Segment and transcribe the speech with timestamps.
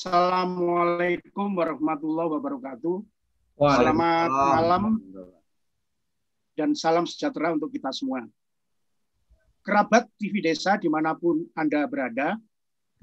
[0.00, 3.04] Assalamualaikum warahmatullahi wabarakatuh.
[3.60, 4.96] Selamat malam
[6.56, 8.24] dan salam sejahtera untuk kita semua.
[9.60, 12.40] Kerabat TV Desa di mana pun Anda berada,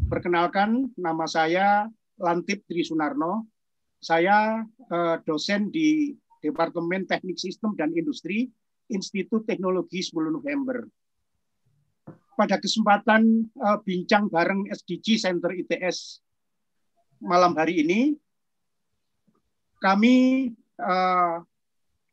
[0.10, 1.86] perkenalkan nama saya
[2.18, 3.46] Lantip Tri Sunarno.
[4.02, 8.50] Saya eh, dosen di Departemen Teknik Sistem dan Industri
[8.90, 10.82] Institut Teknologi 10 November.
[12.34, 16.26] Pada kesempatan eh, bincang bareng SDG Center ITS
[17.22, 18.14] malam hari ini,
[19.82, 20.50] kami
[20.82, 21.42] uh,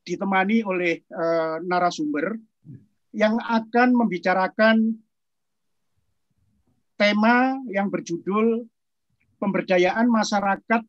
[0.05, 2.37] ditemani oleh uh, narasumber
[3.15, 4.99] yang akan membicarakan
[6.99, 8.67] tema yang berjudul
[9.41, 10.83] pemberdayaan masyarakat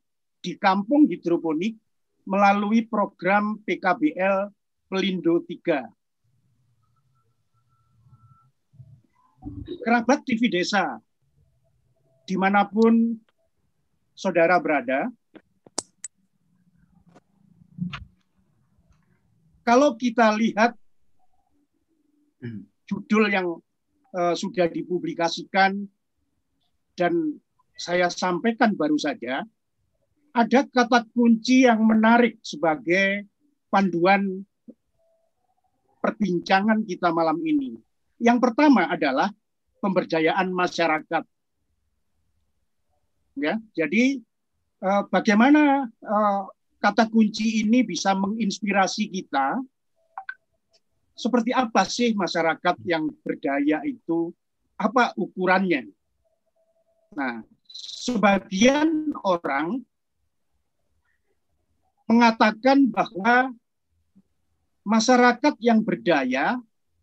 [0.44, 1.78] di kampung hidroponik
[2.26, 4.50] melalui program PKBL
[4.90, 5.86] Pelindo 3.
[9.86, 10.98] Kerabat TV Desa,
[12.26, 13.14] di mana pun
[14.16, 15.12] saudara berada,
[19.68, 20.74] kalau kita lihat
[22.88, 23.60] judul yang
[24.16, 25.84] uh, sudah dipublikasikan
[26.96, 27.14] dan
[27.76, 29.44] saya sampaikan baru saja,
[30.32, 33.28] ada kata kunci yang menarik sebagai
[33.68, 34.48] panduan
[36.00, 37.76] perbincangan kita malam ini.
[38.22, 39.28] Yang pertama adalah
[39.84, 41.24] pemberdayaan masyarakat.
[43.36, 44.24] Ya, jadi
[44.80, 46.44] eh, bagaimana eh,
[46.80, 49.60] kata kunci ini bisa menginspirasi kita?
[51.16, 54.36] Seperti apa sih masyarakat yang berdaya itu?
[54.76, 55.88] Apa ukurannya?
[57.16, 59.80] Nah, sebagian orang
[62.06, 63.56] mengatakan bahwa
[64.86, 66.60] masyarakat yang berdaya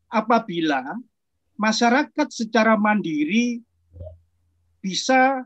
[0.07, 0.85] apabila
[1.59, 3.65] masyarakat secara mandiri
[4.79, 5.43] bisa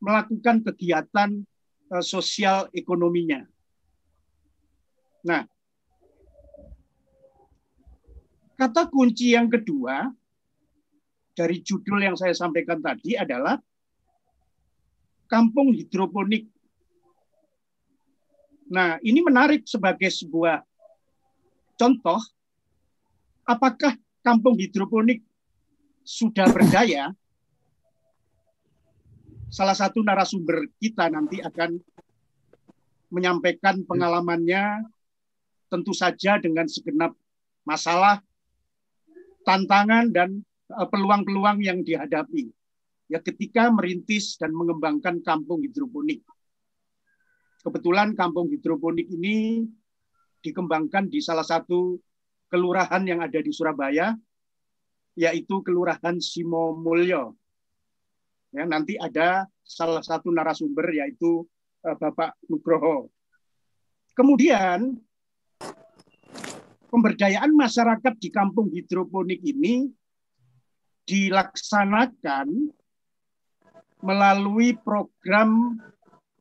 [0.00, 1.44] melakukan kegiatan
[1.92, 3.44] uh, sosial ekonominya.
[5.20, 5.44] Nah,
[8.56, 10.08] kata kunci yang kedua
[11.36, 13.60] dari judul yang saya sampaikan tadi adalah
[15.28, 16.48] kampung hidroponik.
[18.70, 20.64] Nah, ini menarik sebagai sebuah
[21.76, 22.20] contoh
[23.44, 25.24] apakah kampung hidroponik
[26.04, 27.12] sudah berdaya
[29.50, 31.82] salah satu narasumber kita nanti akan
[33.10, 34.86] menyampaikan pengalamannya
[35.66, 37.10] tentu saja dengan segenap
[37.66, 38.22] masalah,
[39.42, 42.50] tantangan dan eh, peluang-peluang yang dihadapi
[43.10, 46.22] ya ketika merintis dan mengembangkan kampung hidroponik.
[47.60, 49.66] Kebetulan kampung hidroponik ini
[50.40, 51.98] dikembangkan di salah satu
[52.48, 54.14] kelurahan yang ada di Surabaya,
[55.18, 57.39] yaitu Kelurahan Simomulyo
[58.50, 61.46] Ya, nanti ada salah satu narasumber yaitu
[61.86, 63.06] uh, Bapak Nugroho.
[64.18, 64.98] Kemudian
[66.90, 69.86] pemberdayaan masyarakat di kampung hidroponik ini
[71.06, 72.74] dilaksanakan
[74.02, 75.78] melalui program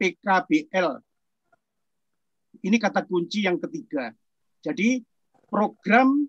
[0.01, 0.97] PKBL.
[2.65, 4.09] Ini kata kunci yang ketiga.
[4.65, 5.05] Jadi
[5.45, 6.25] program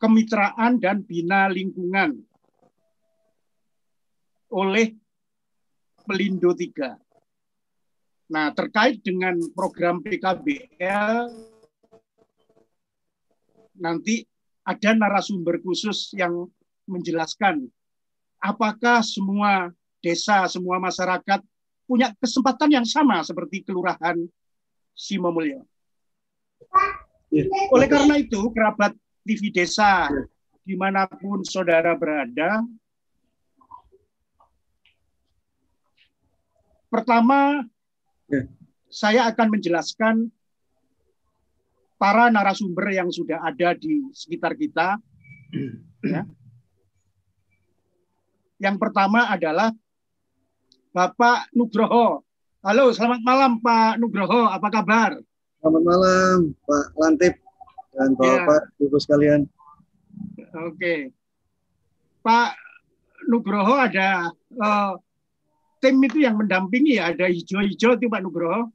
[0.00, 2.31] kemitraan dan bina lingkungan
[4.52, 4.92] oleh
[6.04, 8.32] Pelindo 3.
[8.32, 11.32] Nah, terkait dengan program PKBL,
[13.80, 14.24] nanti
[14.62, 16.46] ada narasumber khusus yang
[16.86, 17.66] menjelaskan
[18.42, 19.70] apakah semua
[20.02, 21.40] desa, semua masyarakat
[21.86, 24.18] punya kesempatan yang sama seperti kelurahan
[24.92, 25.64] Simomulyo.
[27.32, 27.48] Iya.
[27.72, 28.92] Oleh karena itu, kerabat
[29.24, 30.10] TV Desa,
[30.62, 32.60] di mana pun saudara berada,
[36.92, 37.64] Pertama,
[38.28, 38.44] ya.
[38.92, 40.28] saya akan menjelaskan
[41.96, 45.00] para narasumber yang sudah ada di sekitar kita.
[46.04, 46.28] Ya.
[48.60, 49.72] Yang pertama adalah
[50.92, 52.20] Bapak Nugroho.
[52.60, 54.52] Halo, selamat malam Pak Nugroho.
[54.52, 55.16] Apa kabar?
[55.64, 57.40] Selamat malam Pak Lantip
[57.96, 58.84] dan Bapak ya.
[58.84, 59.40] Ibu sekalian.
[60.68, 61.08] Oke.
[62.20, 62.52] Pak
[63.32, 64.28] Nugroho ada
[64.60, 65.00] uh,
[65.82, 68.70] tim itu yang mendampingi ya ada hijau-hijau itu Pak Nugroho.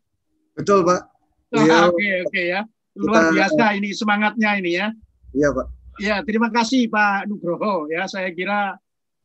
[0.59, 1.07] Betul Pak.
[1.55, 2.61] Oke oke okay, okay, ya.
[2.99, 4.87] Luar kita, biasa ini semangatnya ini ya.
[5.31, 5.67] Iya Pak.
[6.03, 8.75] Ya terima kasih Pak Nugroho ya saya kira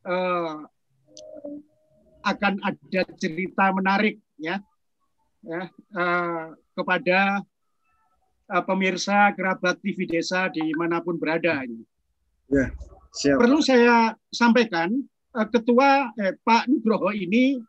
[0.07, 0.55] uh,
[2.23, 4.63] akan ada cerita menarik ya,
[5.43, 7.43] ya uh, kepada
[8.47, 11.83] uh, pemirsa kerabat TV Desa di mana pun berada ini.
[12.47, 12.71] Ya,
[13.11, 13.43] siap.
[13.43, 15.03] Perlu saya sampaikan,
[15.35, 17.59] uh, Ketua eh, Pak Nugroho ini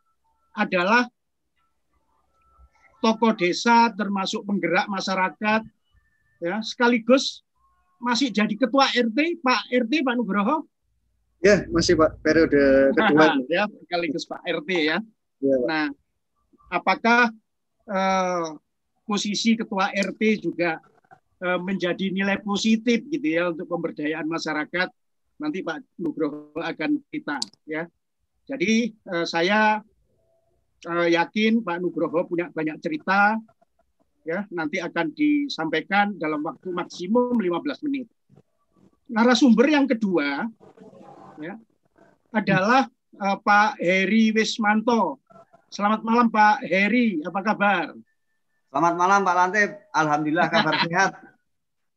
[0.55, 1.11] adalah
[3.05, 5.61] tokoh desa termasuk penggerak masyarakat
[6.41, 7.45] ya sekaligus
[8.01, 10.65] masih jadi ketua RT Pak RT Pak Nugroho?
[11.45, 12.61] Ya masih Pak periode
[12.97, 13.37] kedua.
[13.53, 14.99] Ya sekaligus Pak RT ya,
[15.41, 15.87] ya nah
[16.73, 17.29] apakah
[17.89, 18.49] eh,
[19.05, 20.81] posisi ketua RT juga
[21.45, 24.89] eh, menjadi nilai positif gitu ya untuk pemberdayaan masyarakat?
[25.41, 27.37] Nanti Pak Nugroho akan kita
[27.69, 27.85] ya.
[28.45, 29.81] Jadi eh, saya
[30.89, 33.37] uh, yakin Pak Nugroho punya banyak cerita
[34.25, 38.09] ya nanti akan disampaikan dalam waktu maksimum 15 menit.
[39.09, 40.49] Narasumber yang kedua
[41.41, 41.61] ya
[42.33, 42.89] adalah
[43.21, 45.21] uh, Pak Heri Wismanto.
[45.69, 47.91] Selamat malam Pak Heri, apa kabar?
[48.71, 51.13] Selamat malam Pak Lantip, alhamdulillah kabar sehat.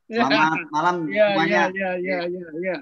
[0.09, 1.61] Selamat malam ya, semuanya.
[1.75, 2.77] Ya, ya, ya, ya, ya.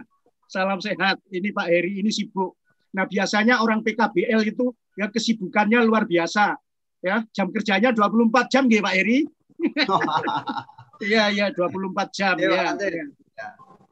[0.45, 1.19] Salam sehat.
[1.27, 2.55] Ini Pak Heri ini sibuk.
[2.95, 6.55] Nah, biasanya orang PKBL itu ya kesibukannya luar biasa.
[7.03, 9.19] Ya, jam kerjanya 24 jam nggih Pak Eri.
[10.95, 12.73] Iya, iya 24 jam iya, ya.
[12.79, 13.03] ya.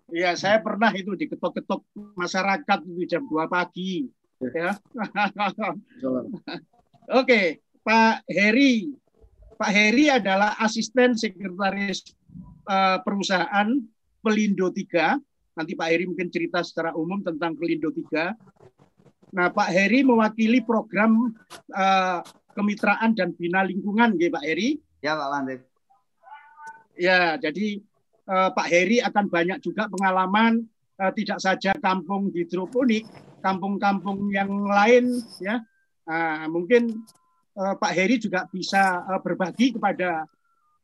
[0.07, 1.83] Iya, saya pernah itu diketok-ketok
[2.15, 4.07] masyarakat itu jam 2 pagi.
[4.39, 4.79] Ya.
[7.19, 8.95] Oke, Pak Heri.
[9.59, 12.07] Pak Heri adalah asisten sekretaris
[12.71, 13.67] uh, perusahaan
[14.23, 15.19] Pelindo 3.
[15.59, 18.31] Nanti Pak Heri mungkin cerita secara umum tentang Pelindo 3.
[19.33, 21.33] Nah, Pak Heri mewakili program
[21.73, 22.21] uh,
[22.53, 24.77] kemitraan dan bina lingkungan, ya Pak Heri.
[25.01, 25.61] Ya, Pak Landep.
[26.93, 27.81] Ya, jadi
[28.29, 30.69] uh, Pak Heri akan banyak juga pengalaman
[31.01, 33.09] uh, tidak saja kampung hidroponik,
[33.41, 35.65] kampung-kampung yang lain, ya.
[36.05, 37.01] Uh, mungkin
[37.57, 40.29] uh, Pak Heri juga bisa uh, berbagi kepada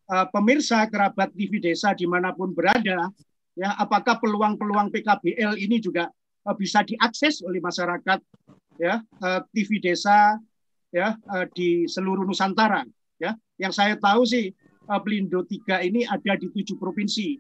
[0.10, 3.14] uh, pemirsa kerabat TV Desa di mana pun berada,
[3.54, 3.70] ya.
[3.78, 6.10] Apakah peluang-peluang PKBL ini juga
[6.58, 8.20] bisa diakses oleh masyarakat
[8.80, 10.40] ya uh, TV desa
[10.90, 12.84] ya uh, di seluruh Nusantara
[13.20, 13.36] ya.
[13.60, 14.56] Yang saya tahu sih
[14.90, 17.38] Pelindo 3 ini ada di tujuh provinsi.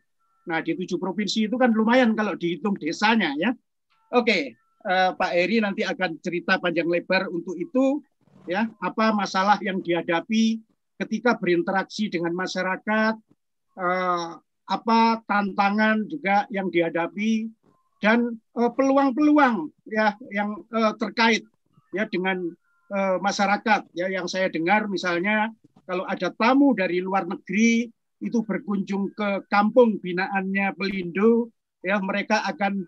[0.52, 3.56] Nah di tujuh provinsi itu kan lumayan kalau dihitung desanya ya.
[4.14, 8.00] Oke Pak Eri nanti akan cerita panjang lebar untuk itu
[8.46, 10.62] ya apa masalah yang dihadapi
[11.02, 13.16] ketika berinteraksi dengan masyarakat
[14.70, 17.50] apa tantangan juga yang dihadapi
[18.00, 21.44] dan eh, peluang-peluang ya yang uh, terkait
[21.92, 22.48] ya dengan
[22.96, 25.52] uh, masyarakat ya yang saya dengar misalnya
[25.84, 32.84] kalau ada tamu dari luar negeri itu berkunjung ke kampung binaannya Pelindo ya mereka akan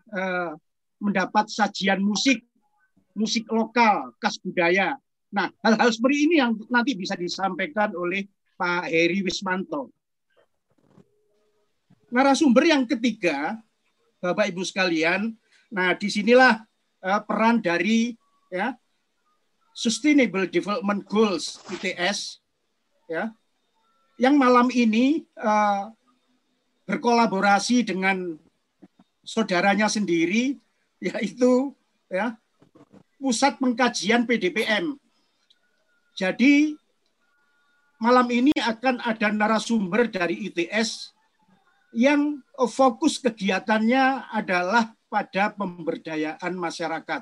[1.00, 2.44] mendapat sajian musik
[3.16, 4.96] musik lokal khas budaya.
[5.32, 8.28] Nah, hal-hal seperti ini yang nanti bisa disampaikan oleh
[8.60, 9.92] Pak Heri Wismanto.
[12.12, 13.56] Narasumber yang ketiga
[14.22, 15.34] Bapak Ibu sekalian.
[15.74, 16.62] Nah, di sinilah
[17.02, 18.14] uh, peran dari
[18.54, 18.78] ya
[19.74, 22.38] Sustainable Development Goals (ITS)
[23.10, 23.34] ya,
[24.22, 25.90] yang malam ini uh,
[26.86, 28.38] berkolaborasi dengan
[29.26, 30.62] saudaranya sendiri,
[31.02, 31.74] yaitu
[32.06, 32.38] ya
[33.18, 34.98] Pusat Pengkajian PDPM.
[36.14, 36.78] Jadi
[37.98, 41.14] malam ini akan ada narasumber dari ITS
[41.92, 42.40] yang
[42.72, 47.22] fokus kegiatannya adalah pada pemberdayaan masyarakat.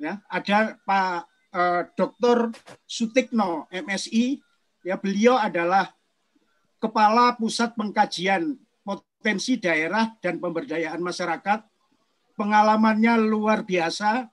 [0.00, 2.50] Ya, ada Pak eh, Dr.
[2.88, 4.40] Sutikno MSI,
[4.82, 5.92] ya beliau adalah
[6.80, 11.62] kepala pusat pengkajian potensi daerah dan pemberdayaan masyarakat.
[12.34, 14.26] Pengalamannya luar biasa,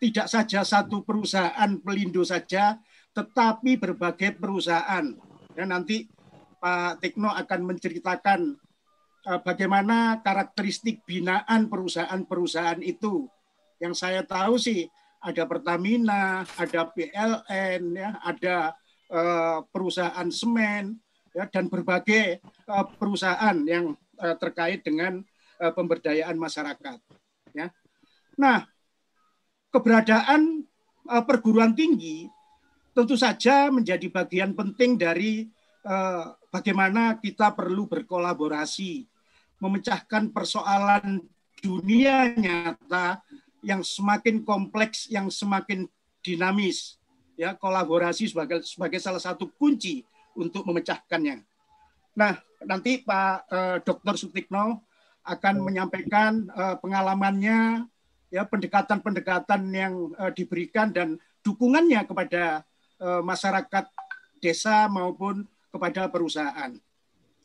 [0.00, 2.80] tidak saja satu perusahaan pelindo saja,
[3.12, 5.04] tetapi berbagai perusahaan.
[5.52, 6.08] Ya, nanti
[6.62, 8.54] Pak Tikno akan menceritakan
[9.26, 13.26] uh, bagaimana karakteristik binaan perusahaan-perusahaan itu.
[13.82, 14.86] Yang saya tahu sih
[15.18, 18.78] ada Pertamina, ada PLN, ya, ada
[19.10, 21.02] uh, perusahaan semen,
[21.34, 22.38] ya, dan berbagai
[22.70, 25.18] uh, perusahaan yang uh, terkait dengan
[25.58, 26.98] uh, pemberdayaan masyarakat.
[27.58, 27.74] Ya.
[28.38, 28.70] Nah,
[29.74, 30.62] keberadaan
[31.10, 32.30] uh, perguruan tinggi
[32.92, 35.48] tentu saja menjadi bagian penting dari
[35.88, 39.08] uh, bagaimana kita perlu berkolaborasi,
[39.56, 41.24] memecahkan persoalan
[41.64, 43.24] dunia nyata
[43.64, 45.88] yang semakin kompleks, yang semakin
[46.20, 47.00] dinamis.
[47.40, 50.04] Ya, kolaborasi sebagai sebagai salah satu kunci
[50.36, 51.40] untuk memecahkannya.
[52.12, 52.36] Nah,
[52.68, 54.14] nanti Pak eh, Dr.
[54.20, 54.84] Sutikno
[55.24, 57.88] akan menyampaikan eh, pengalamannya,
[58.28, 62.62] ya pendekatan-pendekatan yang eh, diberikan dan dukungannya kepada
[63.02, 63.84] uh, masyarakat
[64.38, 66.76] desa maupun kepada perusahaan.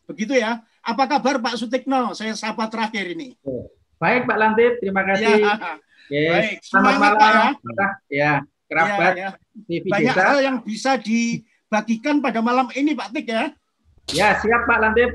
[0.08, 0.60] Begitu ya.
[0.84, 2.12] Apa kabar Pak Sutikno?
[2.12, 3.36] Saya sapa terakhir ini.
[3.98, 5.42] Baik Pak Lantip, terima kasih.
[5.42, 5.56] Ya.
[6.08, 6.32] Yes.
[6.32, 7.52] Baik, selamat malam.
[7.60, 7.90] Pak, ya.
[8.08, 8.32] ya,
[8.72, 9.30] kerabat ya,
[9.68, 9.80] ya.
[9.92, 10.24] Banyak desa.
[10.24, 13.46] hal yang bisa dibagikan pada malam ini Pak Tik ya.
[14.16, 15.12] Ya, siap Pak Lantip.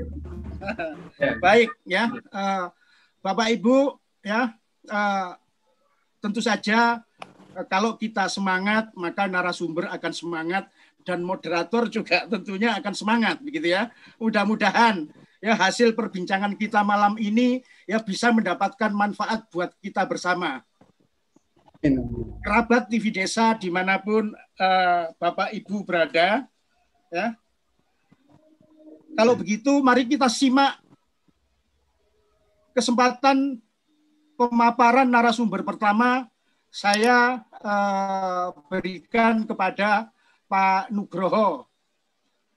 [1.45, 2.13] Baik ya.
[2.29, 2.69] Uh,
[3.25, 4.53] Bapak Ibu ya,
[4.91, 5.29] uh,
[6.21, 7.01] tentu saja
[7.57, 10.69] uh, kalau kita semangat maka narasumber akan semangat
[11.03, 13.91] dan moderator juga tentunya akan semangat begitu ya.
[14.17, 15.07] Mudah-mudahan
[15.43, 20.63] ya hasil perbincangan kita malam ini ya bisa mendapatkan manfaat buat kita bersama.
[22.43, 26.47] Kerabat TV Desa di mana pun uh, Bapak Ibu berada,
[27.11, 27.35] ya.
[29.13, 30.79] Kalau begitu, mari kita simak
[32.73, 33.61] kesempatan
[34.39, 36.25] pemaparan narasumber pertama
[36.73, 40.09] saya uh, berikan kepada
[40.53, 41.65] Pak Nugroho.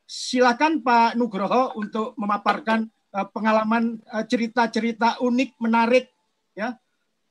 [0.05, 6.13] Silakan Pak Nugroho untuk memaparkan uh, pengalaman uh, cerita-cerita unik, menarik,
[6.53, 6.77] ya.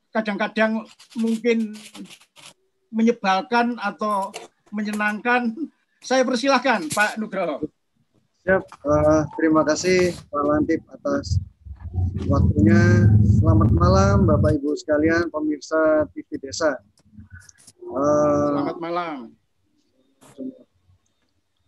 [0.09, 0.89] Kadang-kadang
[1.21, 1.77] mungkin
[2.89, 4.33] menyebalkan atau
[4.73, 5.53] menyenangkan.
[6.01, 7.69] Saya persilahkan Pak Nugroho.
[8.41, 11.37] Siap, uh, terima kasih Pak Lantip atas
[12.25, 13.05] waktunya.
[13.37, 16.81] Selamat malam Bapak Ibu sekalian, pemirsa TV Desa.
[17.85, 19.44] Uh, Selamat malam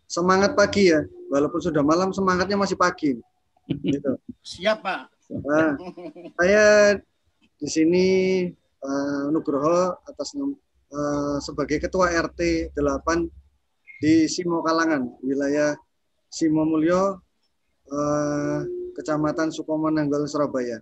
[0.07, 3.19] semangat pagi ya, walaupun sudah malam semangatnya masih pagi.
[3.83, 4.15] Gitu.
[4.43, 5.01] Siap Pak.
[5.27, 5.75] Nah,
[6.39, 6.95] saya
[7.59, 8.05] di sini
[8.79, 13.27] uh, Nugroho atas uh, sebagai Ketua RT 8
[13.99, 15.75] di Simo Kalangan, wilayah
[16.31, 17.19] Simo Mulyo,
[17.91, 18.59] uh,
[18.95, 20.79] Kecamatan Sukomo Nanggol, Surabaya.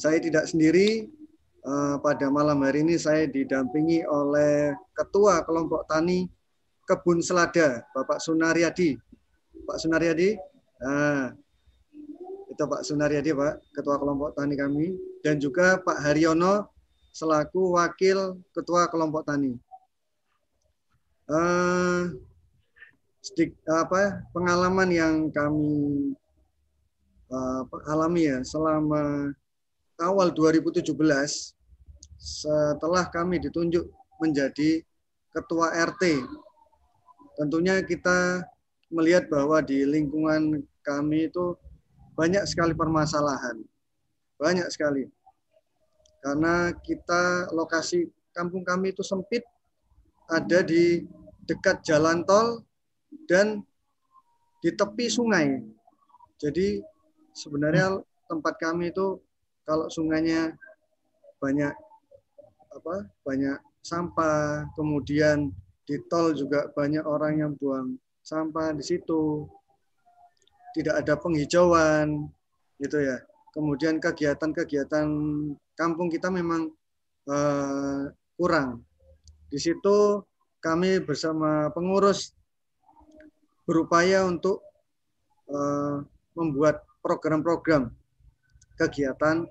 [0.00, 1.04] Saya tidak sendiri,
[1.66, 6.39] uh, pada malam hari ini saya didampingi oleh Ketua Kelompok Tani
[6.90, 8.98] Kebun Selada, Bapak Sunaryadi.
[9.62, 10.34] Pak Sunaryadi,
[10.82, 11.30] nah,
[12.50, 16.66] itu Pak Sunaryadi, Pak, Ketua Kelompok Tani kami, dan juga Pak Haryono
[17.14, 19.54] selaku Wakil Ketua Kelompok Tani.
[21.30, 22.10] Uh,
[23.22, 26.10] sedik, apa pengalaman yang kami
[27.30, 29.30] uh, alami ya selama
[30.02, 30.90] awal 2017
[32.18, 33.86] setelah kami ditunjuk
[34.18, 34.82] menjadi
[35.30, 36.26] ketua RT
[37.40, 38.44] tentunya kita
[38.92, 41.56] melihat bahwa di lingkungan kami itu
[42.12, 43.64] banyak sekali permasalahan.
[44.36, 45.08] Banyak sekali.
[46.20, 49.40] Karena kita lokasi kampung kami itu sempit,
[50.28, 51.08] ada di
[51.48, 52.60] dekat jalan tol
[53.24, 53.64] dan
[54.60, 55.64] di tepi sungai.
[56.36, 56.84] Jadi
[57.32, 59.16] sebenarnya tempat kami itu
[59.64, 60.52] kalau sungainya
[61.40, 61.72] banyak
[62.70, 63.08] apa?
[63.24, 65.50] banyak sampah, kemudian
[65.90, 69.42] di tol juga banyak orang yang buang sampah di situ.
[70.70, 72.30] Tidak ada penghijauan
[72.78, 73.18] gitu ya.
[73.50, 75.10] Kemudian kegiatan-kegiatan
[75.74, 76.70] kampung kita memang
[77.26, 78.06] uh,
[78.38, 78.86] kurang.
[79.50, 80.22] Di situ
[80.62, 82.38] kami bersama pengurus
[83.66, 84.62] berupaya untuk
[85.50, 86.06] uh,
[86.38, 87.90] membuat program-program
[88.78, 89.42] kegiatan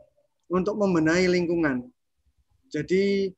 [0.48, 1.84] untuk membenahi lingkungan.
[2.72, 3.36] Jadi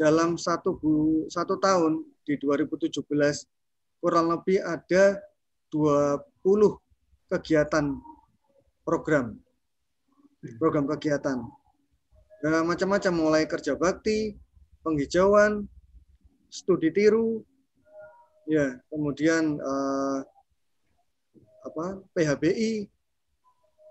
[0.00, 3.08] dalam satu bu, satu tahun di 2017
[4.04, 5.16] kurang lebih ada
[5.72, 6.20] 20
[7.32, 7.96] kegiatan
[8.84, 9.40] program.
[10.60, 11.40] Program kegiatan.
[12.44, 14.36] Nah, macam-macam mulai kerja bakti
[14.84, 15.66] penghijauan
[16.48, 17.42] studi tiru
[18.48, 20.18] ya kemudian eh,
[21.66, 22.86] apa PHBI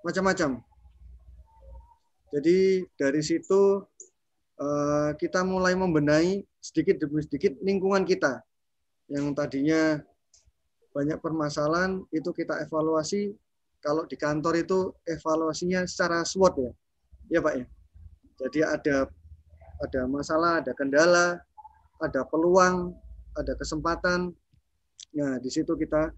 [0.01, 0.63] macam-macam.
[2.31, 3.83] Jadi dari situ
[4.57, 8.41] eh, kita mulai membenahi sedikit demi sedikit lingkungan kita.
[9.07, 9.81] Yang tadinya
[10.91, 13.31] banyak permasalahan itu kita evaluasi.
[13.77, 16.71] Kalau di kantor itu evaluasinya secara SWOT ya.
[17.29, 17.65] Ya Pak ya?
[18.37, 18.97] Jadi ada
[19.77, 21.37] ada masalah ada kendala
[22.01, 22.97] ada peluang
[23.37, 24.33] ada kesempatan.
[25.13, 26.09] Nah di situ kita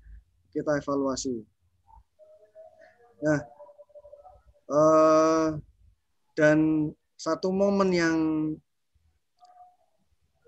[0.55, 1.43] kita evaluasi.
[3.19, 3.39] Nah
[4.72, 5.48] eh,
[6.39, 6.89] dan
[7.20, 8.18] satu momen yang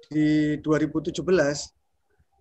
[0.08, 1.20] di 2017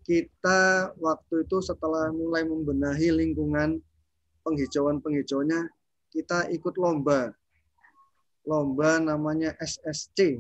[0.07, 0.61] kita
[1.03, 3.83] waktu itu setelah mulai membenahi lingkungan
[4.47, 5.67] penghijauan-penghijauannya
[6.15, 7.35] kita ikut lomba.
[8.47, 10.39] Lomba namanya SSC.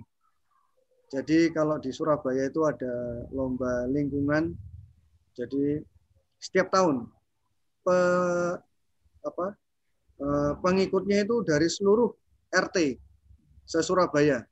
[1.10, 4.54] Jadi kalau di Surabaya itu ada lomba lingkungan.
[5.34, 5.82] Jadi
[6.38, 7.10] setiap tahun
[7.82, 7.98] pe,
[9.26, 9.46] apa,
[10.22, 12.14] eh, pengikutnya itu dari seluruh
[12.54, 13.09] RT
[13.70, 14.42] se Surabaya.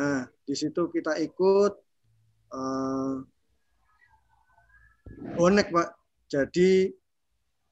[0.00, 1.72] Nah, di situ kita ikut
[2.56, 3.20] uh,
[5.36, 5.92] bonek pak.
[6.32, 6.88] Jadi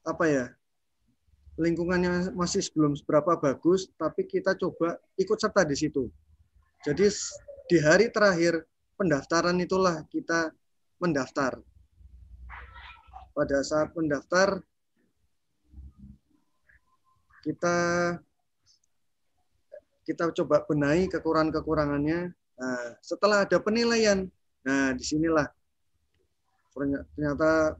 [0.05, 0.45] apa ya
[1.57, 6.05] lingkungannya masih belum seberapa bagus tapi kita coba ikut serta di situ.
[6.85, 7.09] Jadi
[7.65, 8.61] di hari terakhir
[8.93, 10.53] pendaftaran itulah kita
[11.01, 11.57] mendaftar.
[13.33, 14.61] Pada saat mendaftar
[17.41, 17.77] kita
[20.05, 22.29] kita coba benahi kekurangan-kekurangannya.
[22.31, 24.29] Nah, setelah ada penilaian,
[24.63, 25.49] nah di sinilah
[26.75, 27.79] ternyata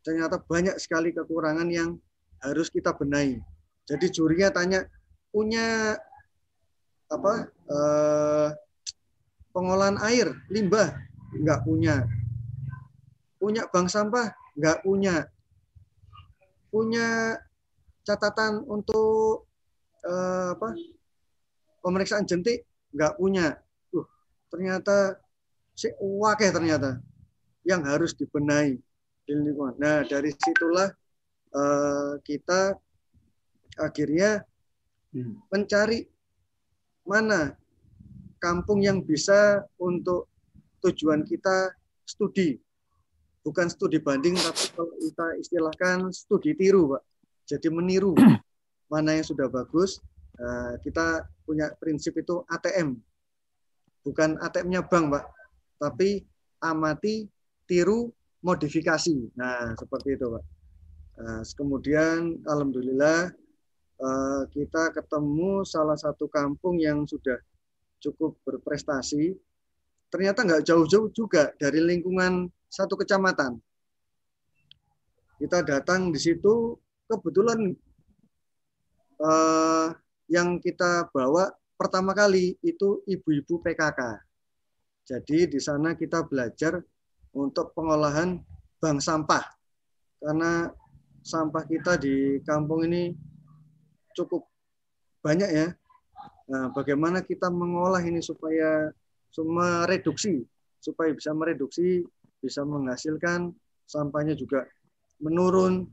[0.00, 2.00] ternyata banyak sekali kekurangan yang
[2.40, 3.38] harus kita benahi.
[3.86, 4.80] Jadi jurinya tanya
[5.30, 5.94] punya
[7.06, 7.32] apa
[7.70, 8.48] eh,
[9.54, 10.90] pengolahan air limbah
[11.36, 12.02] nggak punya,
[13.38, 15.28] punya bank sampah nggak punya,
[16.72, 17.38] punya
[18.06, 19.46] catatan untuk
[20.06, 20.70] eh, apa
[21.86, 23.54] pemeriksaan jentik nggak punya.
[23.94, 24.02] Uh,
[24.50, 25.22] ternyata
[25.78, 26.98] si wakeh ternyata
[27.62, 28.74] yang harus dibenahi
[29.22, 29.78] di lingkungan.
[29.78, 30.90] Nah dari situlah
[31.54, 32.74] uh, kita
[33.78, 34.42] akhirnya
[35.14, 35.46] hmm.
[35.46, 36.02] mencari
[37.06, 37.54] mana
[38.42, 40.26] kampung yang bisa untuk
[40.82, 41.70] tujuan kita
[42.02, 42.58] studi.
[43.46, 47.02] Bukan studi banding, tapi kalau kita istilahkan studi tiru, Pak.
[47.46, 48.10] Jadi meniru
[48.92, 50.02] mana yang sudah bagus,
[50.36, 52.92] Eh, kita punya prinsip itu ATM.
[54.04, 55.24] Bukan ATM-nya bank, Pak.
[55.80, 56.20] Tapi
[56.60, 57.24] amati,
[57.64, 58.12] tiru,
[58.44, 59.32] modifikasi.
[59.32, 60.44] Nah, seperti itu, Pak.
[61.16, 63.32] Nah, kemudian, Alhamdulillah,
[63.96, 67.40] eh, kita ketemu salah satu kampung yang sudah
[68.04, 69.32] cukup berprestasi.
[70.12, 73.56] Ternyata nggak jauh-jauh juga dari lingkungan satu kecamatan.
[75.40, 76.76] Kita datang di situ,
[77.08, 77.72] kebetulan
[79.16, 79.88] eh,
[80.26, 84.00] yang kita bawa pertama kali itu ibu-ibu PKK.
[85.06, 86.82] Jadi di sana kita belajar
[87.30, 88.42] untuk pengolahan
[88.82, 89.44] bank sampah.
[90.18, 90.66] Karena
[91.22, 93.14] sampah kita di kampung ini
[94.18, 94.42] cukup
[95.22, 95.68] banyak ya.
[96.50, 98.90] Nah, bagaimana kita mengolah ini supaya
[99.36, 100.42] mereduksi,
[100.80, 102.02] supaya bisa mereduksi,
[102.40, 103.52] bisa menghasilkan
[103.86, 104.66] sampahnya juga
[105.22, 105.86] menurun.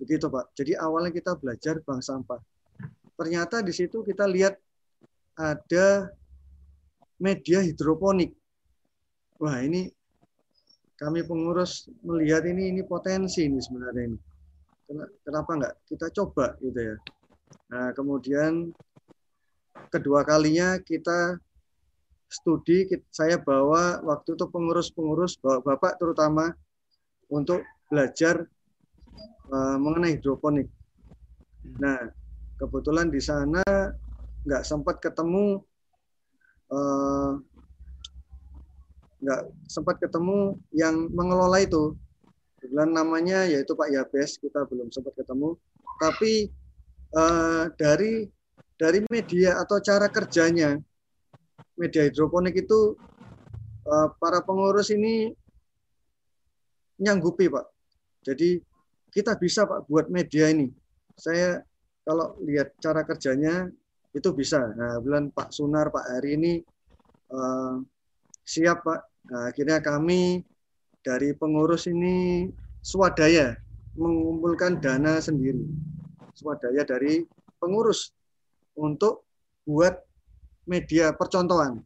[0.00, 0.56] Begitu Pak.
[0.56, 2.40] Jadi awalnya kita belajar bank sampah
[3.22, 4.58] ternyata di situ kita lihat
[5.38, 6.10] ada
[7.22, 8.34] media hidroponik.
[9.38, 9.86] Wah ini
[10.98, 14.18] kami pengurus melihat ini ini potensi ini sebenarnya ini.
[15.22, 16.96] Kenapa enggak kita coba gitu ya.
[17.70, 18.74] Nah kemudian
[19.94, 21.38] kedua kalinya kita
[22.26, 26.50] studi saya bawa waktu itu pengurus-pengurus bawa bapak terutama
[27.30, 28.50] untuk belajar
[29.46, 30.66] uh, mengenai hidroponik.
[31.78, 32.21] Nah
[32.62, 33.62] kebetulan di sana
[34.46, 35.58] nggak sempat ketemu
[36.70, 37.42] uh,
[39.22, 41.98] nggak sempat ketemu yang mengelola itu.
[42.62, 45.58] Kebetulan namanya yaitu Pak Yabes kita belum sempat ketemu.
[45.98, 46.54] Tapi
[47.18, 48.30] uh, dari
[48.78, 50.78] dari media atau cara kerjanya
[51.74, 52.94] media hidroponik itu
[53.90, 55.34] uh, para pengurus ini
[57.02, 57.66] nyanggupi Pak.
[58.22, 58.62] Jadi
[59.10, 60.70] kita bisa Pak buat media ini.
[61.18, 61.62] Saya
[62.02, 63.70] kalau lihat cara kerjanya
[64.12, 64.60] itu bisa.
[64.76, 66.52] Nah, bulan Pak Sunar, Pak Hari ini
[67.32, 67.80] uh,
[68.44, 69.00] siap Pak.
[69.32, 70.42] Nah, akhirnya kami
[71.02, 72.46] dari pengurus ini
[72.82, 73.56] swadaya
[73.94, 75.62] mengumpulkan dana sendiri.
[76.34, 77.24] Swadaya dari
[77.56, 78.12] pengurus
[78.76, 79.24] untuk
[79.62, 79.96] buat
[80.66, 81.80] media percontohan.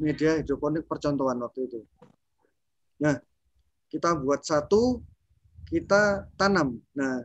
[0.00, 1.80] Media hidroponik percontohan waktu itu.
[3.00, 3.16] Nah,
[3.92, 5.00] kita buat satu,
[5.68, 6.80] kita tanam.
[6.96, 7.24] Nah,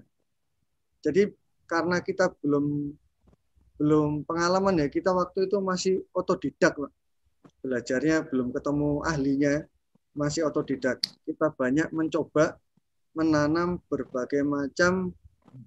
[1.04, 1.32] jadi
[1.65, 2.93] karena kita belum
[3.75, 4.88] belum pengalaman ya.
[4.88, 6.91] Kita waktu itu masih otodidak Pak.
[7.65, 9.65] belajarnya belum ketemu ahlinya
[10.13, 11.01] masih otodidak.
[11.25, 12.62] Kita banyak mencoba
[13.17, 15.10] menanam berbagai macam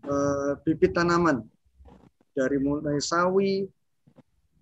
[0.06, 1.42] uh, bibit tanaman.
[2.34, 3.66] Dari mulai sawi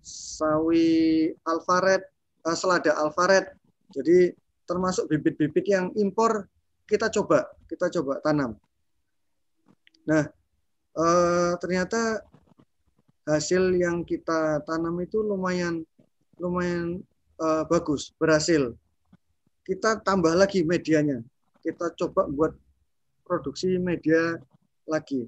[0.01, 2.05] sawi alfaret
[2.41, 3.53] uh, selada alfaret.
[3.93, 4.33] Jadi
[4.67, 6.49] termasuk bibit-bibit yang impor
[6.89, 8.57] kita coba kita coba tanam.
[10.07, 10.25] Nah
[10.97, 12.25] uh, ternyata
[13.29, 15.85] hasil yang kita tanam itu lumayan
[16.41, 17.01] lumayan
[17.41, 18.73] uh, bagus, berhasil.
[19.65, 21.21] Kita tambah lagi medianya.
[21.59, 22.55] Kita coba buat
[23.27, 24.39] produksi media
[24.87, 25.27] lagi.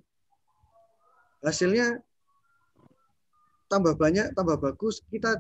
[1.44, 2.00] Hasilnya
[3.68, 5.04] tambah banyak, tambah bagus.
[5.12, 5.36] Kita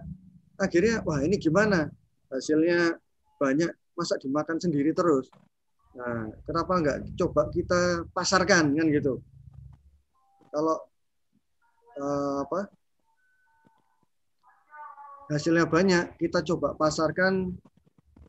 [0.59, 1.87] akhirnya, wah ini gimana?
[2.27, 2.99] Hasilnya
[3.39, 5.31] banyak, masa dimakan sendiri terus?
[5.95, 9.23] Nah, kenapa enggak coba kita pasarkan kan gitu?
[10.49, 10.77] Kalau
[11.97, 12.61] uh, apa
[15.29, 17.53] hasilnya banyak kita coba pasarkan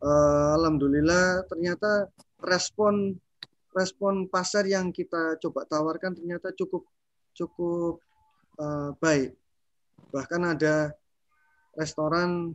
[0.05, 2.13] uh, alhamdulillah ternyata
[2.45, 3.17] respon
[3.75, 6.85] respon pasar yang kita coba tawarkan ternyata cukup
[7.35, 8.03] cukup
[8.59, 9.35] uh, baik.
[10.11, 10.91] Bahkan ada
[11.79, 12.51] restoran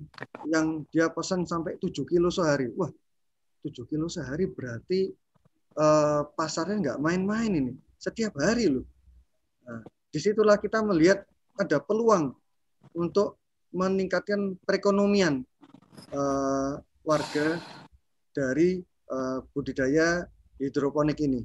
[0.52, 2.68] yang dia pesan sampai 7 kilo sehari.
[2.76, 2.92] Wah,
[3.64, 5.10] 7 kilo sehari berarti
[5.80, 7.74] uh, pasarnya nggak main-main ini.
[7.96, 8.86] Setiap hari loh.
[10.12, 11.28] Di situlah kita melihat
[11.60, 12.32] ada peluang
[12.96, 13.40] untuk
[13.76, 15.44] meningkatkan perekonomian
[16.16, 17.60] uh, warga
[18.32, 18.80] dari
[19.12, 20.24] uh, budidaya
[20.60, 21.44] hidroponik ini.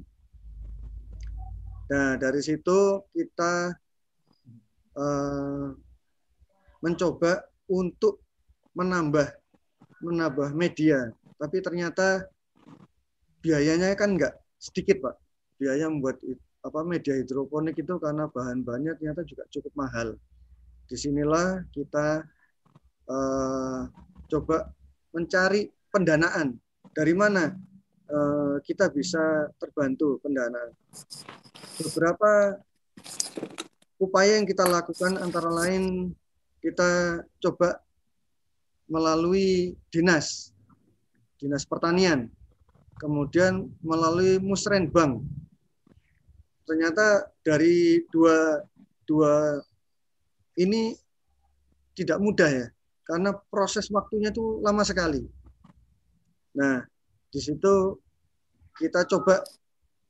[1.91, 3.75] Nah, dari situ kita
[4.95, 5.67] uh,
[6.79, 8.23] mencoba untuk
[8.71, 9.27] menambah
[9.99, 12.25] menambah media, tapi ternyata
[13.43, 15.15] biayanya kan enggak sedikit, Pak.
[15.59, 16.17] Biaya membuat
[16.61, 20.13] apa media hidroponik itu karena bahan-bahannya ternyata juga cukup mahal.
[20.85, 22.21] Di sinilah kita
[23.09, 23.81] uh,
[24.29, 24.69] coba
[25.11, 26.55] mencari pendanaan.
[26.91, 27.55] Dari mana
[28.11, 30.69] uh, kita bisa terbantu pendanaan?
[31.81, 32.61] Beberapa
[33.97, 36.13] upaya yang kita lakukan antara lain
[36.61, 37.81] kita coba
[38.85, 40.53] melalui dinas,
[41.41, 42.29] dinas pertanian,
[43.01, 45.23] kemudian melalui musrenbang.
[46.65, 48.61] Ternyata dari dua
[49.05, 49.59] dua
[50.55, 50.95] ini
[51.97, 52.67] tidak mudah ya,
[53.03, 55.25] karena proses waktunya itu lama sekali.
[56.55, 56.83] Nah,
[57.31, 57.99] di situ
[58.79, 59.43] kita coba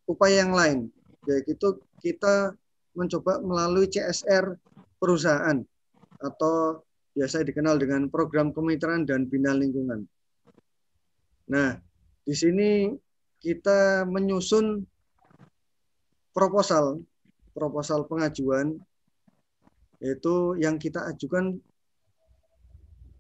[0.06, 0.80] upaya yang lain,
[1.26, 2.54] yaitu kita
[2.94, 4.58] mencoba melalui CSR
[5.00, 5.64] perusahaan
[6.22, 6.84] atau
[7.18, 10.06] biasa dikenal dengan program kemitraan dan bina lingkungan.
[11.52, 11.76] Nah,
[12.24, 12.94] di sini
[13.42, 14.86] kita menyusun
[16.32, 17.04] proposal,
[17.52, 18.80] proposal pengajuan
[20.02, 21.62] yaitu yang kita ajukan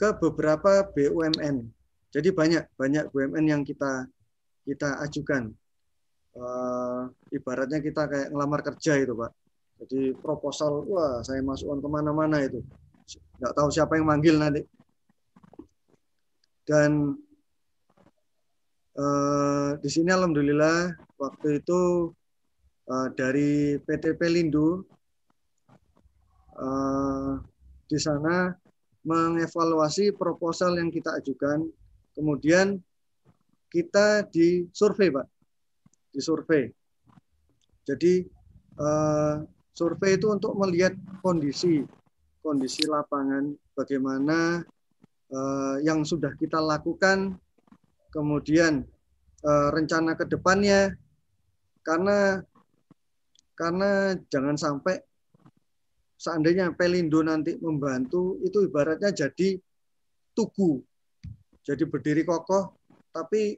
[0.01, 1.69] ke beberapa BUMN.
[2.09, 4.09] Jadi banyak banyak BUMN yang kita
[4.65, 5.53] kita ajukan.
[6.31, 9.31] Uh, ibaratnya kita kayak ngelamar kerja itu pak.
[9.83, 12.61] Jadi proposal, wah saya masukkan ke mana-mana itu.
[13.41, 14.61] Nggak tahu siapa yang manggil nanti.
[16.65, 17.17] Dan
[18.95, 22.09] uh, di sini alhamdulillah waktu itu
[22.91, 24.83] uh, dari PT Pelindo
[26.59, 27.39] uh,
[27.87, 28.51] di sana
[29.01, 31.65] mengevaluasi proposal yang kita ajukan,
[32.13, 32.77] kemudian
[33.71, 35.27] kita disurvei, Pak.
[36.11, 36.69] Disurvei.
[37.87, 38.27] Jadi
[38.77, 39.41] uh,
[39.73, 41.81] survei itu untuk melihat kondisi
[42.41, 44.65] kondisi lapangan, bagaimana
[45.29, 47.37] uh, yang sudah kita lakukan,
[48.09, 48.85] kemudian
[49.45, 50.93] uh, rencana ke depannya,
[51.85, 52.41] karena
[53.61, 54.97] karena jangan sampai
[56.17, 59.53] seandainya Pelindo nanti membantu, itu ibaratnya jadi
[60.33, 60.81] tugu.
[61.61, 62.73] Jadi berdiri kokoh,
[63.13, 63.53] tapi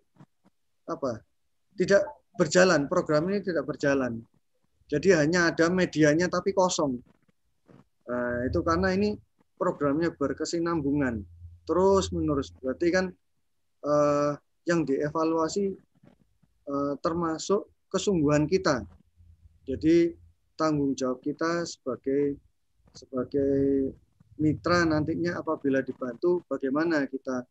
[0.92, 1.24] apa?
[1.80, 4.20] Tidak berjalan, program ini tidak berjalan.
[4.92, 7.00] Jadi hanya ada medianya tapi kosong.
[8.04, 9.16] Nah, itu karena ini
[9.56, 11.24] programnya berkesinambungan
[11.64, 12.52] terus menerus.
[12.60, 13.08] Berarti kan
[13.88, 14.32] eh,
[14.68, 15.72] yang dievaluasi
[16.68, 18.84] eh, termasuk kesungguhan kita.
[19.64, 20.12] Jadi
[20.60, 22.38] tanggung jawab kita sebagai
[22.94, 23.90] sebagai
[24.38, 27.46] mitra nantinya apabila dibantu bagaimana kita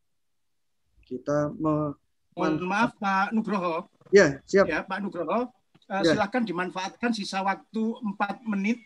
[1.06, 1.94] kita me
[2.32, 3.84] Mohon maaf Pak Nugroho.
[4.08, 4.64] Ya, siap.
[4.64, 6.16] Ya, Pak Nugroho, uh, ya.
[6.16, 8.80] silakan dimanfaatkan sisa waktu empat menit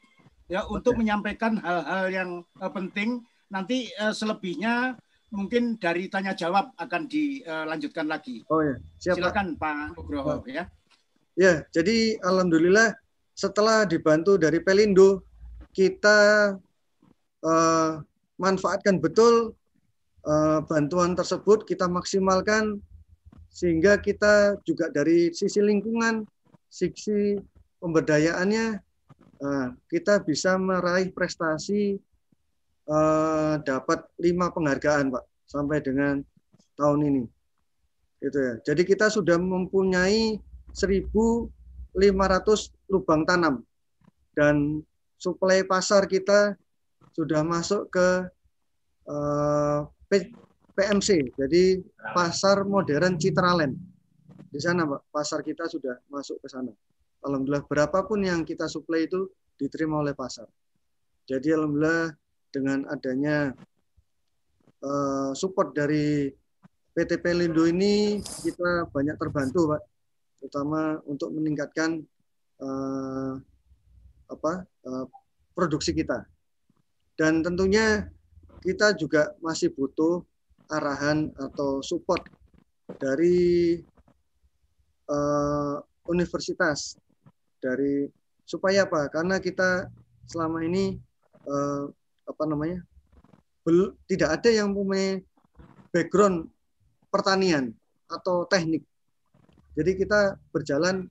[0.51, 3.23] ya untuk menyampaikan hal-hal yang uh, penting.
[3.47, 4.99] Nanti uh, selebihnya
[5.31, 8.43] mungkin dari tanya jawab akan dilanjutkan lagi.
[8.51, 9.19] Oh ya, siap.
[9.19, 10.67] Silakan Pak Nugroho ya.
[11.37, 12.97] Ya, jadi alhamdulillah
[13.37, 15.21] setelah dibantu dari Pelindo
[15.77, 16.57] kita
[17.45, 17.93] uh,
[18.41, 19.53] manfaatkan betul
[20.25, 22.81] uh, bantuan tersebut, kita maksimalkan
[23.53, 26.25] sehingga kita juga dari sisi lingkungan,
[26.73, 27.37] sisi
[27.81, 28.81] pemberdayaannya,
[29.45, 32.01] uh, kita bisa meraih prestasi
[32.89, 36.25] uh, dapat lima penghargaan, Pak, sampai dengan
[36.81, 37.25] tahun ini.
[38.25, 38.55] Gitu ya.
[38.65, 40.41] Jadi kita sudah mempunyai
[40.73, 43.63] 1.500 lubang tanam
[44.37, 44.85] dan
[45.17, 46.55] suplai pasar kita
[47.17, 48.09] sudah masuk ke
[49.09, 49.81] uh,
[50.13, 50.29] eh,
[50.77, 51.81] PMC, jadi
[52.13, 53.73] pasar modern Citraland.
[54.53, 56.69] Di sana, Pak, pasar kita sudah masuk ke sana.
[57.25, 60.45] Alhamdulillah, berapapun yang kita suplai itu diterima oleh pasar.
[61.25, 62.13] Jadi, alhamdulillah
[62.53, 63.57] dengan adanya
[64.85, 66.29] uh, support dari
[66.93, 69.83] PT Pelindo ini, kita banyak terbantu, Pak,
[70.45, 72.05] terutama untuk meningkatkan
[72.61, 73.37] uh,
[74.27, 74.53] apa
[74.87, 75.07] uh,
[75.57, 76.27] produksi kita.
[77.17, 78.13] Dan tentunya
[78.61, 80.21] kita juga masih butuh
[80.69, 82.27] arahan atau support
[82.99, 83.81] dari
[85.09, 86.99] uh, universitas
[87.63, 88.11] dari
[88.45, 89.09] supaya apa?
[89.11, 89.91] Karena kita
[90.27, 90.99] selama ini
[91.47, 91.89] uh,
[92.27, 92.83] apa namanya
[93.63, 95.23] bel, tidak ada yang punya
[95.95, 96.51] background
[97.09, 97.73] pertanian
[98.11, 98.83] atau teknik.
[99.79, 101.07] Jadi kita berjalan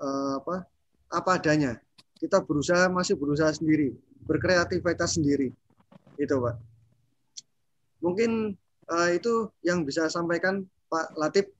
[0.00, 0.68] uh, apa
[1.10, 1.78] apa adanya.
[2.16, 3.92] Kita berusaha masih berusaha sendiri,
[4.24, 5.52] berkreativitas sendiri.
[6.16, 6.56] Itu, Pak.
[8.00, 8.56] Mungkin
[8.88, 11.52] uh, itu yang bisa sampaikan Pak Latif.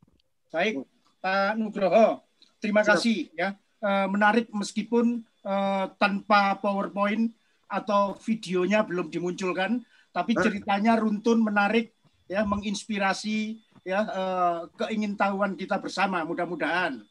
[0.49, 0.87] Baik,
[1.21, 2.25] Pak Nugroho.
[2.63, 2.97] Terima Siap.
[2.97, 3.59] kasih ya.
[3.85, 7.29] Uh, menarik meskipun uh, tanpa PowerPoint
[7.69, 11.93] atau videonya belum dimunculkan, tapi ceritanya runtun, menarik,
[12.25, 16.25] ya, menginspirasi, ya, uh, keingintahuan kita bersama.
[16.25, 17.05] Mudah-mudahan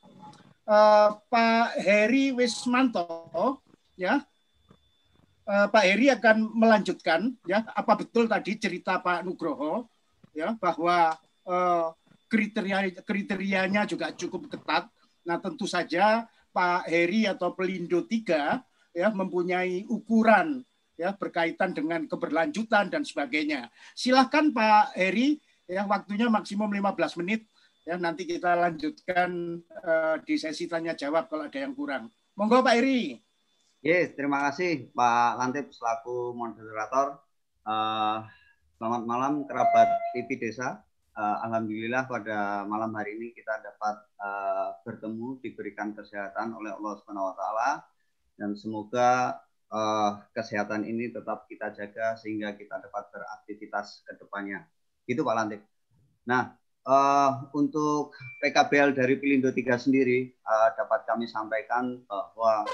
[0.68, 3.62] uh, Pak Heri Wismanto
[3.96, 4.22] ya
[5.46, 9.88] uh, Pak Heri akan melanjutkan ya apa betul tadi cerita Pak Nugroho
[10.36, 11.16] ya bahwa
[11.48, 11.94] uh,
[12.28, 14.90] kriteria kriterianya juga cukup ketat.
[15.26, 18.60] Nah tentu saja Pak Heri atau Pelindo 3
[18.96, 20.64] ya mempunyai ukuran
[20.96, 23.72] ya berkaitan dengan keberlanjutan dan sebagainya.
[23.96, 27.48] Silahkan Pak Heri ya waktunya maksimum 15 menit
[27.86, 32.10] Ya, nanti kita lanjutkan uh, di sesi tanya jawab kalau ada yang kurang.
[32.34, 33.22] Monggo Pak Iri.
[33.86, 37.22] Yes, terima kasih Pak Lantip selaku moderator.
[37.62, 38.26] Uh,
[38.82, 39.86] selamat malam kerabat
[40.18, 40.82] TV Desa.
[41.14, 47.30] Uh, Alhamdulillah pada malam hari ini kita dapat uh, bertemu diberikan kesehatan oleh Allah Subhanahu
[47.30, 47.70] wa taala
[48.42, 49.38] dan semoga
[49.70, 54.66] uh, kesehatan ini tetap kita jaga sehingga kita dapat beraktivitas ke depannya.
[55.06, 55.62] Itu Pak Lantip.
[56.26, 62.66] Nah, uh, untuk PKBL dari Pelindo 3 sendiri uh, dapat kami sampaikan bahwa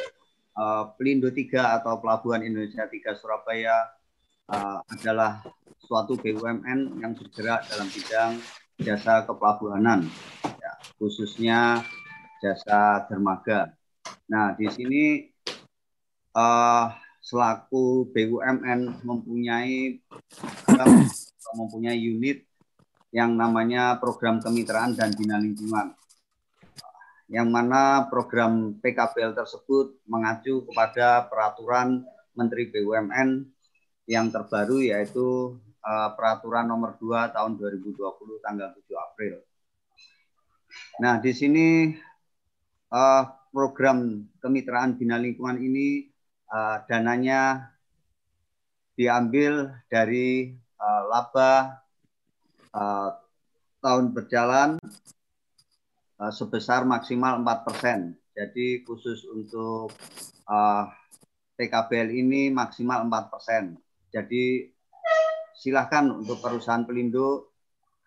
[0.59, 3.87] uh, Pelindo 3 atau Pelabuhan Indonesia 3 Surabaya
[4.51, 5.41] uh, adalah
[5.81, 8.39] suatu BUMN yang bergerak dalam bidang
[8.81, 10.07] jasa kepelabuhanan,
[10.41, 11.85] ya, khususnya
[12.41, 13.75] jasa dermaga.
[14.25, 15.29] Nah, di sini
[16.33, 16.89] uh,
[17.21, 20.01] selaku BUMN mempunyai
[21.51, 22.47] mempunyai unit
[23.11, 25.91] yang namanya program kemitraan dan bina lingkungan.
[27.31, 32.03] Yang mana program PKBL tersebut mengacu kepada peraturan
[32.35, 33.47] Menteri BUMN
[34.07, 37.99] yang terbaru yaitu uh, peraturan nomor 2 tahun 2020
[38.43, 39.33] tanggal 7 April.
[41.03, 41.67] Nah, di sini
[42.91, 46.07] uh, program kemitraan bina lingkungan ini
[46.51, 47.71] uh, dananya
[48.95, 51.80] diambil dari laba
[52.75, 53.09] uh,
[53.81, 54.77] tahun berjalan
[56.21, 58.13] uh, sebesar maksimal 4%.
[58.31, 59.91] Jadi khusus untuk
[60.47, 60.85] uh,
[61.59, 63.75] TKBL ini maksimal 4%.
[64.11, 64.69] Jadi
[65.55, 67.51] silahkan untuk perusahaan pelindo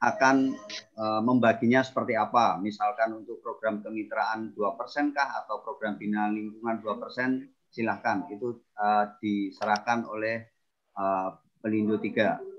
[0.04, 0.52] akan
[1.00, 2.60] uh, membaginya seperti apa.
[2.60, 8.28] Misalkan untuk program kemitraan 2% kah atau program bina lingkungan 2%, silahkan.
[8.28, 10.44] Itu uh, diserahkan oleh
[10.98, 12.53] uh, pelindo 3.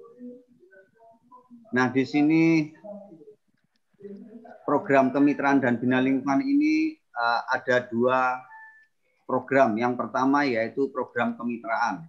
[1.74, 2.70] Nah, di sini
[4.66, 8.42] program kemitraan dan bina lingkungan ini uh, ada dua
[9.26, 9.74] program.
[9.74, 12.06] Yang pertama yaitu program kemitraan.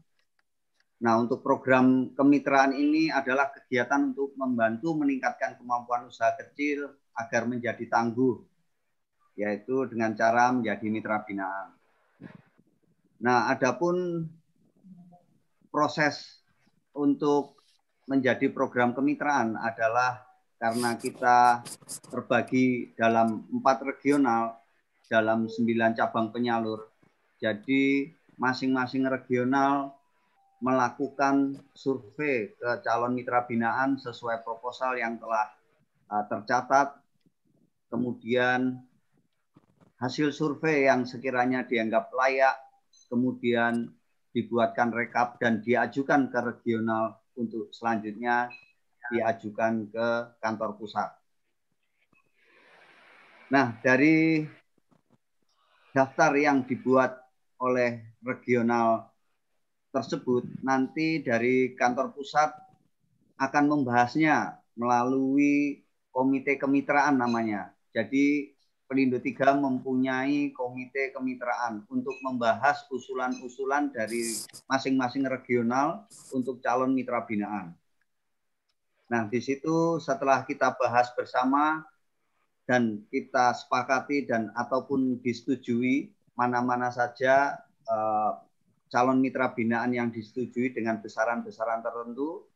[0.97, 7.85] Nah, untuk program kemitraan ini adalah kegiatan untuk membantu meningkatkan kemampuan usaha kecil agar menjadi
[7.85, 8.41] tangguh,
[9.37, 11.77] yaitu dengan cara menjadi mitra binaan.
[13.21, 14.25] Nah, adapun
[15.69, 16.41] proses
[16.97, 17.56] untuk
[18.07, 20.23] menjadi program kemitraan adalah
[20.57, 21.61] karena kita
[22.09, 24.57] terbagi dalam empat regional
[25.07, 26.87] dalam sembilan cabang penyalur.
[27.37, 28.09] Jadi
[28.41, 29.93] masing-masing regional
[30.65, 35.53] melakukan survei ke calon mitra binaan sesuai proposal yang telah
[36.09, 36.97] uh, tercatat.
[37.93, 38.81] Kemudian
[40.01, 42.57] hasil survei yang sekiranya dianggap layak,
[43.13, 43.93] kemudian
[44.33, 48.51] dibuatkan rekap dan diajukan ke regional untuk selanjutnya
[49.13, 50.09] diajukan ke
[50.43, 51.09] kantor pusat.
[53.47, 54.43] Nah, dari
[55.95, 57.15] daftar yang dibuat
[57.63, 59.07] oleh regional
[59.95, 62.51] tersebut, nanti dari kantor pusat
[63.39, 67.71] akan membahasnya melalui komite kemitraan namanya.
[67.95, 68.56] Jadi
[68.87, 74.23] Pelindo 3 mempunyai komite kemitraan untuk membahas usulan-usulan dari
[74.71, 77.75] masing-masing regional untuk calon mitra binaan.
[79.11, 81.83] Nah, di situ setelah kita bahas bersama
[82.67, 88.33] dan kita sepakati dan ataupun disetujui mana-mana saja eh,
[88.87, 92.47] calon mitra binaan yang disetujui dengan besaran-besaran tertentu,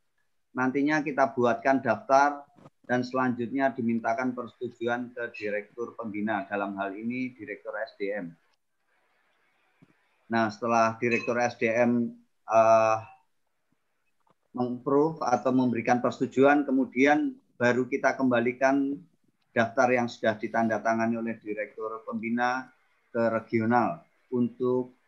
[0.55, 2.47] nantinya kita buatkan daftar
[2.91, 8.35] dan selanjutnya dimintakan persetujuan ke Direktur Pembina, dalam hal ini Direktur SDM.
[10.27, 12.11] Nah, setelah Direktur SDM
[12.51, 12.99] uh,
[14.59, 18.99] mengproof atau memberikan persetujuan, kemudian baru kita kembalikan
[19.55, 22.75] daftar yang sudah ditandatangani oleh Direktur Pembina
[23.15, 24.03] ke regional
[24.35, 24.99] untuk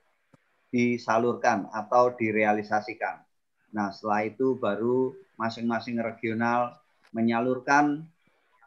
[0.71, 3.27] disalurkan atau direalisasikan.
[3.75, 6.82] Nah, setelah itu baru masing-masing regional
[7.13, 8.09] menyalurkan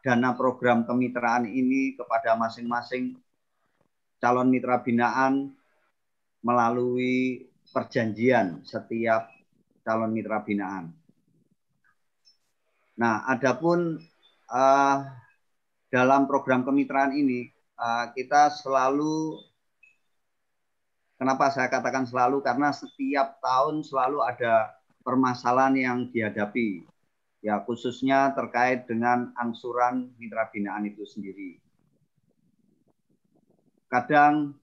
[0.06, 3.18] dana program kemitraan ini kepada masing-masing
[4.22, 5.50] calon mitra binaan
[6.46, 9.26] melalui perjanjian setiap
[9.82, 10.94] calon mitra binaan.
[12.96, 13.98] Nah, adapun
[14.48, 14.96] uh,
[15.90, 19.42] dalam program kemitraan ini uh, kita selalu
[21.18, 24.70] kenapa saya katakan selalu karena setiap tahun selalu ada
[25.04, 26.86] permasalahan yang dihadapi
[27.46, 31.62] ya khususnya terkait dengan angsuran mitra binaan itu sendiri.
[33.86, 34.58] Kadang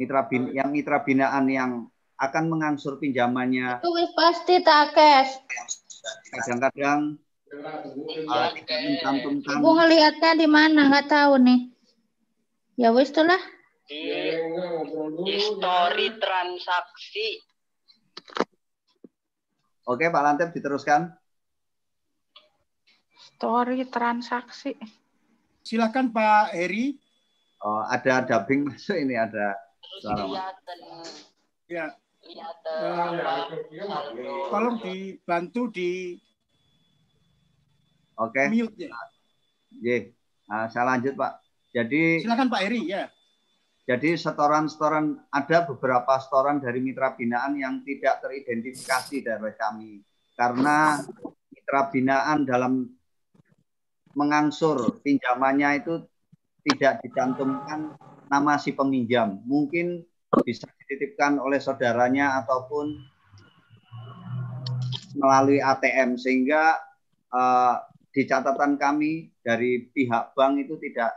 [0.00, 5.44] mitra bin, yang mitra binaan yang akan mengangsur pinjamannya itu pasti takes.
[6.32, 7.20] Kadang-kadang
[7.52, 8.48] uh.
[9.60, 11.60] Aku ngelihatnya di mana nggak tahu nih.
[12.80, 13.42] Ya wis tuh lah.
[13.84, 17.44] Di histori transaksi.
[19.84, 21.12] Oke Pak Lantep diteruskan
[23.38, 24.74] story transaksi.
[25.62, 26.98] Silakan Pak Heri.
[27.62, 29.54] Oh, ada dubbing masuk ini ada
[30.02, 30.50] suara.
[31.70, 31.94] Ya.
[32.66, 33.46] Uh,
[34.50, 36.18] tolong dibantu di
[38.18, 38.42] Oke.
[38.42, 38.46] Okay.
[38.50, 38.90] Mute ya.
[39.78, 40.02] Yeah.
[40.50, 41.38] Nah, saya lanjut Pak.
[41.70, 43.06] Jadi silakan Pak Heri ya.
[43.86, 50.02] Jadi setoran-setoran ada beberapa setoran dari mitra binaan yang tidak teridentifikasi dari kami
[50.34, 51.00] karena
[51.54, 52.97] mitra binaan dalam
[54.18, 56.02] mengangsur pinjamannya itu
[56.66, 57.94] tidak dicantumkan
[58.26, 59.38] nama si peminjam.
[59.46, 60.02] Mungkin
[60.42, 62.98] bisa dititipkan oleh saudaranya ataupun
[65.16, 66.76] melalui ATM sehingga
[67.30, 67.80] uh,
[68.12, 71.14] di catatan kami dari pihak bank itu tidak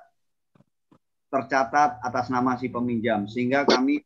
[1.32, 4.04] tercatat atas nama si peminjam sehingga kami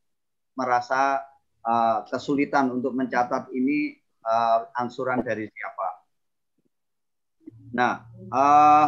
[0.56, 1.20] merasa
[1.66, 5.95] uh, kesulitan untuk mencatat ini uh, angsuran dari siapa.
[7.76, 8.88] Nah, uh,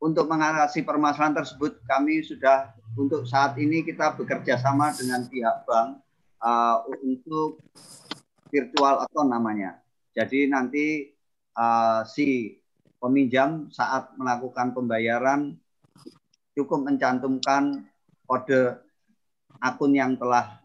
[0.00, 6.00] untuk mengatasi permasalahan tersebut, kami sudah untuk saat ini kita bekerja sama dengan pihak bank
[6.40, 7.60] uh, untuk
[8.48, 9.84] virtual account namanya.
[10.16, 11.12] Jadi nanti
[11.60, 12.56] uh, si
[12.96, 15.60] peminjam saat melakukan pembayaran
[16.56, 17.84] cukup mencantumkan
[18.24, 18.80] kode
[19.60, 20.56] akun yang telah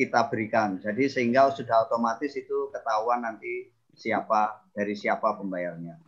[0.00, 0.80] kita berikan.
[0.80, 3.68] Jadi sehingga sudah otomatis itu ketahuan nanti
[3.98, 5.98] siapa dari siapa pembayarnya.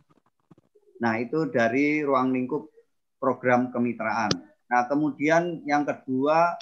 [1.03, 2.71] Nah, itu dari ruang lingkup
[3.19, 4.31] program kemitraan.
[4.71, 6.55] Nah, kemudian yang kedua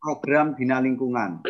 [0.00, 1.44] program bina lingkungan.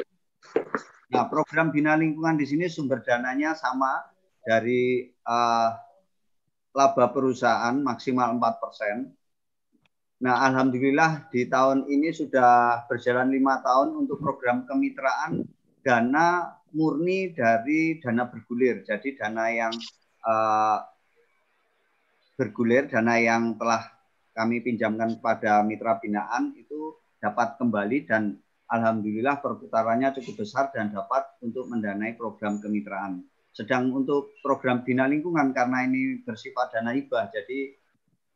[1.13, 4.03] Nah, program bina lingkungan di sini sumber dananya sama
[4.43, 5.71] dari uh,
[6.73, 9.13] laba perusahaan maksimal 4%.
[10.23, 15.45] Nah, alhamdulillah di tahun ini sudah berjalan lima tahun untuk program kemitraan
[15.83, 18.85] dana murni dari dana bergulir.
[18.85, 19.75] Jadi dana yang
[20.25, 20.79] uh,
[22.37, 23.87] bergulir, dana yang telah
[24.33, 28.41] kami pinjamkan kepada mitra binaan itu dapat kembali dan
[28.73, 33.21] alhamdulillah perputarannya cukup besar dan dapat untuk mendanai program kemitraan.
[33.53, 37.77] Sedang untuk program bina lingkungan karena ini bersifat dana hibah, jadi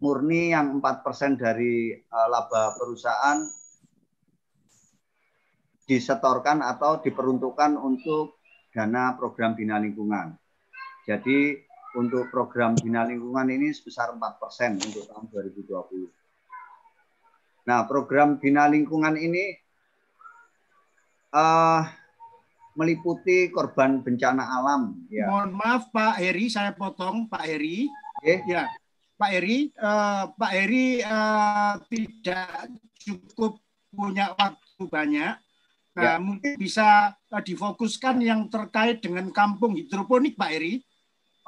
[0.05, 3.41] murni yang 4% dari uh, laba perusahaan
[5.87, 8.43] disetorkan atau diperuntukkan untuk
[8.74, 10.34] dana program bina lingkungan.
[11.07, 11.62] Jadi
[11.97, 16.11] untuk program bina lingkungan ini sebesar 4% untuk tahun 2020.
[17.70, 19.55] Nah, program bina lingkungan ini
[21.32, 21.82] uh,
[22.76, 24.99] meliputi korban bencana alam.
[25.09, 25.30] Ya.
[25.30, 27.89] Mohon maaf Pak Heri, saya potong Pak Heri.
[28.20, 28.45] Okay.
[28.51, 28.68] Ya,
[29.16, 32.68] Pak Heri, uh, Pak Heri uh, tidak
[33.01, 33.62] cukup
[33.95, 35.45] punya waktu banyak
[35.97, 36.14] Nah, ya.
[36.20, 40.84] mungkin bisa uh, difokuskan yang terkait dengan kampung hidroponik, Pak Eri.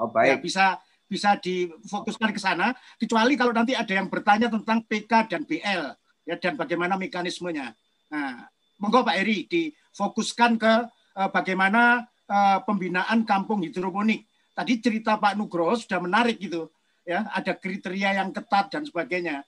[0.01, 0.29] Oh, baik.
[0.29, 0.67] Ya, bisa
[1.05, 2.73] bisa difokuskan ke sana.
[2.97, 5.93] Kecuali kalau nanti ada yang bertanya tentang PK dan BL,
[6.25, 7.77] ya dan bagaimana mekanismenya.
[8.09, 8.49] Nah,
[8.81, 14.25] monggo Pak Eri difokuskan ke uh, bagaimana uh, pembinaan kampung hidroponik.
[14.57, 16.73] Tadi cerita Pak Nugroho sudah menarik gitu,
[17.05, 17.29] ya.
[17.37, 19.45] Ada kriteria yang ketat dan sebagainya.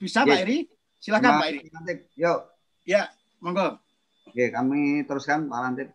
[0.00, 0.28] Bisa yes.
[0.32, 0.58] Pak Eri?
[1.04, 1.60] Silakan Pak Eri.
[2.16, 2.40] Yuk.
[2.88, 3.12] Ya,
[3.44, 3.89] monggo.
[4.30, 5.88] Oke, kami teruskan Pak Lantip.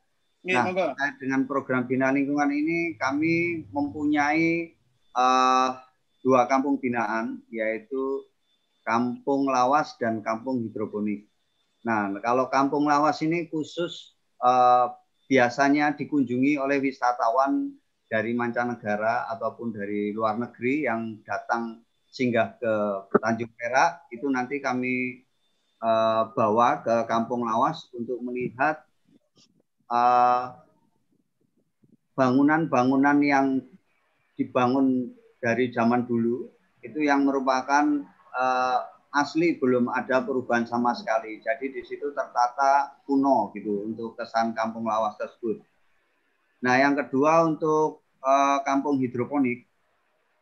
[0.46, 0.86] Iya, Nah, monggo.
[0.94, 4.76] terkait dengan program bina lingkungan ini kami mempunyai
[5.16, 5.70] eh,
[6.20, 8.28] dua kampung binaan yaitu
[8.86, 11.26] Kampung Lawas dan Kampung Hidroponik.
[11.82, 14.14] Nah, kalau Kampung Lawas ini khusus
[14.44, 14.86] eh,
[15.26, 17.74] biasanya dikunjungi oleh wisatawan
[18.06, 22.74] dari mancanegara ataupun dari luar negeri yang datang singgah ke
[23.18, 25.25] Tanjung Perak itu nanti kami
[25.80, 28.84] eh, bawa ke Kampung Lawas untuk melihat
[29.92, 30.46] eh,
[32.16, 33.48] bangunan-bangunan yang
[34.40, 35.12] dibangun
[35.44, 36.48] dari zaman dulu
[36.84, 38.06] itu yang merupakan
[38.36, 38.80] eh,
[39.16, 41.40] asli belum ada perubahan sama sekali.
[41.40, 45.64] Jadi di situ tertata kuno gitu untuk kesan kampung lawas tersebut.
[46.60, 49.64] Nah, yang kedua untuk eh, kampung hidroponik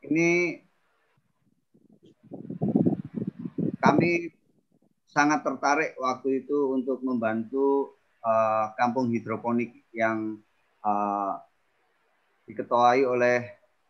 [0.10, 0.60] ini
[3.80, 4.32] kami
[5.14, 7.93] sangat tertarik waktu itu untuk membantu
[8.26, 10.41] eh, kampung hidroponik yang
[10.82, 11.34] eh,
[12.49, 13.38] diketuai oleh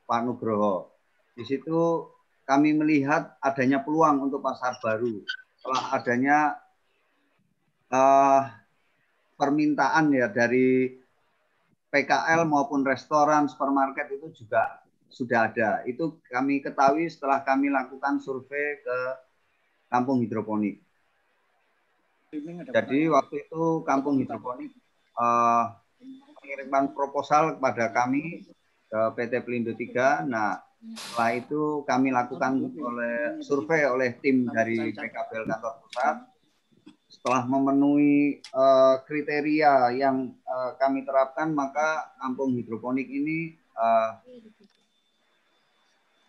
[0.03, 0.91] Pak Nugroho.
[1.33, 2.11] Di situ
[2.43, 5.23] kami melihat adanya peluang untuk pasar baru
[5.55, 6.37] setelah adanya
[7.87, 8.41] eh,
[9.39, 10.91] permintaan ya dari
[11.87, 15.87] PKL maupun restoran, supermarket itu juga sudah ada.
[15.87, 18.97] Itu kami ketahui setelah kami lakukan survei ke
[19.87, 20.82] kampung hidroponik.
[22.73, 24.73] Jadi waktu itu kampung hidroponik
[25.19, 25.63] eh,
[26.41, 28.45] mengirimkan proposal kepada kami
[28.89, 30.25] ke PT Pelindo 3.
[30.29, 36.17] Nah, setelah itu kami lakukan oleh survei oleh tim dari PKBL kantor pusat.
[37.07, 44.11] Setelah memenuhi eh, kriteria yang eh, kami terapkan, maka kampung hidroponik ini eh,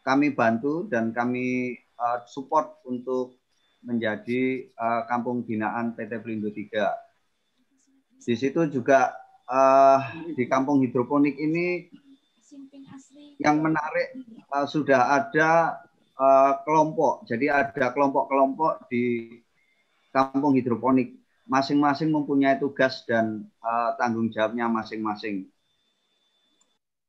[0.05, 3.44] kami bantu dan kami eh, support untuk
[3.85, 8.25] menjadi eh, kampung binaan PT Pelindo 3.
[8.25, 9.13] Di situ juga
[9.47, 10.01] eh,
[10.33, 11.93] di kampung hidroponik ini
[13.39, 14.15] yang menarik
[14.55, 15.83] uh, sudah ada
[16.19, 17.27] uh, kelompok.
[17.27, 19.37] Jadi ada kelompok-kelompok di
[20.15, 21.19] kampung hidroponik.
[21.45, 25.45] Masing-masing mempunyai tugas dan uh, tanggung jawabnya masing-masing.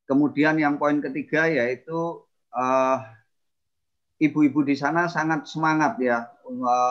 [0.06, 2.22] Kemudian yang poin ketiga yaitu
[2.52, 2.98] uh,
[4.16, 6.24] ibu-ibu di sana sangat semangat ya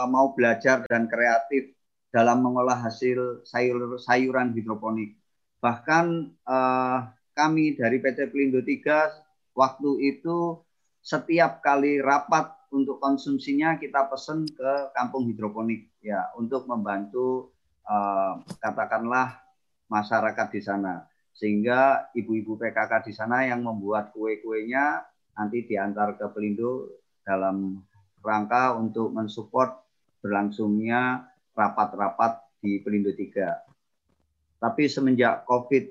[0.10, 1.74] mau belajar dan kreatif
[2.14, 5.20] dalam mengolah hasil sayur sayuran hidroponik.
[5.60, 6.06] Bahkan
[6.48, 6.98] uh,
[7.36, 10.64] kami dari PT Pelindo 3 waktu itu
[11.04, 17.52] setiap kali rapat untuk konsumsinya kita pesen ke kampung hidroponik ya untuk membantu
[17.88, 19.44] uh, katakanlah
[19.92, 21.06] masyarakat di sana
[21.36, 25.04] sehingga ibu-ibu PKK di sana yang membuat kue-kuenya
[25.36, 27.82] nanti diantar ke Pelindo dalam
[28.22, 29.82] rangka untuk mensupport
[30.22, 31.26] berlangsungnya
[31.58, 34.62] rapat-rapat di Pelindo 3.
[34.62, 35.84] Tapi semenjak COVID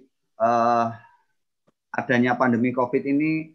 [0.43, 0.87] eh,
[1.95, 3.55] adanya pandemi COVID ini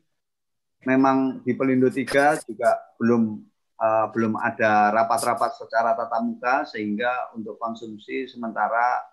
[0.88, 3.50] memang di Pelindo 3 juga belum
[3.80, 9.04] uh, belum ada rapat-rapat secara tatap muka sehingga untuk konsumsi sementara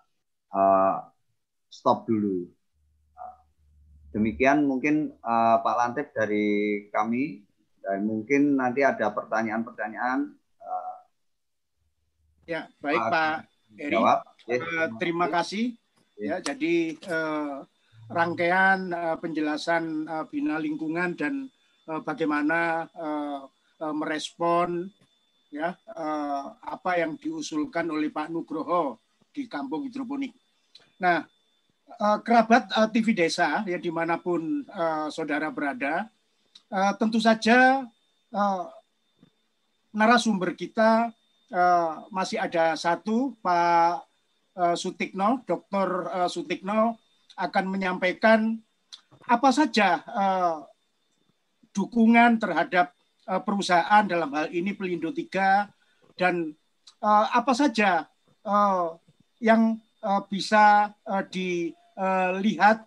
[0.51, 1.03] uh,
[1.71, 2.47] stop dulu.
[4.15, 7.46] Demikian mungkin uh, Pak Lantip dari kami
[7.87, 10.35] dan mungkin nanti ada pertanyaan-pertanyaan.
[10.59, 10.97] Uh,
[12.43, 13.47] ya, baik Pak
[13.79, 13.95] Eri.
[13.95, 14.19] Jawab.
[14.43, 15.79] Uh, terima kasih.
[16.19, 17.63] Ya, jadi uh,
[18.11, 21.47] rangkaian uh, penjelasan uh, bina lingkungan dan
[21.87, 23.47] uh, bagaimana uh,
[23.79, 24.91] uh, merespon
[25.47, 28.99] ya uh, apa yang diusulkan oleh Pak Nugroho
[29.31, 30.35] di kampung hidroponik.
[30.99, 31.23] Nah,
[32.01, 36.09] uh, kerabat uh, TV Desa ya di mana pun uh, saudara berada,
[36.71, 37.85] uh, tentu saja
[38.33, 38.63] uh,
[39.95, 41.11] narasumber kita
[41.51, 44.07] uh, masih ada satu Pak
[44.73, 46.09] Sutikno, Dr.
[46.33, 46.97] Sutikno
[47.37, 48.57] akan menyampaikan
[49.29, 50.01] apa saja
[51.77, 52.89] dukungan terhadap
[53.45, 55.69] perusahaan dalam hal ini Pelindo 3
[56.17, 56.57] dan
[57.05, 58.09] apa saja
[59.37, 59.77] yang
[60.25, 60.89] bisa
[61.29, 62.81] dilihat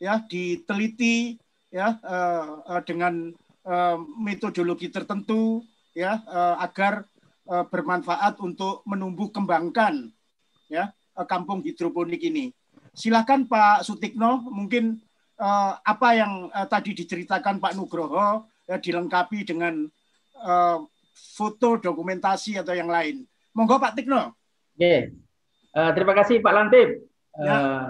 [0.00, 1.36] ya diteliti
[1.70, 3.30] ya uh, uh, dengan
[3.66, 5.62] uh, metodologi tertentu
[5.94, 7.06] ya uh, agar
[7.46, 10.10] uh, bermanfaat untuk menumbuh kembangkan
[10.66, 12.50] ya uh, kampung hidroponik ini
[12.94, 14.98] silakan Pak Sutikno mungkin
[15.38, 19.86] uh, apa yang uh, tadi diceritakan Pak Nugroho ya, dilengkapi dengan
[20.42, 20.78] uh,
[21.36, 23.24] foto dokumentasi atau yang lain.
[23.56, 24.36] Monggo Pak Tikno.
[24.76, 25.12] Oke,
[25.74, 26.88] uh, terima kasih Pak Lantip.
[27.40, 27.50] Ya.
[27.50, 27.84] Uh,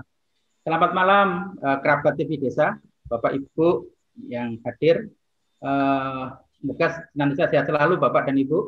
[0.64, 1.28] selamat malam
[1.60, 2.76] uh, kerabat TV Desa,
[3.10, 3.90] Bapak Ibu
[4.30, 5.10] yang hadir.
[5.58, 8.58] Uh, semoga nanti sehat selalu Bapak dan Ibu.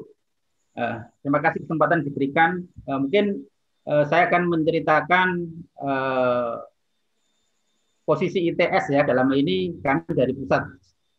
[0.74, 2.66] Uh, terima kasih kesempatan diberikan.
[2.90, 3.46] Uh, mungkin
[3.86, 5.28] uh, saya akan menceritakan
[5.78, 6.58] uh,
[8.02, 10.66] posisi ITS ya dalam ini kami dari pusat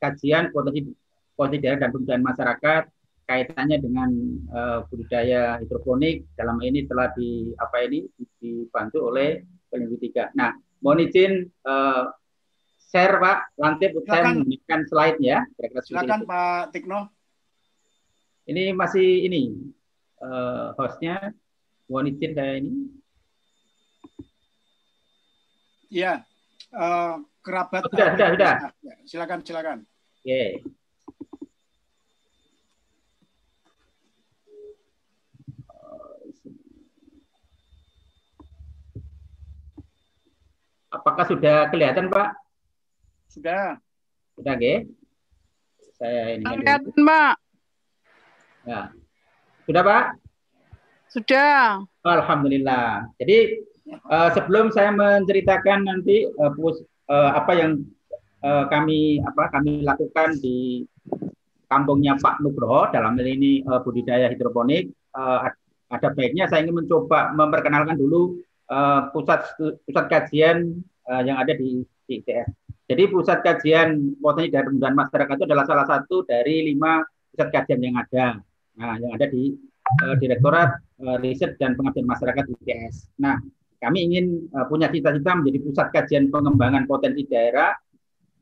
[0.04, 0.92] kajian potensi
[1.34, 2.84] potensi daerah dan pemberdayaan masyarakat
[3.24, 4.10] kaitannya dengan
[4.52, 8.04] uh, budidaya hidroponik dalam ini telah di apa ini
[8.38, 9.40] dibantu oleh
[9.72, 10.12] peneliti.
[10.36, 10.52] Nah,
[10.84, 12.12] mohon izin uh,
[12.94, 15.42] share Pak Lantip saya menggunakan slide ya.
[15.58, 16.30] Kira-kira silakan itu.
[16.30, 17.00] Pak Tikno.
[18.46, 19.58] Ini masih ini
[20.22, 21.34] uh, hostnya
[21.90, 22.74] izin saya ini.
[25.94, 26.26] Iya,
[26.74, 27.86] uh, kerabat.
[27.86, 28.54] Oh, sudah, sudah, sudah.
[28.82, 29.78] Ya, silakan, silakan.
[29.86, 30.26] Oke.
[30.26, 30.50] Okay.
[40.94, 42.43] Apakah sudah kelihatan, Pak?
[43.34, 43.82] Sudah.
[44.38, 44.86] Sudah, Ge?
[45.98, 46.46] Saya ini.
[46.46, 47.36] Kelihatan, Pak.
[48.70, 48.82] Ya.
[49.66, 50.04] Sudah, Pak?
[51.10, 51.82] Sudah.
[52.06, 53.10] Alhamdulillah.
[53.18, 53.66] Jadi
[54.06, 57.82] uh, sebelum saya menceritakan nanti uh, pus, uh, apa yang
[58.46, 60.86] uh, kami apa kami lakukan di
[61.66, 65.50] kampungnya Pak Nugroho dalam hal ini uh, budidaya hidroponik, uh,
[65.90, 69.42] ada baiknya saya ingin mencoba memperkenalkan dulu uh, pusat
[69.86, 72.63] pusat kajian uh, yang ada di, di ITS.
[72.84, 77.00] Jadi pusat kajian potensi dan pemudaan masyarakat itu adalah salah satu dari lima
[77.32, 78.44] pusat kajian yang ada.
[78.76, 79.56] Nah, yang ada di
[80.04, 80.70] uh, Direktorat
[81.00, 83.16] uh, Riset dan Pengabdian Masyarakat ITS.
[83.24, 83.40] Nah,
[83.80, 87.72] kami ingin uh, punya cita-cita menjadi pusat kajian pengembangan potensi daerah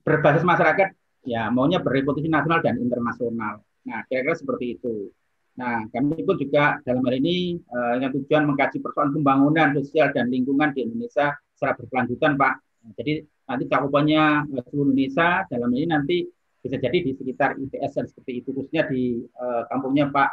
[0.02, 0.90] berbasis masyarakat
[1.22, 3.62] ya maunya berreputasi nasional dan internasional.
[3.86, 5.10] Nah, kira-kira seperti itu.
[5.58, 10.32] Nah, kami pun juga dalam hal ini uh, dengan tujuan mengkaji persoalan pembangunan sosial dan
[10.32, 12.54] lingkungan di Indonesia secara berkelanjutan, Pak.
[12.98, 13.22] Jadi
[13.52, 16.18] nanti cakupannya uh, seluruh Indonesia dalam ini nanti
[16.62, 20.30] bisa jadi di sekitar ITS dan seperti itu, khususnya di uh, kampungnya Pak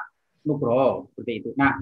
[0.47, 1.51] Nugroho seperti itu.
[1.59, 1.75] Nah,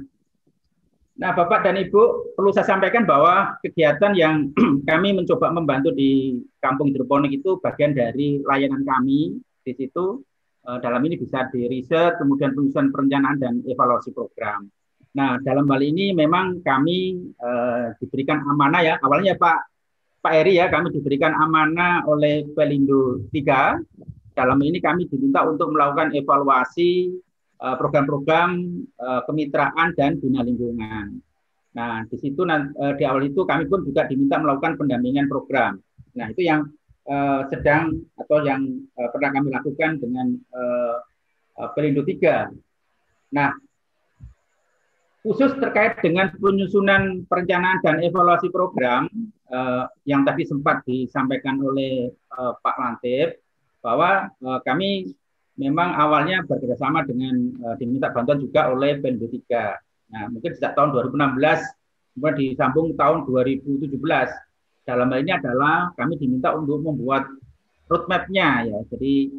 [1.17, 4.53] Nah, Bapak dan Ibu, perlu saya sampaikan bahwa kegiatan yang
[4.91, 10.21] kami mencoba membantu di kampung hidroponik itu bagian dari layanan kami di situ
[10.67, 14.67] Eh, dalam ini bisa di riset, kemudian penyusunan perencanaan dan evaluasi program.
[15.15, 19.76] Nah, dalam hal ini memang kami uh, diberikan amanah ya, awalnya Pak
[20.27, 23.79] Pak Eri ya, kami diberikan amanah oleh Pelindo 3.
[24.35, 27.15] Dalam ini kami diminta untuk melakukan evaluasi
[27.63, 28.59] eh, program-program
[28.99, 31.23] uh, kemitraan dan bina lingkungan.
[31.79, 35.79] Nah, di situ uh, di awal itu kami pun juga diminta melakukan pendampingan program.
[36.19, 36.67] Nah, itu yang
[37.47, 38.67] sedang atau yang
[38.99, 40.27] pernah kami lakukan dengan
[41.71, 42.51] Pelindo 3.
[43.31, 43.55] Nah,
[45.27, 49.11] khusus terkait dengan penyusunan perencanaan dan evaluasi program
[49.51, 53.43] uh, yang tadi sempat disampaikan oleh uh, Pak Lantip
[53.83, 55.11] bahwa uh, kami
[55.59, 60.15] memang awalnya bekerjasama dengan uh, diminta bantuan juga oleh Pelindo 3.
[60.15, 61.43] Nah, mungkin sejak tahun 2016
[62.15, 63.91] kemudian disambung tahun 2017
[64.87, 67.27] dalam hal ini adalah kami diminta untuk membuat
[67.91, 68.79] roadmap-nya ya.
[68.95, 69.35] Jadi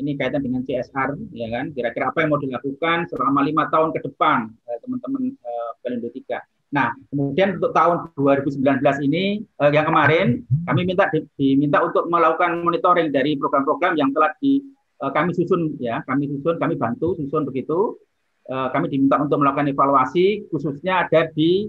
[0.00, 1.72] ini kaitan dengan CSR ya kan.
[1.72, 6.74] Kira-kira apa yang mau dilakukan selama lima tahun ke depan eh, teman-teman eh, Pelindo 3.
[6.74, 12.60] Nah, kemudian untuk tahun 2019 ini eh, yang kemarin kami minta di, diminta untuk melakukan
[12.60, 14.60] monitoring dari program-program yang telah di
[15.00, 17.98] eh, kami susun ya, kami susun, kami bantu susun begitu.
[18.46, 21.66] Kami diminta untuk melakukan evaluasi khususnya ada di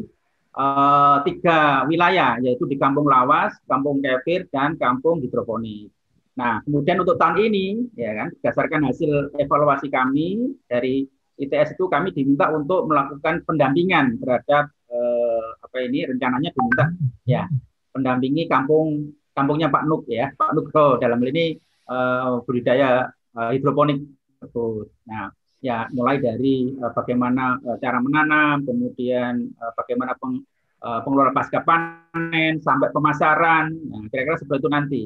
[1.25, 5.96] tiga wilayah yaitu di Kampung Lawas, Kampung Kefir, dan Kampung Hidroponik.
[6.38, 12.13] Nah, kemudian untuk tahun ini, ya kan, berdasarkan hasil evaluasi kami dari ITS itu kami
[12.13, 16.89] diminta untuk melakukan pendampingan terhadap eh, apa ini rencananya diminta
[17.29, 17.45] ya
[17.93, 23.05] pendampingi kampung kampungnya Pak Nuk ya Pak Nugro dalam hal ini eh, budidaya
[23.38, 24.01] eh, hidroponik
[24.41, 24.89] tersebut.
[25.05, 25.29] Nah,
[25.61, 30.41] ya mulai dari uh, bagaimana uh, cara menanam, kemudian uh, bagaimana peng,
[30.85, 35.01] uh, pengelolaan pasca panen sampai pemasaran, nah, kira-kira seperti itu nanti.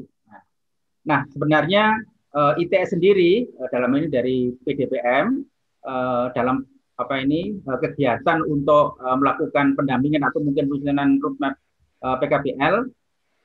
[1.07, 1.97] Nah, sebenarnya
[2.33, 5.41] uh, ITS sendiri uh, dalam ini dari PDPM
[5.85, 6.65] uh, dalam
[7.01, 11.57] apa ini kegiatan untuk melakukan pendampingan atau mungkin penyusunan roadmap
[11.97, 12.93] PKBL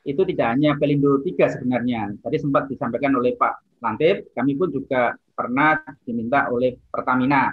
[0.04, 2.12] itu tidak hanya Pelindo 3 sebenarnya.
[2.20, 7.48] Tadi sempat disampaikan oleh Pak Lantip, kami pun juga pernah diminta oleh Pertamina.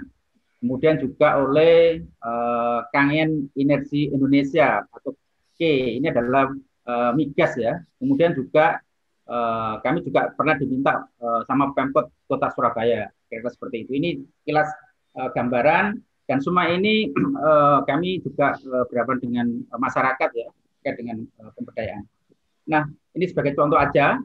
[0.59, 5.15] Kemudian juga oleh uh, Kangen Energi Indonesia atau
[5.55, 5.59] K.
[5.99, 6.51] Ini adalah
[6.87, 7.79] uh, migas ya.
[7.99, 8.82] Kemudian juga
[9.29, 13.07] uh, kami juga pernah diminta uh, sama Pemkot Kota Surabaya.
[13.27, 13.91] Kira-kira seperti itu.
[13.97, 14.09] Ini
[14.47, 14.69] kilas
[15.19, 20.47] uh, gambaran dan semua ini uh, kami juga uh, berhadapan dengan masyarakat ya
[20.83, 22.03] terkait dengan uh, pemberdayaan.
[22.67, 22.83] Nah,
[23.15, 24.19] ini sebagai contoh aja.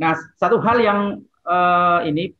[0.00, 1.00] Nah, satu hal yang
[1.44, 2.32] uh, ini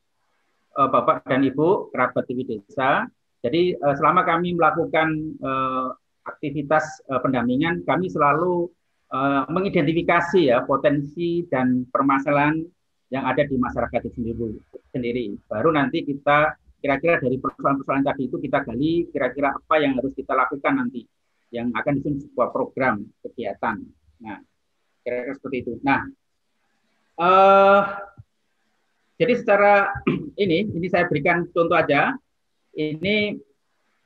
[0.76, 3.04] uh, Bapak dan Ibu kerabat TV Desa,
[3.42, 5.92] jadi uh, selama kami melakukan uh,
[6.24, 8.70] aktivitas uh, pendampingan, kami selalu
[9.12, 12.64] uh, mengidentifikasi ya potensi dan permasalahan
[13.12, 14.56] yang ada di masyarakat itu sendiri.
[14.88, 15.24] sendiri.
[15.44, 20.34] Baru nanti kita kira-kira dari persoalan-persoalan tadi itu kita gali kira-kira apa yang harus kita
[20.34, 21.06] lakukan nanti
[21.52, 23.84] yang akan disusun sebuah program kegiatan.
[24.24, 24.40] Nah,
[25.04, 25.72] kira-kira seperti itu.
[25.84, 26.00] Nah,
[27.20, 27.80] uh,
[29.20, 29.92] jadi secara
[30.42, 32.16] ini, ini saya berikan contoh aja.
[32.72, 33.36] Ini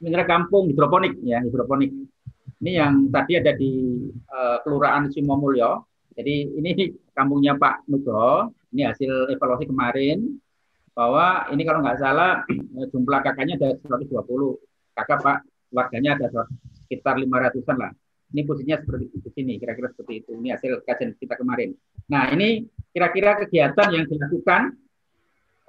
[0.03, 1.95] mineral kampung hidroponik ya, hidroponik.
[2.57, 3.73] Ini yang tadi ada di
[4.33, 5.85] uh, Kelurahan Simomulyo.
[6.17, 8.53] Jadi ini kampungnya Pak Nugroho.
[8.73, 10.41] Ini hasil evaluasi kemarin
[10.97, 12.41] bahwa ini kalau nggak salah
[12.89, 14.25] jumlah kakaknya ada 120.
[14.97, 15.39] Kakak Pak
[15.69, 17.93] warganya ada sekitar 500-an lah.
[18.33, 20.31] Ini posisinya seperti di sini, kira-kira seperti itu.
[20.35, 21.77] Ini hasil kajian kita kemarin.
[22.11, 24.75] Nah, ini kira-kira kegiatan yang dilakukan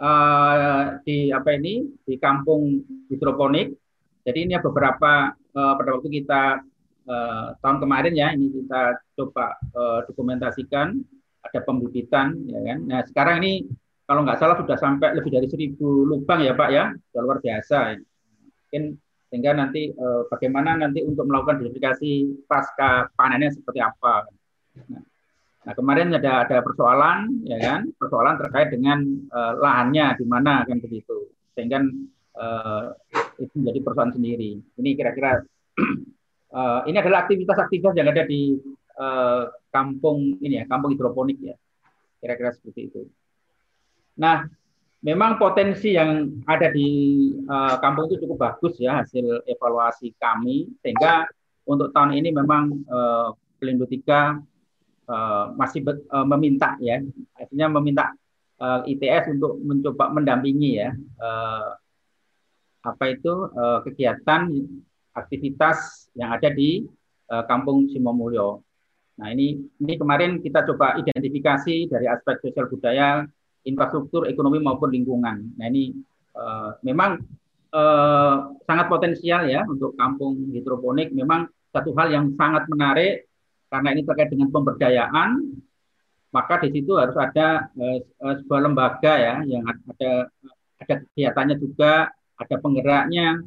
[0.02, 2.82] uh, di apa ini di kampung
[3.12, 3.78] hidroponik.
[4.26, 6.66] Jadi ini beberapa uh, pada waktu kita
[7.08, 11.00] uh, tahun kemarin ya, ini kita coba uh, dokumentasikan
[11.48, 12.80] ada pembibitan, ya kan.
[12.84, 13.64] Nah, sekarang ini
[14.08, 17.78] kalau nggak salah sudah sampai lebih dari seribu lubang ya Pak ya, sudah luar biasa.
[17.92, 17.98] Ya.
[18.68, 18.84] Mungkin
[19.28, 22.12] sehingga nanti eh, bagaimana nanti untuk melakukan verifikasi
[22.48, 24.24] pasca panennya seperti apa.
[24.88, 25.04] Nah,
[25.68, 30.80] nah kemarin ada ada persoalan ya kan, persoalan terkait dengan eh, lahannya di mana kan
[30.80, 31.84] begitu, sehingga
[32.40, 32.86] eh,
[33.44, 34.56] itu menjadi persoalan sendiri.
[34.80, 35.44] Ini kira-kira
[36.54, 38.56] eh, ini adalah aktivitas-aktivitas yang ada di
[39.00, 41.56] eh, kampung ini ya, kampung hidroponik ya,
[42.22, 43.02] kira-kira seperti itu.
[44.18, 44.50] Nah,
[45.06, 46.90] memang potensi yang ada di
[47.46, 51.30] uh, kampung itu cukup bagus ya hasil evaluasi kami sehingga
[51.70, 53.30] untuk tahun ini memang uh,
[53.62, 56.98] Pelindo 3 uh, masih uh, meminta ya
[57.38, 58.12] artinya meminta
[58.58, 60.90] uh, ITS untuk mencoba mendampingi ya
[61.22, 61.78] uh,
[62.82, 64.50] apa itu uh, kegiatan
[65.14, 66.84] aktivitas yang ada di
[67.30, 68.66] uh, Kampung Simomulyo.
[69.18, 73.26] Nah ini ini kemarin kita coba identifikasi dari aspek sosial budaya
[73.66, 75.58] infrastruktur ekonomi maupun lingkungan.
[75.58, 75.94] Nah ini
[76.38, 77.22] uh, memang
[77.74, 81.14] uh, sangat potensial ya untuk kampung hidroponik.
[81.14, 83.26] Memang satu hal yang sangat menarik
[83.68, 85.30] karena ini terkait dengan pemberdayaan.
[86.28, 90.30] Maka di situ harus ada uh, sebuah lembaga ya yang ada
[90.78, 93.42] ada kegiatannya juga, ada penggeraknya.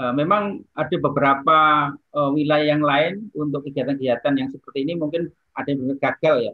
[0.00, 1.58] Uh, memang ada beberapa
[1.92, 6.52] uh, wilayah yang lain untuk kegiatan-kegiatan yang seperti ini mungkin ada yang gagal ya,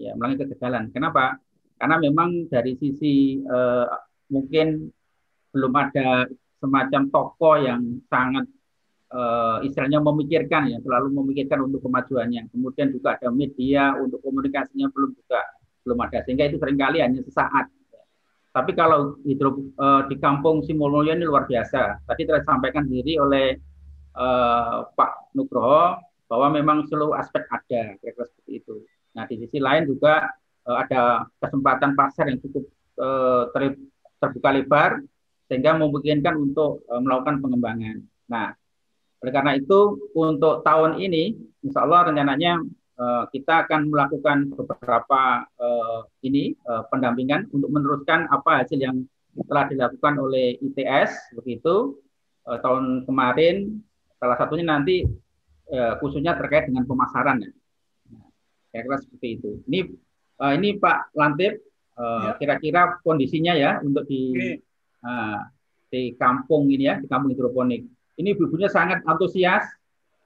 [0.00, 0.88] ya melalui kegagalan.
[0.88, 1.36] Kenapa?
[1.78, 3.86] karena memang dari sisi uh,
[4.34, 4.90] mungkin
[5.54, 6.26] belum ada
[6.58, 8.44] semacam toko yang sangat
[9.14, 15.14] uh, istilahnya memikirkan ya selalu memikirkan untuk kemajuannya kemudian juga ada media untuk komunikasinya belum
[15.14, 15.40] juga
[15.86, 17.70] belum ada sehingga itu sering kali hanya sesaat
[18.58, 23.56] tapi kalau hidro uh, di kampung Simulyo ini luar biasa tadi telah disampaikan sendiri oleh
[24.18, 25.98] uh, Pak Nugroho
[26.28, 28.74] bahwa memang seluruh aspek ada kira-kira seperti itu
[29.14, 30.28] nah di sisi lain juga
[30.68, 32.68] Eh, ada kesempatan pasar yang cukup
[33.00, 33.72] uh, ter,
[34.20, 35.00] terbuka lebar
[35.48, 38.04] sehingga memungkinkan untuk uh, melakukan pengembangan.
[38.28, 38.52] Nah,
[39.24, 41.32] oleh karena itu untuk tahun ini,
[41.64, 42.60] insya Allah rencananya
[43.30, 49.06] kita akan melakukan beberapa uh, ini uh, pendampingan untuk meneruskan apa hasil yang
[49.46, 51.94] telah dilakukan oleh ITS begitu
[52.42, 53.78] uh, tahun kemarin.
[54.18, 55.06] Salah satunya nanti
[55.70, 57.50] uh, khususnya terkait dengan pemasaran ya.
[58.10, 58.26] Nah,
[58.74, 59.50] kira-kira seperti itu.
[59.70, 59.80] Ini
[60.38, 61.58] Uh, ini Pak Lantip,
[61.98, 62.32] uh, ya.
[62.38, 64.38] kira-kira kondisinya ya untuk di
[65.02, 65.40] uh,
[65.90, 67.82] di kampung ini ya, di kampung hidroponik.
[68.14, 69.66] Ini ibu-ibunya sangat antusias,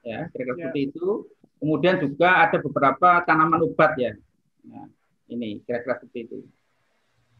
[0.05, 0.61] ya, kira-kira ya.
[0.69, 1.25] seperti itu.
[1.63, 4.11] Kemudian juga ada beberapa tanaman obat ya.
[4.67, 4.83] Nah,
[5.31, 6.37] ini kira-kira seperti itu.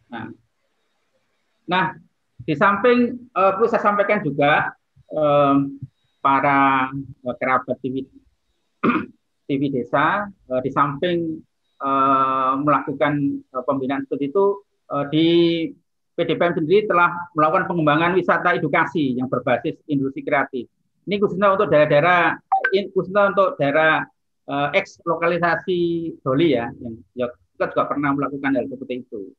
[0.07, 0.31] Nah,
[1.67, 1.99] nah
[2.39, 4.71] di samping uh, perlu saya sampaikan juga
[5.11, 5.75] um,
[6.23, 8.07] para uh, kerabat TV,
[9.51, 11.43] TV desa uh, di samping
[11.83, 15.27] uh, melakukan uh, pembinaan seperti itu uh, di
[16.15, 20.71] PDPM sendiri telah melakukan pengembangan wisata edukasi yang berbasis industri kreatif.
[21.03, 22.39] Ini khususnya untuk daerah-daerah
[22.95, 24.07] khususnya untuk daerah
[24.49, 25.79] uh, eks lokalisasi
[26.23, 29.31] Doli ya, yang ya, kita juga pernah melakukan hal seperti itu.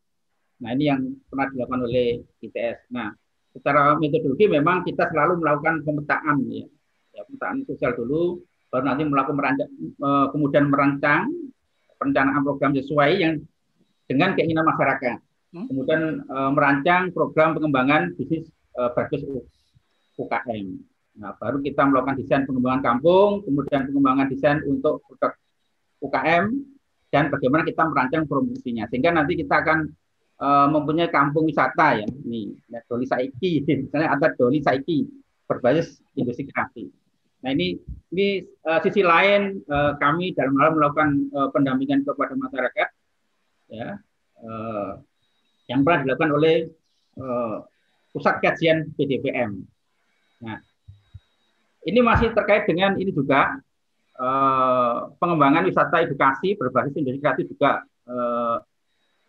[0.62, 2.88] Nah ini yang pernah dilakukan oleh ITS.
[2.94, 3.10] Nah
[3.54, 6.66] secara metodologi memang kita selalu melakukan pemetaan ya,
[7.14, 9.70] ya pemetaan sosial dulu, baru nanti melakukan merancang,
[10.34, 11.30] kemudian merancang
[11.98, 13.34] perencanaan program sesuai yang
[14.04, 15.18] dengan keinginan masyarakat.
[15.54, 15.66] Hmm?
[15.70, 19.22] Kemudian e, merancang program pengembangan bisnis e, berbasis
[20.18, 20.66] UKM.
[21.14, 25.32] Nah, baru kita melakukan desain pengembangan kampung, kemudian pengembangan desain untuk produk
[26.02, 26.44] UKM,
[27.14, 28.90] dan bagaimana kita merancang promosinya.
[28.90, 29.86] Sehingga nanti kita akan
[30.34, 35.06] e, mempunyai kampung wisata ya, ini ya, Doli Saiki, misalnya ada Doli Saiki
[35.46, 36.90] berbasis industri kreatif.
[37.44, 37.76] Nah ini
[38.08, 42.88] ini uh, sisi lain uh, kami dalam hal melakukan uh, pendampingan kepada masyarakat,
[43.68, 44.00] ya,
[44.40, 44.96] uh,
[45.68, 46.72] yang pernah dilakukan oleh
[47.20, 47.60] uh,
[48.16, 49.60] pusat kajian PDPM.
[50.40, 50.56] Nah,
[51.84, 53.60] ini masih terkait dengan ini juga
[54.16, 58.56] uh, pengembangan wisata edukasi berbasis industri kreatif juga uh,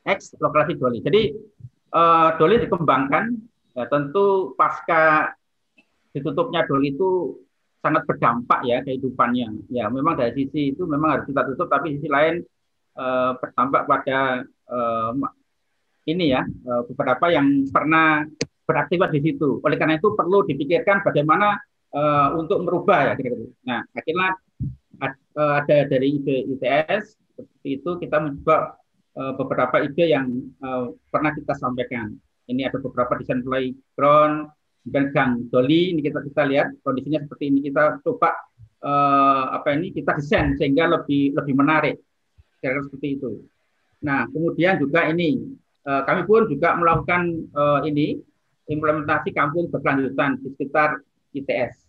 [0.05, 1.01] X lokasi Doli.
[1.01, 1.35] Jadi
[1.91, 3.23] uh, Doli dikembangkan
[3.75, 5.33] ya, tentu pasca
[6.15, 7.35] ditutupnya Doli itu
[7.83, 9.69] sangat berdampak ya kehidupannya.
[9.69, 12.41] Ya memang dari sisi itu memang harus kita tutup, tapi sisi lain
[12.97, 14.41] uh, berdampak pada
[14.71, 15.11] uh,
[16.05, 16.45] ini ya
[16.85, 18.21] beberapa yang pernah
[18.69, 19.57] beraktivitas di situ.
[19.65, 21.57] Oleh karena itu perlu dipikirkan bagaimana
[21.95, 23.49] uh, untuk merubah ya kira-kira.
[23.63, 24.35] Nah akhirnya
[25.35, 28.79] ada dari ide ITS seperti itu kita mencoba
[29.15, 30.27] uh, beberapa ide yang
[30.59, 32.11] uh, pernah kita sampaikan.
[32.45, 34.53] Ini ada beberapa desain playground,
[34.85, 38.37] dan Gang Doli ini kita kita lihat kondisinya seperti ini kita coba
[38.85, 41.97] uh, apa ini kita desain sehingga lebih lebih menarik
[42.61, 43.31] kira-kira seperti itu.
[44.05, 45.41] Nah kemudian juga ini
[45.89, 48.21] uh, kami pun juga melakukan uh, ini
[48.69, 51.01] implementasi kampung berkelanjutan di sekitar
[51.33, 51.84] ITS.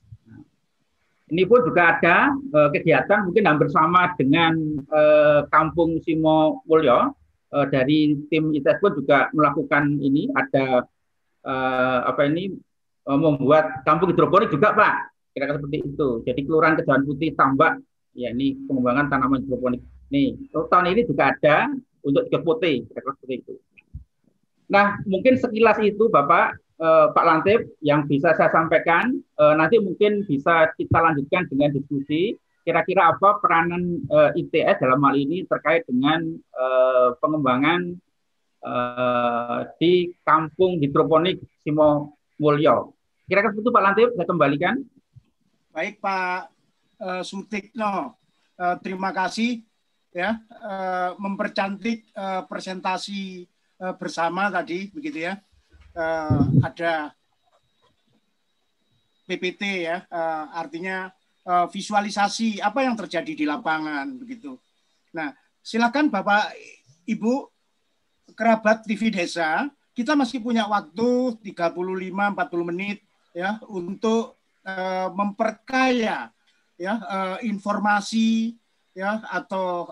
[1.27, 4.55] Ini pun juga ada uh, kegiatan mungkin hampir sama dengan
[4.95, 7.11] uh, kampung Simo Mulyo
[7.51, 10.87] uh, dari tim ITS pun juga melakukan ini ada
[11.43, 12.55] uh, apa ini
[13.07, 15.15] Eh, membuat kampung hidroponik juga Pak.
[15.31, 16.09] Kira-kira seperti itu.
[16.27, 17.79] Jadi Kelurahan Kejawan Putih Tambak,
[18.19, 19.79] ya ini pengembangan tanaman hidroponik.
[20.11, 21.71] Nih, tahun ini juga ada
[22.03, 23.55] untuk tiga putih, kira-kira seperti itu.
[24.67, 29.13] Nah, mungkin sekilas itu Bapak eh, Pak Lantip yang bisa saya sampaikan.
[29.17, 32.37] Eh, nanti mungkin bisa kita lanjutkan dengan diskusi.
[32.67, 37.81] Kira-kira apa peranan eh, ITS dalam hal ini terkait dengan eh, pengembangan
[38.65, 42.97] eh, di kampung hidroponik Simo Mulyo.
[43.27, 44.77] Kira-kira itu Pak Lantip, saya kembalikan.
[45.75, 46.57] Baik Pak
[47.01, 48.17] uh, Sutikno,
[48.57, 49.61] uh, terima kasih
[50.15, 53.45] ya uh, mempercantik uh, presentasi
[53.83, 55.37] uh, bersama tadi begitu ya.
[55.97, 57.17] Uh, ada
[59.25, 61.09] PPT ya, uh, artinya
[61.49, 64.61] uh, visualisasi apa yang terjadi di lapangan begitu.
[65.17, 65.33] Nah,
[65.65, 66.53] silakan Bapak
[67.09, 67.49] Ibu
[68.37, 73.01] kerabat TV Desa, kita masih punya waktu 35-40 menit
[73.33, 74.37] ya untuk
[74.69, 76.29] uh, memperkaya
[76.77, 78.53] ya uh, informasi
[78.93, 79.89] ya atau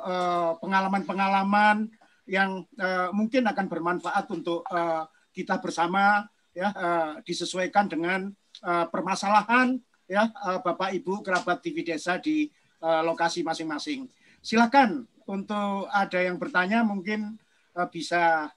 [0.61, 8.30] pengalaman-pengalaman uh, yang uh, mungkin akan bermanfaat untuk uh, kita bersama ya uh, disesuaikan dengan
[8.62, 9.76] uh, permasalahan
[10.07, 12.49] ya uh, Bapak Ibu kerabat TV desa di
[12.85, 14.12] lokasi masing-masing.
[14.45, 17.41] Silakan untuk ada yang bertanya mungkin
[17.89, 18.53] bisa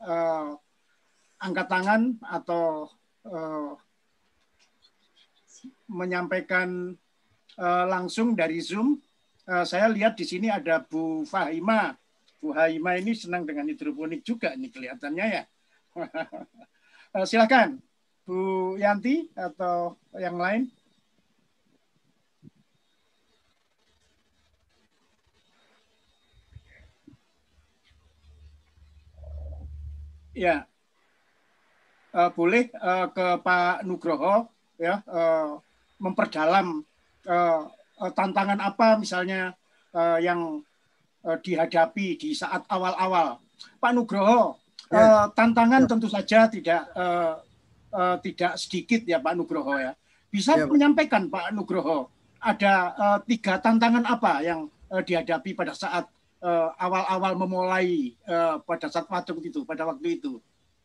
[1.39, 2.91] angkat tangan atau
[5.87, 6.91] menyampaikan
[7.87, 8.99] langsung dari Zoom.
[9.47, 11.95] Saya lihat di sini ada Bu Fahima.
[12.43, 15.47] Bu Fahima ini senang dengan hidroponik juga nih kelihatannya ya.
[15.97, 17.81] Uh, silakan
[18.27, 20.67] Bu Yanti atau yang lain.
[30.37, 30.69] Ya,
[32.13, 34.45] uh, boleh uh, ke Pak Nugroho
[34.77, 35.57] ya uh,
[35.97, 36.85] memperdalam
[37.25, 37.61] uh,
[38.13, 39.57] tantangan apa misalnya
[39.97, 40.61] uh, yang
[41.25, 43.41] uh, dihadapi di saat awal-awal.
[43.81, 44.66] Pak Nugroho.
[44.91, 45.87] Uh, tantangan ya.
[45.89, 47.39] tentu saja tidak uh,
[47.91, 49.93] uh, tidak sedikit ya Pak Nugroho ya.
[50.27, 56.05] Bisa ya, menyampaikan Pak Nugroho ada uh, tiga tantangan apa yang uh, dihadapi pada saat
[56.77, 60.37] awal-awal uh, memulai uh, pada saat waktu itu pada waktu itu.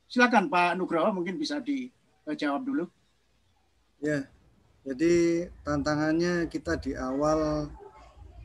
[0.09, 2.85] Silakan Pak Nugroho mungkin bisa dijawab dulu.
[4.03, 4.27] Ya,
[4.83, 7.71] jadi tantangannya kita di awal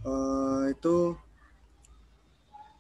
[0.06, 1.18] uh, itu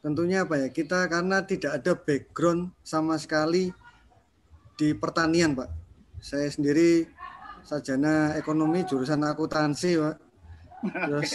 [0.07, 0.67] tentunya apa ya?
[0.71, 3.75] Kita karena tidak ada background sama sekali
[4.79, 5.67] di pertanian, Pak.
[6.23, 7.03] Saya sendiri
[7.67, 10.15] sarjana ekonomi jurusan akuntansi, Pak.
[11.11, 11.31] Terus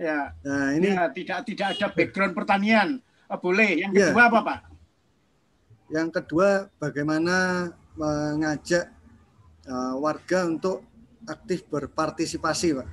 [0.00, 0.32] ya.
[0.40, 2.88] Nah, ini ya, tidak tidak ada background pertanian.
[3.28, 3.84] Oh, boleh.
[3.84, 4.00] Yang ya.
[4.08, 4.28] kedua ya.
[4.32, 4.58] apa, Pak?
[5.92, 6.48] Yang kedua
[6.80, 7.36] bagaimana
[7.92, 8.88] mengajak
[9.68, 10.80] uh, warga untuk
[11.28, 12.88] aktif berpartisipasi, Pak.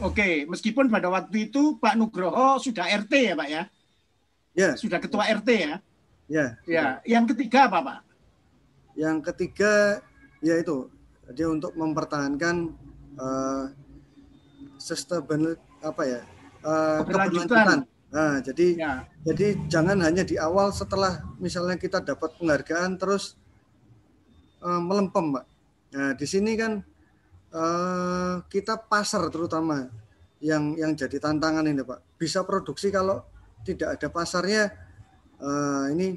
[0.00, 3.64] Oke, meskipun pada waktu itu Pak Nugroho sudah RT ya, Pak ya?
[4.60, 4.70] Ya.
[4.76, 5.74] Sudah ketua RT ya?
[6.28, 6.46] Ya.
[6.68, 6.86] Ya.
[7.08, 7.98] Yang ketiga apa, Pak?
[8.92, 9.72] Yang ketiga
[10.44, 10.92] yaitu
[11.32, 12.76] dia untuk mempertahankan
[13.16, 13.72] uh,
[14.76, 16.20] sustainable apa ya?
[16.60, 17.88] Uh, keberlanjutan.
[18.10, 18.92] Nah, jadi ya.
[19.22, 23.38] jadi jangan hanya di awal setelah misalnya kita dapat penghargaan terus
[24.60, 25.46] uh, melempem, Pak.
[25.90, 26.78] Nah, di sini kan
[27.50, 29.90] eh, kita pasar terutama
[30.38, 32.16] yang yang jadi tantangan ini Pak.
[32.16, 33.26] Bisa produksi kalau
[33.66, 34.72] tidak ada pasarnya
[35.40, 36.08] eh, ini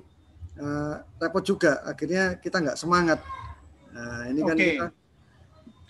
[0.58, 1.84] eh, repot juga.
[1.88, 3.20] Akhirnya kita nggak semangat.
[3.94, 4.66] Nah, ini kan Oke.
[4.74, 4.86] kita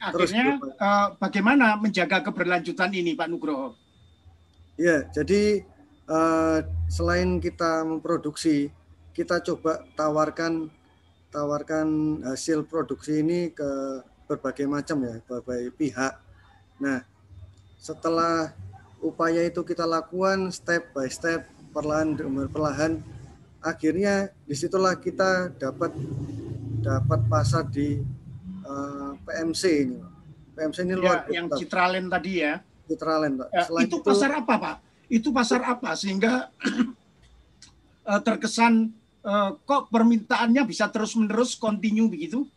[0.04, 3.80] Akhirnya eh, bagaimana menjaga keberlanjutan ini Pak Nugroho?
[4.76, 5.64] Ya, jadi
[6.10, 6.60] eh,
[6.92, 8.68] selain kita memproduksi,
[9.16, 10.68] kita coba tawarkan
[11.32, 16.14] tawarkan hasil produksi ini ke berbagai macam ya, berbagai pihak.
[16.84, 17.02] Nah,
[17.80, 18.52] setelah
[19.04, 21.46] upaya itu kita lakukan step by step,
[21.76, 23.04] perlahan demi perlahan,
[23.60, 25.92] akhirnya di situlah kita dapat
[26.80, 28.00] dapat pasar di
[28.64, 30.00] eh, PMC ini.
[30.54, 31.52] PMC ini luar Ya, yang.
[31.52, 32.64] Citralen tadi ya.
[32.88, 33.48] Citralen, Pak.
[33.52, 34.76] Eh, Selain itu pasar apa Pak?
[35.12, 36.52] Itu pasar apa sehingga
[38.12, 38.92] eh, terkesan
[39.24, 42.48] eh, kok permintaannya bisa terus-menerus continue begitu?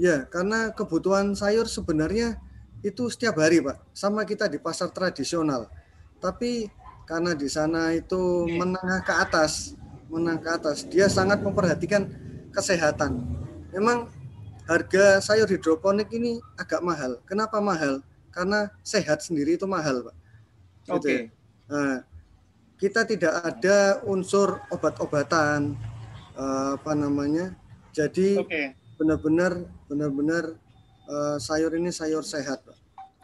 [0.00, 2.40] Ya, karena kebutuhan sayur sebenarnya
[2.82, 3.78] itu setiap hari, Pak.
[3.94, 5.70] Sama kita di pasar tradisional.
[6.18, 6.66] Tapi
[7.06, 9.78] karena di sana itu menengah ke atas,
[10.10, 12.10] menengah ke atas, dia sangat memperhatikan
[12.50, 13.22] kesehatan.
[13.70, 14.10] Memang
[14.66, 17.18] harga sayur hidroponik ini agak mahal.
[17.26, 18.02] Kenapa mahal?
[18.34, 20.16] Karena sehat sendiri itu mahal, Pak.
[20.86, 21.14] Gitu Oke.
[21.14, 21.22] ya.
[21.72, 21.96] Nah,
[22.76, 25.78] kita tidak ada unsur obat-obatan
[26.34, 27.54] eh, apa namanya.
[27.94, 28.74] Jadi Oke.
[28.98, 30.44] benar-benar benar-benar
[31.12, 32.76] eh, sayur ini sayur sehat, Pak.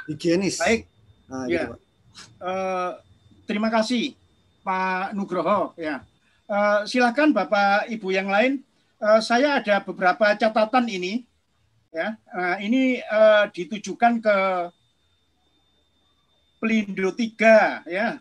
[0.06, 0.56] higienis.
[0.56, 0.88] Baik.
[1.28, 1.52] Nah, Ya.
[1.52, 1.80] gitu, Pak.
[2.40, 2.90] Eh,
[3.44, 4.16] terima kasih
[4.60, 6.04] Pak Nugroho ya.
[6.44, 8.60] Eh, silakan Bapak Ibu yang lain.
[8.98, 11.24] Eh, saya ada beberapa catatan ini
[11.88, 12.16] ya.
[12.16, 14.36] Eh, ini eh, ditujukan ke
[16.58, 18.18] Pelindo 3 ya.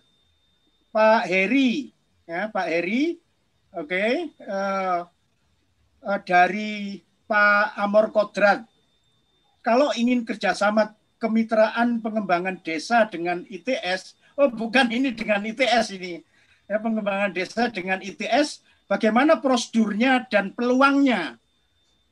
[0.93, 1.89] Pak Heri
[2.25, 3.17] ya, Pak Heri.
[3.73, 4.29] Oke.
[4.33, 4.99] Eh,
[6.03, 8.63] eh, dari Pak Amor Kodrat.
[9.67, 16.23] Kalau ingin kerjasama kemitraan pengembangan desa dengan ITS, oh bukan ini dengan ITS ini,
[16.71, 21.35] ya pengembangan desa dengan ITS, bagaimana prosedurnya dan peluangnya.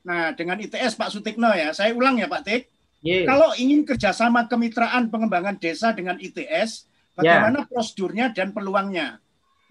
[0.04, 2.62] Nah, dengan ITS Pak Sutikno ya, saya ulang ya Pak Tik.
[3.00, 3.24] Ye.
[3.24, 6.84] Kalau ingin kerjasama kemitraan pengembangan desa dengan ITS,
[7.16, 9.16] bagaimana prosedurnya dan peluangnya.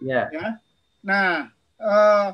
[0.01, 0.25] Ya.
[0.33, 0.57] Ya.
[1.05, 2.27] Nah, eh,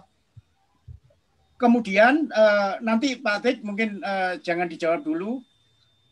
[1.61, 5.45] kemudian eh, nanti Pak Tik mungkin eh, jangan dijawab dulu.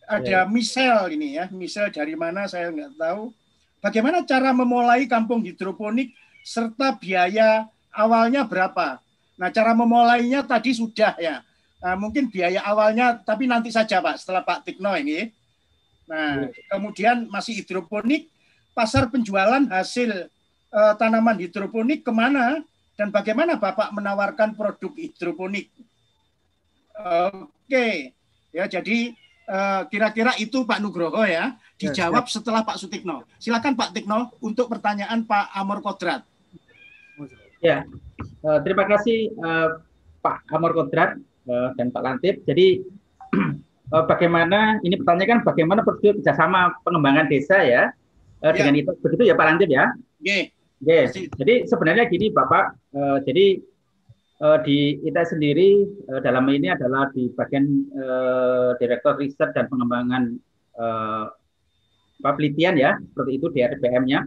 [0.10, 3.34] Ada Michelle ini ya, Michelle dari mana saya nggak tahu.
[3.82, 9.02] Bagaimana cara memulai kampung hidroponik serta biaya awalnya berapa?
[9.39, 11.45] Nah, cara memulainya tadi sudah ya.
[11.80, 15.32] Nah, mungkin biaya awalnya, tapi nanti saja Pak, setelah Pak Tikno ini.
[16.10, 18.28] Nah, kemudian masih hidroponik,
[18.74, 20.28] pasar penjualan hasil
[20.74, 22.66] eh, tanaman hidroponik ke mana
[23.00, 25.72] dan bagaimana Bapak menawarkan produk hidroponik?
[27.00, 28.12] Oke,
[28.52, 29.16] ya jadi
[29.47, 33.24] eh, kira-kira itu Pak Nugroho ya dijawab setelah Pak Sutikno.
[33.39, 36.28] Silakan Pak Tikno untuk pertanyaan Pak Amor Kodrat.
[37.64, 37.88] Ya,
[38.39, 39.70] Eh, terima kasih eh,
[40.24, 41.20] Pak Amor Kodrat
[41.50, 42.36] dan Pak Lantip.
[42.45, 42.84] Jadi
[43.95, 47.91] eh, bagaimana ini pertanyaan kan bagaimana prosedur kerjasama pengembangan desa ya
[48.43, 49.91] eh, dengan itu begitu ya Pak Lantip ya?
[50.20, 51.11] Oke, Yes.
[51.11, 53.45] Jadi sebenarnya gini Bapak, eh, jadi
[54.39, 60.23] eh, di kita sendiri eh, dalam ini adalah di bagian eh, Direktur Riset dan Pengembangan
[62.19, 64.23] apa, penelitian ya, seperti itu di RPM-nya.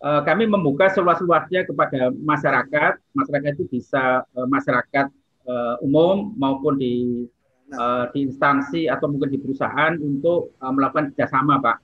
[0.00, 2.96] Eh, kami membuka seluas-luasnya kepada masyarakat.
[3.12, 5.06] Masyarakat itu bisa eh, masyarakat
[5.44, 7.24] eh, umum maupun di
[7.68, 11.76] eh, di instansi atau mungkin di perusahaan untuk eh, melakukan kerjasama, Pak.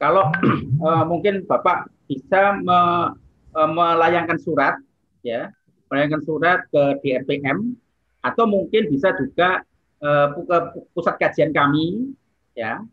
[0.00, 0.32] Kalau
[0.88, 3.12] eh, mungkin Bapak bisa me-
[3.54, 4.78] melayangkan surat,
[5.26, 5.50] ya,
[5.90, 7.74] melayangkan surat ke DRPM
[8.22, 9.64] atau mungkin bisa juga
[10.00, 10.58] eh, pu- ke
[10.94, 12.14] pusat kajian kami,
[12.54, 12.84] ya,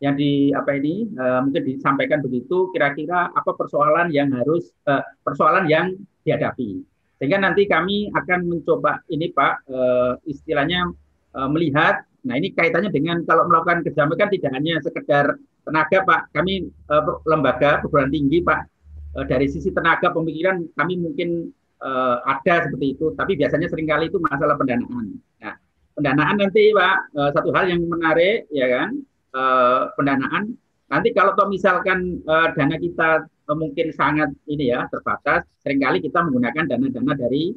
[0.00, 5.68] yang di apa ini eh, mungkin disampaikan begitu kira-kira apa persoalan yang harus eh, persoalan
[5.68, 5.92] yang
[6.24, 6.80] dihadapi.
[7.20, 10.88] Sehingga nanti kami akan mencoba ini Pak eh, istilahnya
[11.36, 16.20] eh, melihat nah ini kaitannya dengan kalau melakukan kerjasama kan tidak hanya sekedar tenaga Pak
[16.32, 18.79] kami eh, lembaga perguruan tinggi Pak
[19.16, 21.50] eh, dari sisi tenaga pemikiran kami mungkin
[21.80, 25.54] eh, ada seperti itu tapi biasanya sering kali itu masalah pendanaan nah
[26.00, 28.90] pendanaan nanti Pak eh, satu hal yang menarik ya kan
[29.34, 30.44] eh, pendanaan.
[30.90, 35.98] Nanti kalau toh misalkan eh, dana kita eh, mungkin sangat ini ya terbatas, sering kali
[36.02, 37.54] kita menggunakan dana-dana dari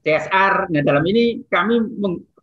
[0.00, 0.72] CSR.
[0.72, 1.80] Nah dalam ini kami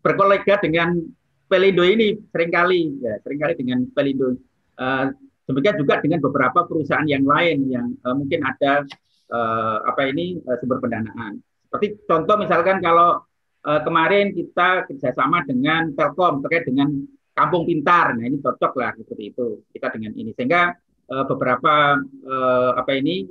[0.03, 0.99] berkolega dengan
[1.47, 4.35] Pelindo ini sering kali ya sering kali dengan Pelindo.
[4.77, 5.05] Eh,
[5.47, 8.83] demikian juga dengan beberapa perusahaan yang lain yang eh, mungkin ada
[9.31, 11.39] eh, apa ini eh, sumber pendanaan.
[11.67, 13.23] Seperti contoh misalkan kalau
[13.63, 16.91] eh, kemarin kita kerjasama dengan Telkom terkait dengan
[17.37, 18.17] kampung pintar.
[18.17, 20.73] Nah ini cocok lah seperti itu kita dengan ini sehingga
[21.13, 23.29] uh, beberapa uh, apa ini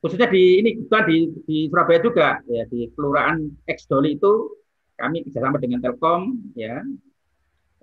[0.00, 4.56] khususnya di ini bukan di, di Surabaya juga ya di kelurahan X Doli itu
[4.96, 6.80] kami kerjasama dengan Telkom ya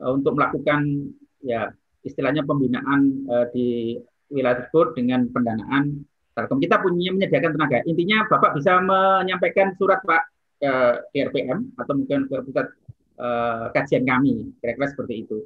[0.02, 1.14] uh, untuk melakukan
[1.46, 1.70] ya
[2.04, 3.98] istilahnya pembinaan uh, di
[4.30, 6.58] wilayah tersebut dengan pendanaan Telkom.
[6.58, 7.78] Kita punya menyediakan tenaga.
[7.86, 10.24] Intinya Bapak bisa menyampaikan surat Pak
[10.58, 11.30] ke,
[11.78, 12.68] atau mungkin ke pusat
[13.22, 15.46] uh, kajian kami, kira-kira seperti itu.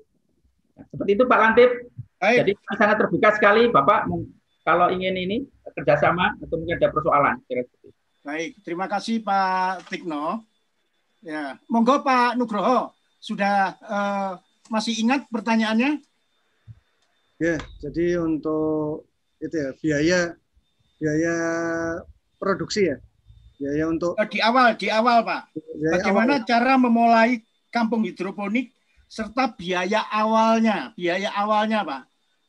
[0.79, 1.71] Nah, seperti itu Pak Lantip.
[2.17, 2.37] Baik.
[2.41, 4.09] Jadi sangat terbuka sekali Bapak
[4.63, 5.37] kalau ingin ini
[5.75, 7.35] kerjasama atau mungkin ada persoalan.
[7.45, 7.91] Kira -kira.
[8.27, 10.43] Baik, terima kasih Pak Tikno.
[11.23, 14.31] Ya, monggo Pak Nugroho sudah uh,
[14.71, 16.03] masih ingat pertanyaannya?
[17.38, 19.05] Ya, jadi untuk
[19.38, 20.19] itu ya biaya
[20.97, 21.35] biaya
[22.41, 22.97] produksi ya,
[23.61, 25.53] biaya untuk oh, di awal di awal Pak.
[25.77, 26.47] Bagaimana awal.
[26.49, 28.73] cara memulai kampung hidroponik
[29.05, 32.03] serta biaya awalnya, biaya awalnya Pak.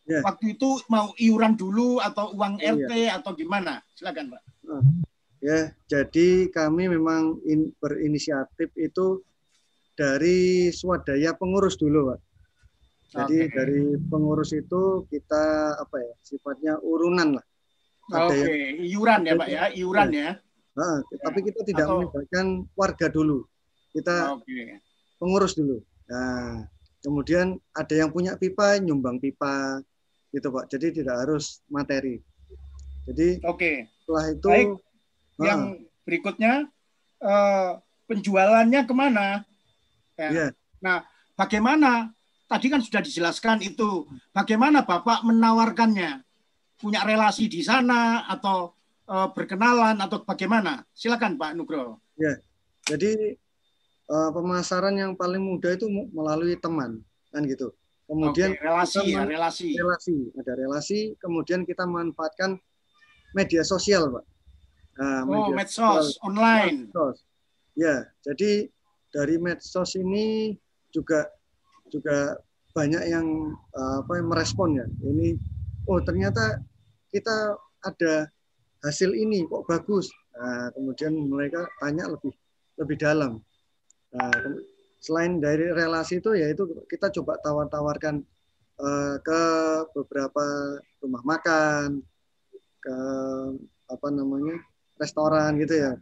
[0.09, 0.25] Ya.
[0.25, 3.21] Waktu itu mau iuran dulu atau uang oh, RT ya.
[3.21, 3.85] atau gimana?
[3.93, 4.43] Silakan Pak.
[4.73, 4.85] Ah,
[5.45, 9.21] ya, jadi kami memang in, berinisiatif itu
[9.93, 12.21] dari swadaya pengurus dulu, Pak.
[13.09, 13.53] Jadi okay.
[13.57, 17.47] dari pengurus itu kita apa ya sifatnya urunan lah.
[18.09, 18.81] Oke, okay.
[18.85, 20.31] iuran ya Pak ya, iuran ya.
[20.77, 21.17] Nah, ya.
[21.25, 21.97] Tapi kita tidak Atau...
[22.05, 22.47] melibatkan
[22.77, 23.49] warga dulu.
[23.93, 24.81] Kita okay.
[25.17, 25.81] pengurus dulu.
[26.09, 26.69] Nah,
[27.01, 29.81] kemudian ada yang punya pipa nyumbang pipa
[30.33, 30.69] gitu Pak.
[30.73, 32.21] Jadi tidak harus materi.
[33.09, 33.57] Jadi Oke.
[33.57, 33.77] Okay.
[34.05, 34.69] Setelah itu Baik.
[35.39, 35.61] Nah, yang
[36.05, 36.53] berikutnya
[37.25, 39.27] uh, penjualannya ke mana?
[40.17, 40.29] Ya.
[40.33, 40.51] Yeah.
[40.81, 41.05] Nah,
[41.37, 42.13] bagaimana
[42.49, 46.25] tadi kan sudah dijelaskan itu bagaimana Bapak menawarkannya?
[46.79, 48.73] Punya relasi di sana atau
[49.05, 50.87] e, berkenalan atau bagaimana?
[50.97, 52.01] Silakan Pak Nugroho.
[52.17, 52.41] Ya
[52.89, 53.37] jadi
[54.09, 55.87] e, pemasaran yang paling mudah itu
[56.17, 57.77] melalui teman kan gitu.
[58.09, 59.77] Kemudian Oke, relasi ya relasi.
[59.77, 62.57] relasi ada relasi kemudian kita manfaatkan
[63.37, 64.25] media sosial Pak.
[64.99, 66.89] Nah, oh media medsos sosial, online.
[66.89, 67.17] medsos.
[67.77, 68.73] ya jadi
[69.13, 70.57] dari medsos ini
[70.89, 71.29] juga
[71.91, 72.39] juga
[72.77, 73.27] banyak yang
[73.75, 74.87] uh, apa merespon ya.
[75.03, 75.35] Ini
[75.89, 76.63] oh ternyata
[77.11, 78.29] kita ada
[78.85, 80.13] hasil ini kok bagus?
[80.39, 82.31] Nah, kemudian mereka tanya lebih
[82.79, 83.43] lebih dalam.
[84.15, 84.31] Nah,
[85.03, 88.23] selain dari relasi itu ya itu kita coba tawar-tawarkan
[88.79, 89.43] uh, ke
[89.95, 92.03] beberapa rumah makan
[92.79, 92.97] ke
[93.91, 94.55] apa namanya
[95.01, 95.93] restoran gitu ya.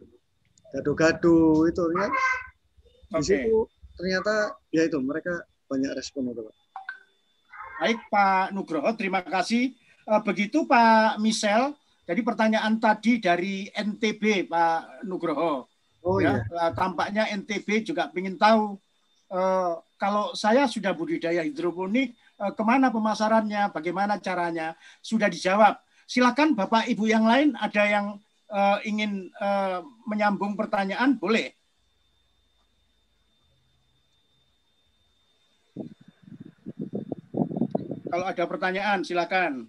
[0.76, 2.09] Gado-gado itu okay.
[3.16, 3.64] di situ
[3.97, 6.55] ternyata ya itu mereka banyak respon itu Pak.
[7.77, 9.77] Baik Pak Nugroho, terima kasih.
[10.07, 11.75] Eh, begitu Pak Misel,
[12.07, 15.67] jadi pertanyaan tadi dari NTB Pak Nugroho.
[16.07, 16.71] Oh ya, iya.
[16.73, 18.79] Tampaknya NTB juga ingin tahu
[19.35, 25.77] eh, kalau saya sudah budidaya hidroponik, eh, ke mana pemasarannya, bagaimana caranya, sudah dijawab.
[26.07, 28.07] Silakan Bapak Ibu yang lain ada yang
[28.87, 29.27] ingin
[30.07, 31.55] menyambung pertanyaan, boleh.
[38.07, 39.66] Kalau ada pertanyaan, silakan.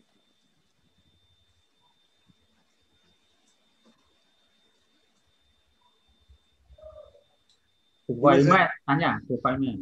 [8.08, 9.74] Bu Faima tanya, Bu Faima.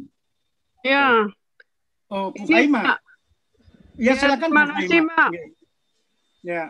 [0.82, 1.30] Ya.
[2.10, 2.98] Oh, Bu Faima.
[4.00, 5.30] Ya, silakan Terima kasih, Pak.
[6.42, 6.64] Ya.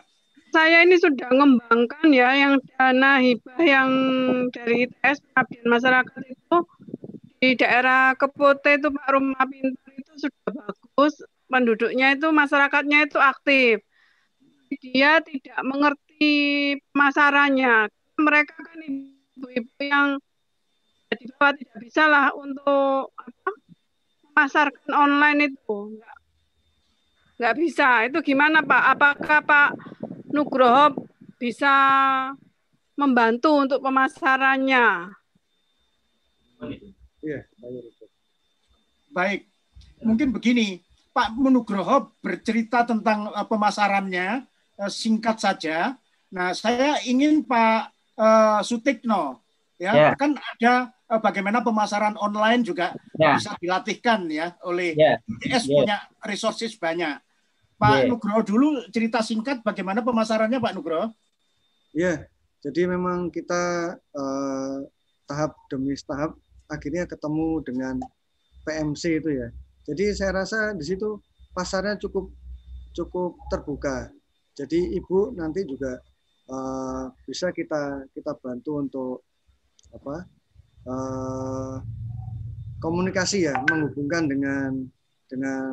[0.55, 3.91] Saya ini sudah mengembangkan ya yang dana hibah yang
[4.55, 6.59] dari ITS pengabdian masyarakat itu
[7.43, 11.15] di daerah Kepote itu Pak Rumah Pintar itu sudah bagus
[11.47, 13.83] penduduknya itu masyarakatnya itu aktif.
[14.83, 16.35] Dia tidak mengerti
[16.91, 17.91] pemasarannya.
[18.19, 20.19] Mereka kan ibu-ibu yang
[21.17, 23.51] di bawah tidak bisa lah untuk apa,
[24.27, 25.77] memasarkan online itu.
[25.95, 26.19] Enggak,
[27.39, 27.89] enggak bisa.
[28.11, 28.83] Itu gimana Pak?
[28.99, 29.71] Apakah Pak
[30.35, 30.93] Nugroho
[31.39, 31.75] bisa
[32.99, 35.15] membantu untuk pemasarannya?
[37.23, 37.41] Iya,
[39.13, 39.47] baik.
[40.05, 40.81] Mungkin begini,
[41.17, 44.45] Pak Menugroho bercerita tentang uh, pemasarannya
[44.77, 45.97] uh, singkat saja.
[46.29, 47.89] Nah, saya ingin Pak
[48.21, 49.41] uh, Sutikno
[49.77, 50.13] ya yeah.
[50.17, 53.37] kan ada uh, bagaimana pemasaran online juga yeah.
[53.37, 55.21] bisa dilatihkan ya oleh yeah.
[55.41, 55.77] ITS yeah.
[55.81, 55.97] punya
[56.29, 57.17] resources banyak.
[57.81, 58.09] Pak yeah.
[58.13, 61.17] Nugroho dulu cerita singkat bagaimana pemasarannya Pak Nugroho?
[61.97, 62.19] Ya, yeah.
[62.61, 64.85] jadi memang kita uh,
[65.25, 66.37] tahap demi tahap
[66.69, 67.97] akhirnya ketemu dengan
[68.69, 69.49] PMC itu ya
[69.87, 71.23] jadi saya rasa di situ
[71.55, 72.35] pasarnya cukup
[72.91, 74.11] cukup terbuka.
[74.57, 76.01] Jadi ibu nanti juga
[76.51, 79.17] uh, bisa kita kita bantu untuk
[79.95, 80.27] apa
[80.91, 81.77] uh,
[82.83, 84.71] komunikasi ya menghubungkan dengan
[85.31, 85.73] dengan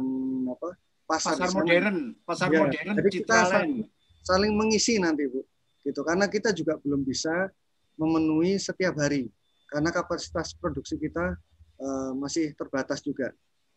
[0.51, 0.69] apa
[1.09, 3.73] pasar, pasar modern, pasar ya, modern jadi kita saling,
[4.21, 5.41] saling mengisi nanti Bu.
[5.83, 7.49] Gitu karena kita juga belum bisa
[7.97, 9.27] memenuhi setiap hari
[9.73, 11.33] karena kapasitas produksi kita
[11.81, 13.33] uh, masih terbatas juga.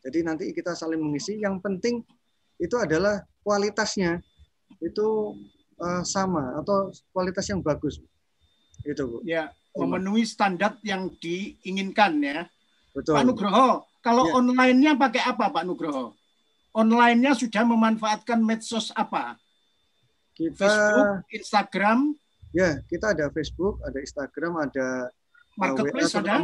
[0.07, 1.43] Jadi nanti kita saling mengisi.
[1.43, 1.95] Yang penting
[2.63, 4.23] itu adalah kualitasnya
[4.79, 5.35] itu
[5.83, 7.99] uh, sama atau kualitas yang bagus.
[8.87, 9.19] Itu Bu.
[9.27, 12.47] Ya, memenuhi standar yang diinginkan ya.
[12.95, 13.19] Betul.
[13.19, 14.33] Pak Nugroho, kalau ya.
[14.41, 16.15] online-nya pakai apa Pak Nugroho?
[16.73, 19.37] Online-nya sudah memanfaatkan medsos apa?
[20.37, 21.99] Kita Facebook, Instagram.
[22.53, 26.37] Ya, kita ada Facebook, ada Instagram, ada uh, marketplace WA, ada?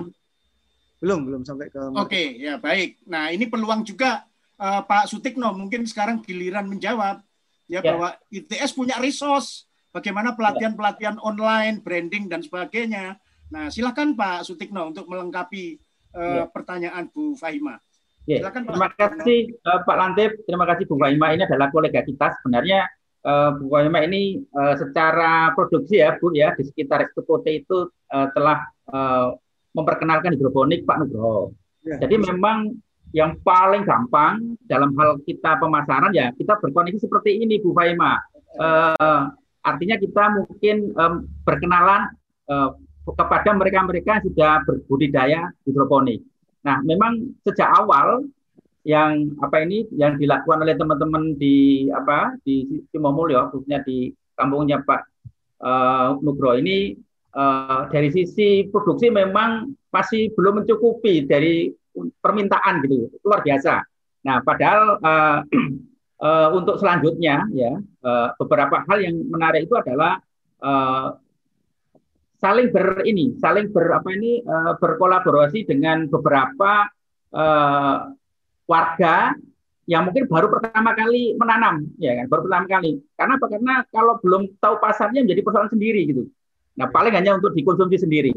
[1.02, 3.02] Belum, belum sampai ke Oke, okay, ya baik.
[3.10, 4.22] Nah, ini peluang juga
[4.62, 7.18] uh, Pak Sutikno mungkin sekarang giliran menjawab
[7.66, 7.90] ya, ya.
[7.90, 13.18] bahwa ITS punya resource bagaimana pelatihan-pelatihan online, branding dan sebagainya.
[13.50, 15.82] Nah, silakan Pak Sutikno untuk melengkapi
[16.14, 16.44] uh, ya.
[16.46, 17.82] pertanyaan Bu Fahima.
[18.22, 19.18] Ya, Silakan, terima Pak.
[19.18, 21.34] kasih uh, Pak Lantip, terima kasih Bu Waima.
[21.34, 22.86] Ini adalah kolega kita sebenarnya
[23.26, 28.28] uh, Bu Waima ini uh, secara produksi ya Bu ya di sekitar Ekspote itu uh,
[28.30, 28.62] telah
[28.94, 29.34] uh,
[29.72, 31.52] memperkenalkan hidroponik Pak Nugroho.
[31.82, 31.98] Ya.
[32.00, 32.76] Jadi memang
[33.12, 38.16] yang paling gampang dalam hal kita pemasaran ya kita berkoneksi seperti ini Bu Faima.
[38.56, 39.28] Uh,
[39.64, 42.08] artinya kita mungkin um, berkenalan
[42.48, 46.22] uh, kepada mereka-mereka yang sudah berbudidaya hidroponik.
[46.62, 48.22] Nah, memang sejak awal
[48.82, 55.02] yang apa ini yang dilakukan oleh teman-teman di apa di Simomulyo khususnya di kampungnya Pak
[55.62, 56.98] uh, Nugro ini
[57.36, 63.84] uh, dari sisi produksi memang masih belum mencukupi dari permintaan gitu luar biasa.
[64.24, 65.38] Nah, padahal uh,
[66.22, 67.72] uh, untuk selanjutnya ya
[68.04, 70.20] uh, beberapa hal yang menarik itu adalah
[70.62, 71.16] uh,
[72.42, 76.90] saling ber ini, saling ber apa ini uh, berkolaborasi dengan beberapa
[77.34, 77.96] uh,
[78.66, 79.36] warga
[79.90, 83.02] yang mungkin baru pertama kali menanam, ya kan, baru pertama kali.
[83.18, 83.46] Karena apa?
[83.50, 86.30] Karena kalau belum tahu pasarnya menjadi persoalan sendiri gitu.
[86.72, 88.32] Nah, paling hanya untuk dikonsumsi sendiri.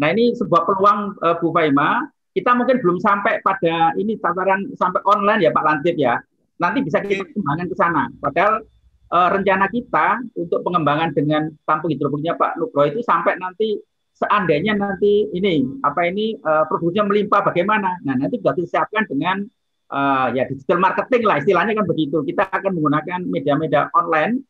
[0.00, 2.04] Nah, ini sebuah peluang uh, Bu Faima.
[2.30, 6.14] Kita mungkin belum sampai pada ini tataran sampai online ya Pak Lantip ya.
[6.62, 8.06] Nanti bisa kita kembangkan ke sana.
[8.22, 8.62] Padahal
[9.10, 13.82] uh, rencana kita untuk pengembangan dengan tampung hidroponiknya Pak Nugroho itu sampai nanti
[14.14, 17.98] seandainya nanti ini apa ini uh, produksinya melimpah bagaimana?
[18.06, 19.42] Nah nanti sudah disiapkan dengan
[19.90, 22.22] uh, ya digital marketing lah istilahnya kan begitu.
[22.22, 24.44] Kita akan menggunakan media-media online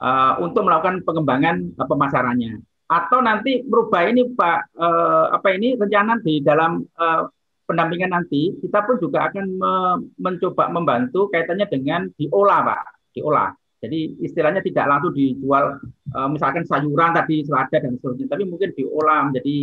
[0.00, 2.62] uh, untuk melakukan pengembangan uh, pemasarannya.
[2.88, 7.28] Atau nanti merubah ini Pak uh, apa ini rencana di dalam uh,
[7.68, 9.72] pendampingan nanti kita pun juga akan me
[10.16, 13.52] mencoba membantu kaitannya dengan diolah Pak, diolah.
[13.84, 15.76] Jadi istilahnya tidak langsung dijual
[16.16, 19.56] uh, misalkan sayuran tadi selada dan seterusnya, tapi mungkin diolah menjadi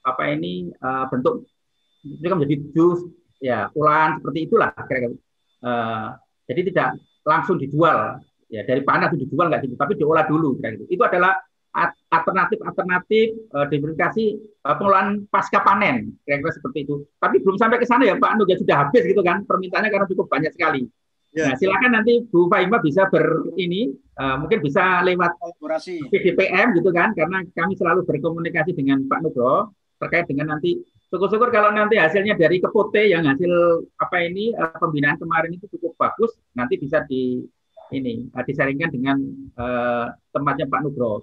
[0.00, 1.44] apa ini uh, bentuk
[2.00, 3.04] itu kan menjadi jus
[3.44, 5.20] ya olahan seperti itulah kira-kira.
[5.60, 6.16] Uh,
[6.48, 6.88] jadi tidak
[7.28, 10.88] langsung dijual ya dari panas itu dijual nggak gitu, tapi diolah dulu kira gitu.
[10.88, 11.36] Itu adalah
[12.10, 14.24] alternatif-alternatif uh, diversifikasi
[14.66, 17.06] uh, pengolahan pasca panen kira-kira seperti itu.
[17.22, 20.06] Tapi belum sampai ke sana ya Pak Anu ya sudah habis gitu kan permintaannya karena
[20.10, 20.90] cukup banyak sekali.
[21.30, 21.46] Ya.
[21.46, 23.86] Nah, silakan nanti Bu Faima bisa ber ini
[24.18, 29.70] uh, mungkin bisa lewat kolaborasi PDPM gitu kan karena kami selalu berkomunikasi dengan Pak Nugroho
[30.02, 33.52] terkait dengan nanti syukur-syukur kalau nanti hasilnya dari Kepote yang hasil
[34.02, 37.46] apa ini uh, pembinaan kemarin itu cukup bagus nanti bisa di
[37.94, 39.22] ini uh, disaringkan dengan
[39.54, 41.22] uh, tempatnya Pak Nugroho.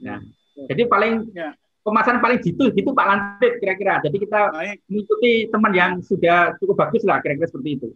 [0.00, 0.18] Nah,
[0.56, 0.64] ya.
[0.72, 1.52] jadi paling ya.
[1.84, 4.00] pemasaran paling jitu gitu Pak Lantit kira-kira.
[4.04, 4.76] Jadi kita Baik.
[4.88, 7.88] mengikuti teman yang sudah cukup bagus lah kira-kira seperti itu.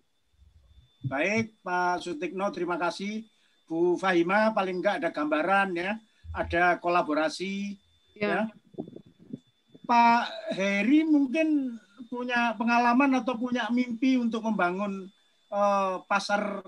[1.04, 3.28] Baik, Pak Sutikno, terima kasih.
[3.68, 5.96] Bu Fahima, paling enggak ada gambaran ya,
[6.32, 7.76] ada kolaborasi
[8.16, 8.24] ya.
[8.24, 8.42] ya.
[9.84, 11.76] Pak Heri mungkin
[12.08, 15.12] punya pengalaman atau punya mimpi untuk membangun
[15.52, 16.64] uh, pasar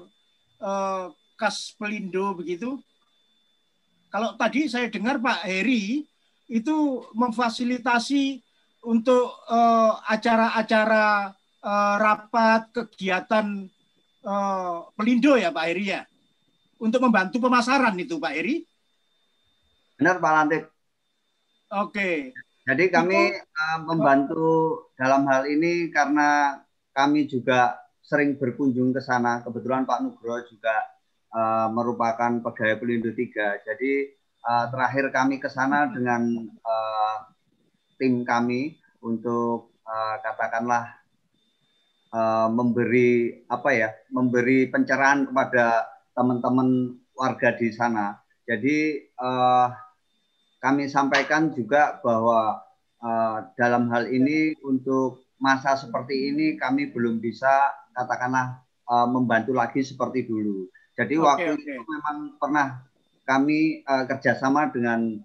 [0.60, 2.80] uh, khas Pelindo begitu.
[4.16, 6.00] Kalau tadi saya dengar Pak Heri
[6.48, 8.40] itu memfasilitasi
[8.88, 13.68] untuk eh, acara-acara uh, uh, rapat kegiatan
[14.24, 16.08] uh, Pelindo ya Pak Heri ya
[16.80, 18.64] untuk membantu pemasaran itu Pak Heri.
[20.00, 20.64] Benar Pak Lantip.
[21.76, 22.32] Oke.
[22.64, 24.48] Jadi kami itu, uh, membantu
[24.96, 26.56] dalam hal ini karena
[26.96, 29.44] kami juga sering berkunjung ke sana.
[29.44, 30.95] Kebetulan Pak Nugroho juga
[31.36, 33.68] uh, merupakan pegawai Pelindo 3.
[33.68, 33.92] Jadi
[34.48, 37.16] uh, terakhir kami ke sana dengan uh,
[38.00, 40.96] tim kami untuk uh, katakanlah
[42.16, 45.84] uh, memberi apa ya memberi pencerahan kepada
[46.16, 48.16] teman-teman warga di sana.
[48.48, 49.68] Jadi uh,
[50.62, 52.64] kami sampaikan juga bahwa
[53.04, 59.84] uh, dalam hal ini untuk masa seperti ini kami belum bisa katakanlah uh, membantu lagi
[59.84, 60.68] seperti dulu.
[60.96, 61.76] Jadi okay, waktu okay.
[61.76, 62.80] itu memang pernah
[63.28, 65.20] kami uh, kerjasama dengan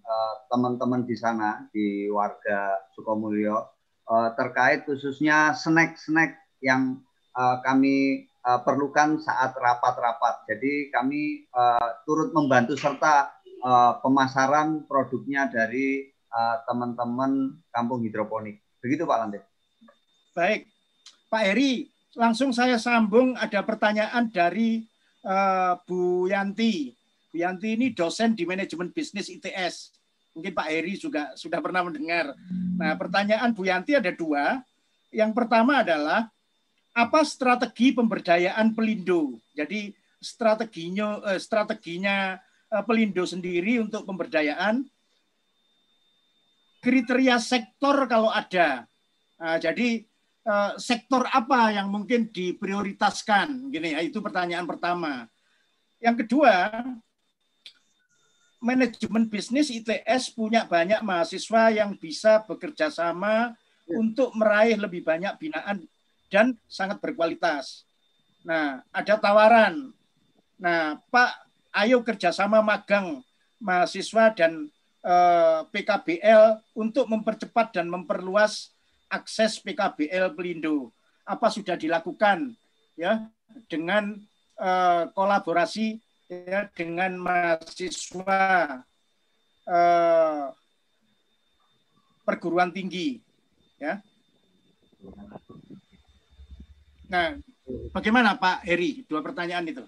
[0.52, 3.72] teman-teman uh, di sana di warga Sukomulyo
[4.12, 7.00] uh, terkait khususnya snack-snack yang
[7.38, 10.50] uh, kami uh, perlukan saat rapat-rapat.
[10.52, 13.32] Jadi kami uh, turut membantu serta
[13.64, 16.10] uh, pemasaran produknya dari
[16.64, 18.64] teman-teman uh, kampung hidroponik.
[18.80, 19.40] Begitu Pak Lante.
[20.32, 20.64] Baik,
[21.28, 24.88] Pak Heri, langsung saya sambung ada pertanyaan dari
[25.26, 26.94] uh, Bu Yanti.
[27.32, 29.96] Bu Yanti ini dosen di manajemen bisnis ITS.
[30.32, 32.32] Mungkin Pak Heri juga sudah pernah mendengar.
[32.80, 34.64] Nah, pertanyaan Bu Yanti ada dua.
[35.12, 36.32] Yang pertama adalah
[36.96, 39.40] apa strategi pemberdayaan Pelindo?
[39.52, 39.92] Jadi
[40.24, 42.40] strateginya eh, strateginya
[42.72, 44.88] eh, Pelindo sendiri untuk pemberdayaan
[46.82, 48.88] kriteria sektor kalau ada.
[49.38, 50.06] Nah, jadi
[50.46, 53.70] eh, sektor apa yang mungkin diprioritaskan?
[53.70, 55.28] Gini, ya, itu pertanyaan pertama.
[56.02, 56.82] Yang kedua,
[58.62, 63.58] manajemen bisnis ITS punya banyak mahasiswa yang bisa bekerja sama
[63.90, 63.98] ya.
[63.98, 65.86] untuk meraih lebih banyak binaan
[66.30, 67.84] dan sangat berkualitas.
[68.46, 69.94] Nah, ada tawaran.
[70.62, 71.32] Nah, Pak,
[71.74, 73.26] ayo kerjasama magang
[73.58, 74.70] mahasiswa dan
[75.06, 78.74] eh, PKBL untuk mempercepat dan memperluas
[79.12, 80.96] akses PKBL Pelindo.
[81.28, 82.56] Apa sudah dilakukan
[82.96, 83.28] ya
[83.68, 84.16] dengan
[84.58, 86.00] eh, kolaborasi
[86.32, 88.40] ya dengan mahasiswa
[89.68, 90.46] eh,
[92.24, 93.20] perguruan tinggi
[93.76, 94.00] ya.
[97.12, 97.36] Nah,
[97.92, 99.04] bagaimana Pak Heri?
[99.04, 99.84] Dua pertanyaan itu.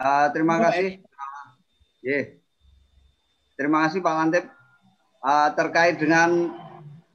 [0.00, 1.04] Uh, terima kasih.
[2.00, 2.40] Yeah.
[3.56, 4.44] Terima kasih Pak Lantip.
[5.20, 6.54] Uh, terkait dengan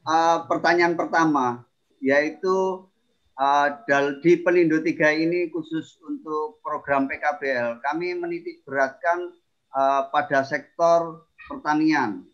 [0.05, 1.65] uh, pertanyaan pertama,
[2.01, 2.87] yaitu
[3.37, 3.67] uh,
[4.21, 9.33] di Pelindo 3 ini khusus untuk program PKBL, kami menitik beratkan
[9.73, 12.25] uh, pada sektor pertanian.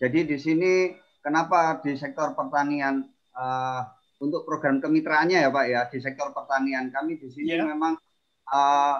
[0.00, 0.72] Jadi di sini
[1.20, 3.04] kenapa di sektor pertanian
[3.36, 3.84] uh,
[4.20, 7.68] untuk program kemitraannya ya Pak ya di sektor pertanian kami di sini yeah.
[7.68, 8.00] memang
[8.48, 8.96] uh,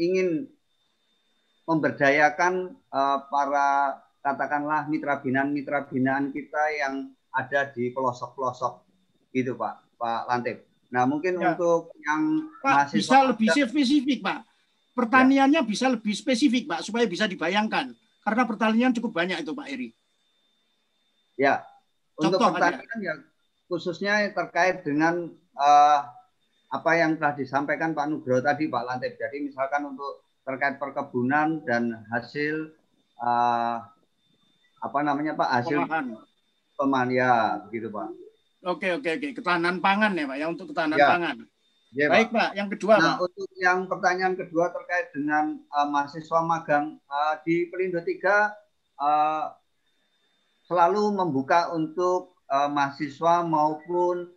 [0.00, 0.48] ingin
[1.68, 8.82] memberdayakan uh, para katakanlah mitra binaan mitra binaan kita yang ada di pelosok-pelosok
[9.30, 10.66] gitu Pak, Pak Lantip.
[10.90, 11.54] Nah mungkin ya.
[11.54, 14.42] untuk yang Pak bisa lebih spesifik Pak.
[14.98, 15.68] Pertaniannya ya.
[15.68, 17.94] bisa lebih spesifik Pak supaya bisa dibayangkan.
[18.26, 19.94] Karena pertanian cukup banyak itu Pak Eri.
[21.38, 21.62] Ya,
[22.18, 22.98] untuk Contoh pertanian aja.
[22.98, 23.14] ya
[23.66, 26.00] khususnya terkait dengan uh,
[26.70, 29.14] apa yang telah disampaikan Pak Nugroho tadi Pak Lantip.
[29.18, 32.74] Jadi misalkan untuk terkait perkebunan dan hasil
[33.22, 33.82] uh,
[34.86, 35.78] apa namanya Pak hasil
[36.76, 38.08] pemahan ya begitu Pak.
[38.66, 41.08] Oke oke oke ketahanan pangan ya Pak ya untuk ketahanan ya.
[41.10, 41.36] pangan.
[41.96, 42.50] Ya, Baik Pak.
[42.58, 43.30] Yang kedua nah, Pak.
[43.30, 48.20] Untuk yang pertanyaan kedua terkait dengan uh, mahasiswa magang uh, di Pelindo 3
[49.00, 49.54] uh,
[50.66, 54.28] selalu membuka untuk uh, mahasiswa maupun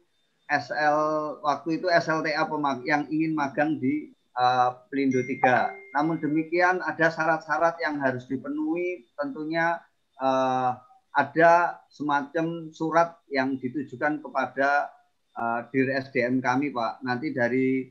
[0.50, 0.98] SL
[1.44, 6.00] waktu itu SLTA pemag yang ingin magang di uh, Pelindo 3.
[6.00, 9.82] Namun demikian ada syarat-syarat yang harus dipenuhi tentunya
[10.20, 10.72] uh,
[11.16, 14.94] ada semacam surat yang ditujukan kepada
[15.36, 17.02] uh, Dir SDM kami, Pak.
[17.02, 17.90] Nanti dari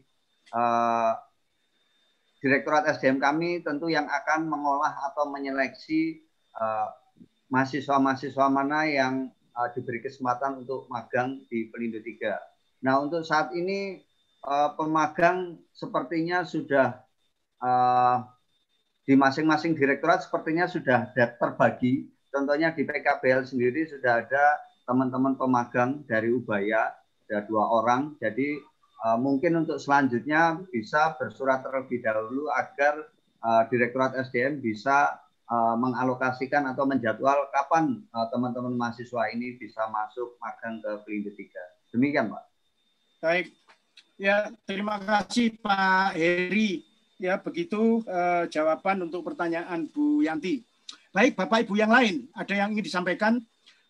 [0.55, 1.13] uh,
[2.39, 6.23] Direktorat SDM kami tentu yang akan mengolah atau menyeleksi
[7.51, 9.27] mahasiswa-mahasiswa uh, mana yang
[9.59, 12.87] uh, diberi kesempatan untuk magang di Pelindo 3.
[12.87, 13.99] Nah, untuk saat ini
[14.47, 17.03] uh, pemagang sepertinya sudah
[19.03, 21.11] di masing-masing direktorat sepertinya sudah
[21.43, 24.45] terbagi Contohnya di PKBL sendiri sudah ada
[24.85, 26.93] teman-teman pemagang dari Ubaya,
[27.29, 28.17] ada dua orang.
[28.21, 28.57] Jadi
[29.05, 33.09] uh, mungkin untuk selanjutnya bisa bersurat terlebih dahulu agar
[33.45, 40.41] uh, Direktorat SDM bisa uh, mengalokasikan atau menjadwal kapan teman-teman uh, mahasiswa ini bisa masuk
[40.41, 41.93] magang ke Pelindo 3.
[41.97, 42.45] Demikian, Pak.
[43.25, 43.53] Baik.
[44.19, 46.83] Ya, terima kasih Pak Heri.
[47.19, 50.63] Ya, begitu uh, jawaban untuk pertanyaan Bu Yanti.
[51.09, 53.40] Baik, Bapak Ibu yang lain, ada yang ingin disampaikan?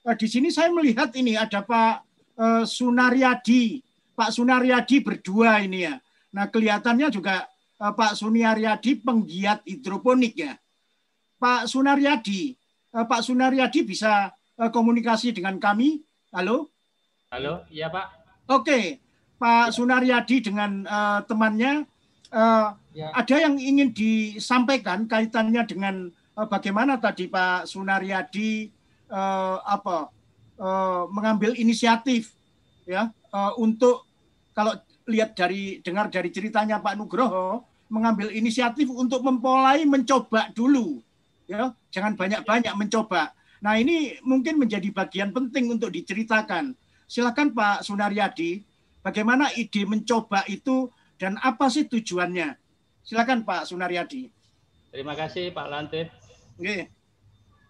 [0.07, 2.07] Eh, di sini saya melihat ini ada Pak
[2.39, 3.83] eh, Sunaryadi.
[4.15, 5.99] Pak Sunaryadi berdua ini ya.
[6.35, 7.47] Nah, kelihatannya juga
[7.79, 10.55] eh, Pak Sunaryadi penggiat hidroponik ya.
[11.39, 12.59] Pak Sunaryadi,
[12.91, 16.03] Pak Sunaryadi bisa komunikasi dengan kami?
[16.35, 16.67] Halo?
[17.31, 18.07] Halo, iya Pak.
[18.51, 18.99] Oke,
[19.39, 21.87] Pak Sunaryadi dengan uh, temannya,
[22.35, 23.15] uh, ya.
[23.15, 26.11] ada yang ingin disampaikan kaitannya dengan
[26.47, 28.71] bagaimana tadi Pak Sunaryadi
[29.11, 30.13] uh, apa
[30.61, 32.31] uh, mengambil inisiatif
[32.87, 34.07] ya uh, untuk
[34.55, 34.79] kalau
[35.09, 41.01] lihat dari dengar dari ceritanya Pak Nugroho mengambil inisiatif untuk mempolai mencoba dulu
[41.49, 41.73] ya.
[41.89, 43.33] Jangan banyak-banyak mencoba.
[43.65, 46.77] Nah ini mungkin menjadi bagian penting untuk diceritakan.
[47.09, 48.63] Silakan Pak Sunaryadi
[49.01, 52.55] bagaimana ide mencoba itu dan apa sih tujuannya?
[53.03, 54.29] Silakan Pak Sunaryadi.
[54.93, 56.18] Terima kasih Pak Lantip
[56.59, 56.91] Oke.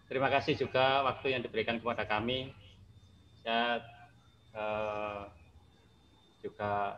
[0.09, 2.49] terima kasih juga waktu yang diberikan kepada kami
[3.45, 3.85] saya
[4.57, 5.21] eh,
[6.41, 6.97] juga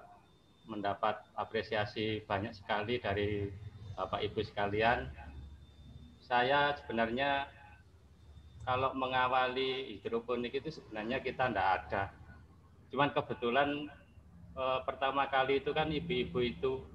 [0.72, 3.52] mendapat apresiasi banyak sekali dari
[4.00, 5.12] Bapak Ibu sekalian.
[6.24, 7.52] Saya sebenarnya
[8.64, 12.04] kalau mengawali hidroponik itu sebenarnya kita tidak ada.
[12.88, 13.70] Cuman kebetulan
[14.56, 16.88] eh, pertama kali itu kan ibu-ibu itu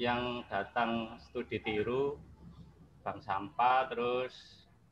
[0.00, 2.16] yang datang studi tiru,
[3.08, 4.36] bank sampah, terus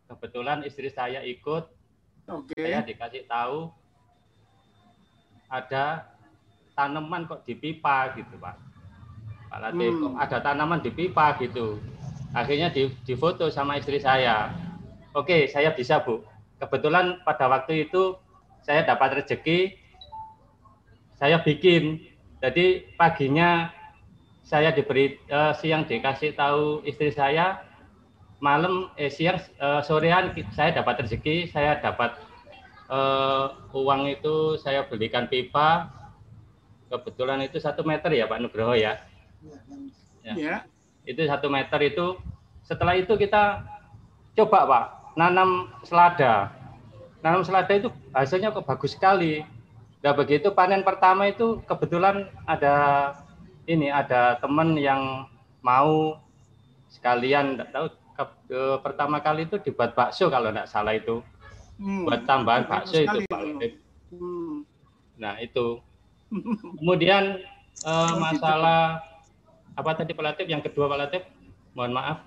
[0.09, 1.69] kebetulan istri saya ikut,
[2.25, 2.57] okay.
[2.57, 3.69] saya dikasih tahu
[5.53, 6.17] ada
[6.73, 8.57] tanaman kok di pipa gitu pak.
[9.53, 10.01] Pak Latif hmm.
[10.01, 11.77] kok ada tanaman di pipa gitu.
[12.33, 14.49] Akhirnya di, difoto sama istri saya.
[15.13, 16.25] Oke saya bisa bu.
[16.57, 18.17] Kebetulan pada waktu itu
[18.65, 19.77] saya dapat rezeki
[21.21, 22.01] saya bikin.
[22.41, 23.77] Jadi paginya
[24.41, 27.66] saya diberi uh, siang dikasih tahu istri saya
[28.39, 32.17] malam eh siang uh, sorean saya dapat rezeki saya dapat
[32.93, 35.89] uh, uang itu saya belikan pipa
[36.91, 39.03] kebetulan itu satu meter ya Pak Nugroho ya.
[40.23, 40.35] Ya.
[40.35, 40.57] ya.
[41.07, 42.19] Itu satu meter itu.
[42.67, 43.63] Setelah itu kita
[44.39, 44.85] coba Pak
[45.19, 46.51] nanam selada.
[47.23, 49.43] Nanam selada itu hasilnya kok bagus sekali.
[50.03, 52.75] Nah begitu panen pertama itu kebetulan ada
[53.67, 55.27] ini ada teman yang
[55.63, 56.23] mau
[56.87, 61.21] sekalian tahu ke, ke, pertama kali itu dibuat bakso kalau tidak salah itu
[61.77, 62.09] hmm.
[62.09, 63.41] buat tambahan bakso itu Pak.
[64.11, 64.65] Hmm.
[65.21, 65.85] Nah itu
[66.79, 67.41] Kemudian
[67.87, 69.03] uh, masalah
[69.77, 70.47] apa tadi Pak Latif?
[70.49, 71.23] Yang kedua Pak Latif,
[71.77, 72.19] mohon maaf.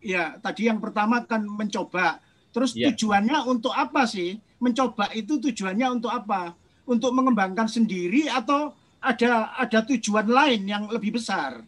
[0.00, 2.22] Ya, tadi yang pertama kan mencoba.
[2.54, 2.88] Terus ya.
[2.92, 4.38] tujuannya untuk apa sih?
[4.62, 6.56] Mencoba itu tujuannya untuk apa?
[6.86, 8.72] Untuk mengembangkan sendiri atau
[9.02, 11.60] ada ada tujuan lain yang lebih besar?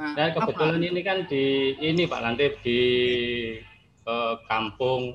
[0.00, 0.88] Nah, Dan kebetulan apa?
[0.88, 2.80] ini kan di ini Pak Latif di
[4.08, 5.12] eh, kampung.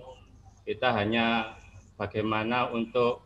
[0.61, 1.57] Kita hanya
[1.97, 3.25] bagaimana untuk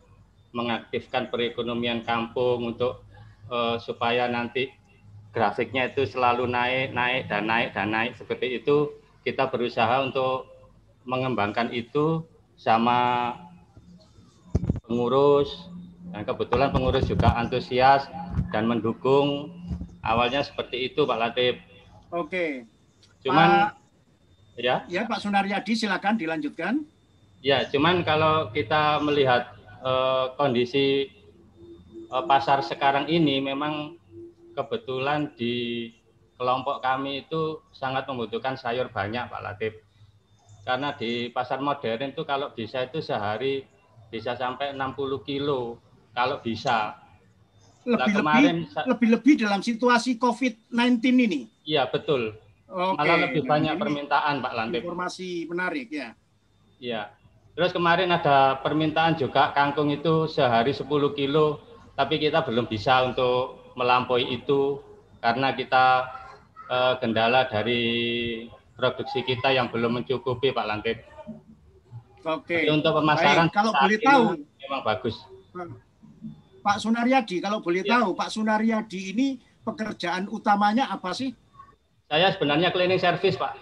[0.52, 3.00] mengaktifkan perekonomian kampung untuk
[3.48, 4.68] uh, supaya nanti
[5.32, 8.12] grafiknya itu selalu naik, naik dan naik dan naik.
[8.20, 8.92] Seperti itu
[9.24, 10.52] kita berusaha untuk
[11.08, 12.28] mengembangkan itu
[12.60, 13.32] sama
[14.84, 15.48] pengurus.
[16.12, 18.04] Dan kebetulan pengurus juga antusias
[18.50, 19.54] dan mendukung
[20.04, 21.54] awalnya seperti itu Pak Latif.
[22.10, 22.66] Oke.
[23.24, 24.76] Cuman Pak, ya.
[24.88, 26.84] Ya Pak Sunaryadi silakan dilanjutkan.
[27.40, 31.08] Ya, cuman kalau kita melihat eh, kondisi
[32.12, 33.96] eh, pasar sekarang ini memang
[34.52, 35.88] kebetulan di
[36.36, 39.72] kelompok kami itu sangat membutuhkan sayur banyak Pak Latif.
[40.64, 43.64] Karena di pasar modern itu kalau bisa itu sehari
[44.12, 45.80] bisa sampai 60 kilo
[46.12, 46.99] kalau bisa.
[47.80, 51.40] Lebih-lebih kemarin lebih-lebih dalam situasi COVID-19 ini.
[51.64, 52.36] Iya, betul.
[52.70, 53.02] Oke.
[53.02, 54.80] Malah lebih banyak permintaan Pak Latif.
[54.84, 56.14] Informasi menarik ya.
[56.78, 57.02] Iya.
[57.58, 60.86] Terus kemarin ada permintaan juga kangkung itu sehari 10
[61.18, 61.60] kilo,
[61.98, 64.78] tapi kita belum bisa untuk melampaui itu
[65.18, 66.08] karena kita
[66.70, 67.82] eh, kendala dari
[68.78, 70.98] produksi kita yang belum mencukupi Pak Lantip.
[72.24, 72.64] Oke.
[72.64, 74.24] Tapi untuk pemasaran Baik, kalau boleh tahu
[74.62, 75.16] memang bagus.
[76.60, 77.98] Pak Sunaryadi, kalau boleh ya.
[78.00, 81.32] tahu Pak Sunaryadi ini pekerjaan utamanya apa sih?
[82.06, 83.56] Saya sebenarnya cleaning service, Pak.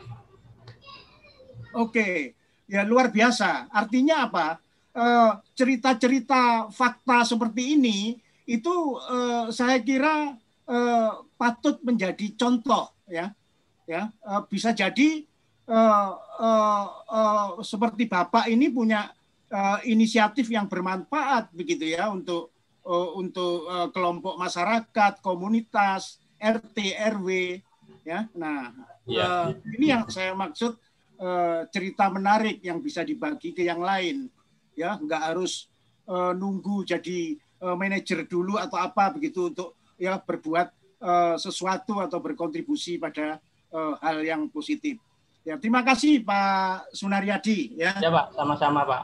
[1.79, 2.39] Oke
[2.69, 3.73] ya luar biasa.
[3.73, 4.61] Artinya apa?
[4.93, 8.19] Eh, cerita-cerita fakta seperti ini
[8.51, 10.37] itu eh, saya kira
[10.69, 13.33] eh, patut menjadi contoh ya
[13.89, 14.13] ya
[14.53, 15.25] bisa jadi
[17.65, 19.09] seperti bapak ini punya
[19.89, 22.53] inisiatif yang bermanfaat begitu ya untuk
[22.89, 27.61] untuk kelompok masyarakat komunitas RT RW
[28.07, 28.31] ya.
[28.33, 28.73] Nah
[29.05, 29.53] ya.
[29.77, 30.79] ini yang saya maksud
[31.21, 34.31] uh, cerita menarik yang bisa dibagi ke yang lain
[34.79, 34.97] ya.
[34.97, 35.69] Nggak harus
[36.09, 40.69] uh, nunggu jadi uh, manajer dulu atau apa begitu untuk ya berbuat
[41.03, 43.43] uh, sesuatu atau berkontribusi pada
[43.75, 44.97] uh, hal yang positif.
[45.43, 47.93] Ya terima kasih Pak Sunaryadi ya.
[47.99, 48.37] Ya Pak.
[48.37, 49.03] Sama-sama Pak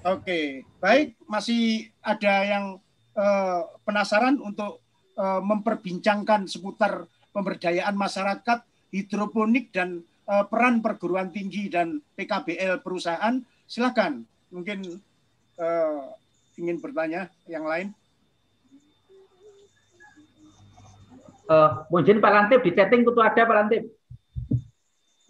[0.00, 2.64] Oke baik masih ada yang
[3.12, 4.80] uh, penasaran untuk
[5.20, 7.04] uh, memperbincangkan seputar
[7.36, 14.24] pemberdayaan masyarakat hidroponik dan uh, peran perguruan tinggi dan PKBL perusahaan, silakan.
[14.48, 14.82] Mungkin
[15.60, 16.02] uh,
[16.56, 17.92] ingin bertanya yang lain.
[21.50, 23.84] Uh, mungkin Pak Lantip di chatting itu ada Pak Lantip.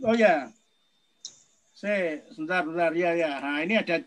[0.01, 0.49] Oh ya,
[1.77, 3.41] saya sebentar, sebentar ya ya.
[3.41, 4.01] Nah ini ada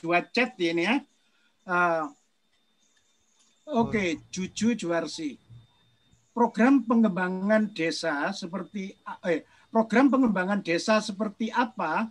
[0.00, 0.96] dua chat ini ya.
[1.68, 2.06] Uh,
[3.68, 4.08] Oke, okay.
[4.32, 5.36] Juju Juarsi.
[6.32, 8.96] Program pengembangan desa seperti
[9.26, 12.08] eh, program pengembangan desa seperti apa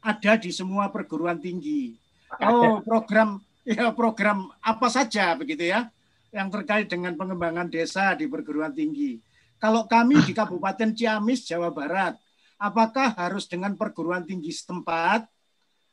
[0.00, 1.92] ada di semua perguruan tinggi.
[2.40, 5.92] Oh, program ya program apa saja begitu ya
[6.32, 9.20] yang terkait dengan pengembangan desa di perguruan tinggi.
[9.60, 12.16] Kalau kami di Kabupaten Ciamis, Jawa Barat,
[12.56, 15.26] apakah harus dengan perguruan tinggi setempat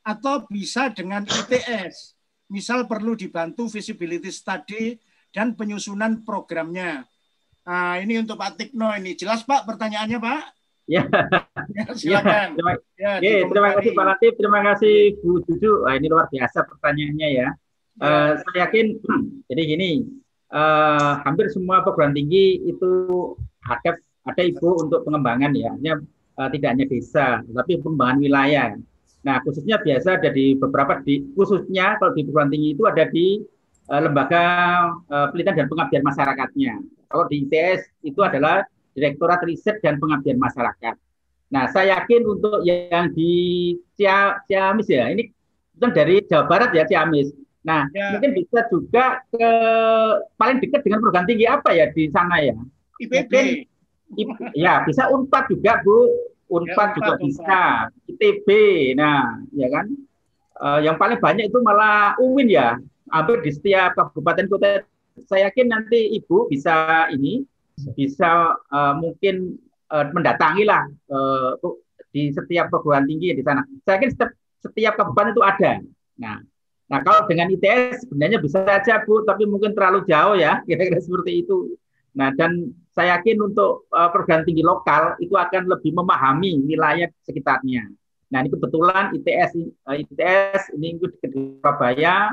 [0.05, 2.13] atau bisa dengan ITS?
[2.53, 5.01] Misal perlu dibantu visibility study
[5.33, 7.01] dan penyusunan programnya.
[7.65, 9.17] Nah, ini untuk Pak Tikno ini.
[9.17, 10.41] Jelas Pak pertanyaannya Pak?
[10.85, 11.01] Ya,
[11.73, 12.53] ya silakan.
[12.53, 12.71] Ya, terima,
[13.01, 14.95] ya, ya, terima kasih Pak Latif, terima kasih
[15.25, 15.81] Bu Juju.
[15.81, 17.49] Wah, ini luar biasa pertanyaannya ya.
[17.97, 18.05] ya.
[18.05, 19.01] Uh, saya yakin,
[19.49, 19.89] jadi gini,
[20.53, 22.91] uh, hampir semua perguruan tinggi itu
[23.65, 23.97] ada
[24.29, 25.93] ada ibu untuk pengembangan ya, hanya
[26.37, 28.69] uh, tidak hanya desa, tapi pengembangan wilayah.
[29.25, 33.41] Nah, khususnya biasa ada di beberapa di khususnya kalau di perguruan tinggi itu ada di
[33.89, 34.43] uh, lembaga
[35.09, 36.73] uh, penelitian dan pengabdian masyarakatnya.
[37.09, 38.61] Kalau di ITS itu adalah
[38.95, 40.95] Direktorat Riset dan Pengabdian Masyarakat.
[41.51, 45.29] Nah, saya yakin untuk yang di Ciamis ya, ini
[45.77, 47.35] kan dari Jawa Barat ya Ciamis.
[47.67, 48.15] Nah, ya.
[48.15, 49.47] mungkin bisa juga ke
[50.39, 52.55] paling dekat dengan perguruan tinggi apa ya di sana ya?
[53.03, 53.33] IPB.
[54.15, 56.07] Mungkin, ya, bisa Unpad juga, Bu.
[56.45, 57.63] Unpad ya, juga bisa.
[58.09, 58.47] ITB.
[58.97, 59.85] Nah, ya kan.
[60.55, 62.79] Uh, yang paling banyak itu malah UIN ya.
[63.11, 64.85] Hampir di setiap kabupaten kota.
[65.27, 67.43] Saya yakin nanti Ibu bisa ini
[67.95, 69.55] bisa uh, mungkin
[69.91, 71.55] uh, mendatangi lah uh,
[72.15, 73.63] di setiap perguruan tinggi di sana.
[73.83, 74.31] Saya yakin setiap,
[74.63, 75.71] setiap kabupaten itu ada.
[76.15, 76.39] Nah,
[76.87, 81.43] nah kalau dengan ITS sebenarnya bisa saja Bu, tapi mungkin terlalu jauh ya, kira-kira seperti
[81.43, 81.75] itu.
[82.15, 87.91] Nah, dan saya yakin untuk uh, perguruan tinggi lokal itu akan lebih memahami wilayah sekitarnya.
[88.31, 89.51] Nah, ini kebetulan ITS
[89.85, 92.31] uh, ITS ini di Surabaya,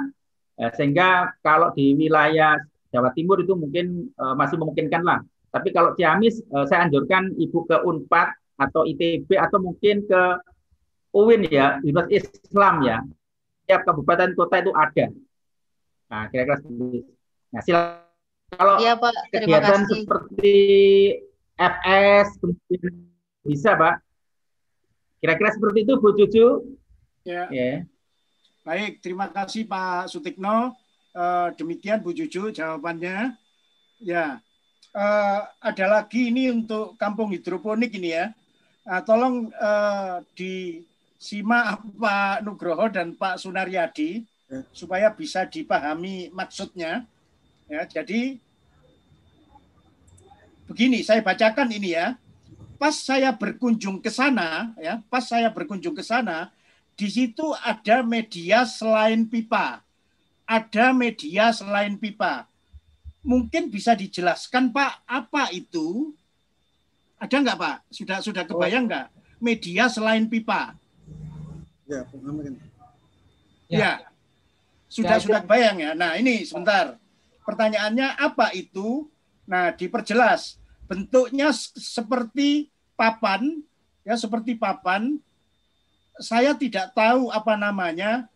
[0.62, 2.56] uh, sehingga kalau di wilayah
[2.94, 5.20] Jawa Timur itu mungkin uh, masih memungkinkan lah
[5.52, 10.22] tapi kalau Ciamis, eh, saya anjurkan Ibu ke Unpad atau ITB atau mungkin ke
[11.12, 13.04] UIN ya, Universitas Islam ya.
[13.62, 15.06] Setiap kabupaten kota itu ada.
[16.08, 16.56] Nah, kira-kira
[17.52, 18.01] Nah, silakan.
[18.52, 19.14] Kalau ya, Pak.
[19.32, 20.00] kegiatan kasih.
[20.04, 20.56] seperti
[21.56, 22.94] FS, kemudian
[23.44, 23.96] bisa, Pak.
[25.22, 26.46] Kira-kira seperti itu, Bu Cucu.
[27.22, 27.46] Ya.
[27.48, 27.86] ya.
[28.62, 30.74] Baik, terima kasih Pak Sutikno.
[31.14, 33.34] Uh, demikian Bu Cucu jawabannya.
[34.02, 34.42] Ya,
[34.94, 38.30] uh, ada lagi ini untuk kampung hidroponik ini ya.
[38.86, 44.62] Uh, tolong uh, disimak Pak Nugroho dan Pak Sunaryadi ya.
[44.74, 47.06] supaya bisa dipahami maksudnya.
[47.66, 48.38] Ya, jadi
[50.66, 52.16] begini, saya bacakan ini ya.
[52.78, 56.50] Pas saya berkunjung ke sana, ya, pas saya berkunjung ke sana,
[56.98, 59.82] di situ ada media selain pipa.
[60.42, 62.50] Ada media selain pipa
[63.22, 66.12] mungkin bisa dijelaskan Pak apa itu?
[67.22, 67.76] Ada nggak Pak?
[67.94, 69.06] Sudah sudah kebayang nggak
[69.38, 70.74] media selain pipa?
[71.86, 72.02] Ya,
[73.70, 73.78] Ya.
[73.78, 73.92] ya.
[74.90, 75.90] Sudah ya, sudah kebayang ya.
[75.94, 76.98] Nah ini sebentar.
[77.42, 79.10] Pertanyaannya apa itu?
[79.46, 80.58] Nah diperjelas.
[80.86, 83.62] Bentuknya seperti papan,
[84.06, 85.18] ya seperti papan.
[86.20, 88.28] Saya tidak tahu apa namanya.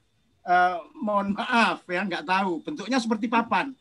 [0.47, 2.63] Uh, mohon maaf ya nggak tahu.
[2.63, 3.75] Bentuknya seperti papan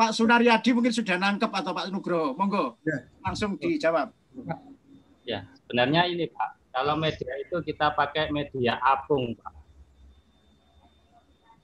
[0.00, 2.32] Pak Sunaryadi mungkin sudah nangkep atau Pak Nugroho.
[2.32, 3.04] Monggo, ya.
[3.20, 4.08] langsung dijawab.
[5.28, 9.59] Ya, sebenarnya ini Pak, kalau media itu kita pakai media apung Pak.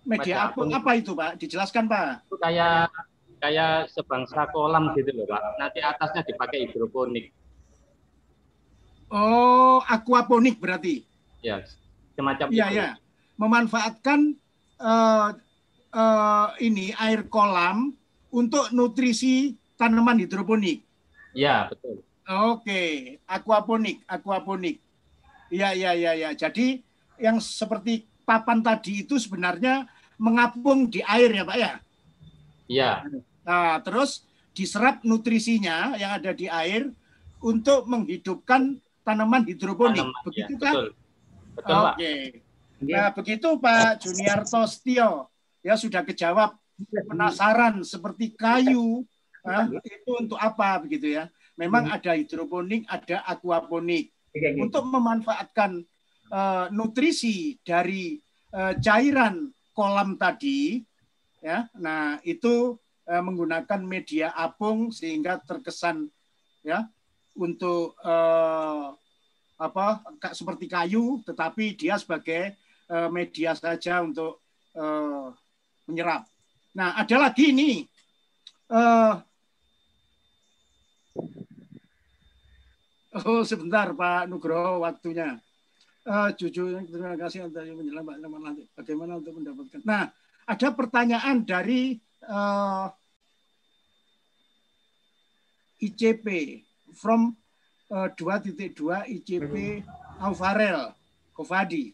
[0.06, 1.34] Media, apung, apung apa itu Pak?
[1.34, 2.30] Dijelaskan Pak.
[2.30, 2.94] Itu kayak
[3.42, 5.42] kayak sebangsa kolam gitu loh Pak.
[5.58, 7.34] Nanti atasnya dipakai hidroponik.
[9.10, 11.06] Oh, aquaponik berarti?
[11.42, 11.62] Ya,
[12.18, 12.78] semacam ya, itu.
[12.78, 12.88] Ya,
[13.38, 14.34] Memanfaatkan
[14.82, 15.30] uh,
[15.94, 17.94] uh, ini air kolam
[18.34, 20.82] untuk nutrisi tanaman hidroponik.
[21.36, 22.02] Ya, betul.
[22.26, 22.82] Oke,
[23.30, 24.82] aquaponik, aquaponik.
[25.46, 26.30] Iya, iya, iya, ya.
[26.34, 26.82] Jadi
[27.22, 29.86] yang seperti papan tadi itu sebenarnya
[30.16, 31.72] mengapung di air ya, Pak ya?
[32.66, 32.90] Iya.
[33.46, 34.26] Nah, terus
[34.56, 36.90] diserap nutrisinya yang ada di air
[37.44, 40.02] untuk menghidupkan tanaman hidroponik.
[40.02, 40.74] Tanaman, begitu ya, kan?
[40.74, 40.86] Betul.
[41.56, 41.84] Betul, Oke.
[41.84, 41.96] Pak.
[42.76, 45.10] Nah, begitu Pak Junior Tostio.
[45.64, 46.54] Ya sudah kejawab
[47.08, 49.04] penasaran seperti kayu
[49.46, 51.96] ah, itu untuk apa begitu ya memang hmm.
[51.96, 54.12] ada hidroponik ada aquaponik
[54.60, 55.80] untuk memanfaatkan
[56.28, 58.20] uh, nutrisi dari
[58.52, 60.80] uh, cairan kolam tadi
[61.44, 66.08] ya nah itu uh, menggunakan media apung sehingga terkesan
[66.64, 66.88] ya
[67.36, 68.96] untuk uh,
[69.56, 70.04] apa
[70.36, 72.56] seperti kayu, tetapi dia sebagai
[72.92, 74.44] uh, media saja untuk
[74.76, 75.32] uh,
[75.88, 76.28] menyerap.
[76.76, 77.84] Nah, ada lagi ini
[78.72, 79.20] uh,
[83.16, 85.40] Oh, sebentar Pak Nugroho waktunya.
[86.06, 88.62] Uh, jujur terima kasih atas penjelasan nanti.
[88.78, 89.82] Bagaimana untuk mendapatkan?
[89.82, 90.14] Nah,
[90.46, 91.98] ada pertanyaan dari
[92.30, 92.86] uh,
[95.82, 96.62] ICP
[96.94, 97.34] from
[97.90, 98.70] uh, 2.2
[99.18, 99.82] ICP
[100.22, 100.94] Auvarel
[101.34, 101.90] Kovadi.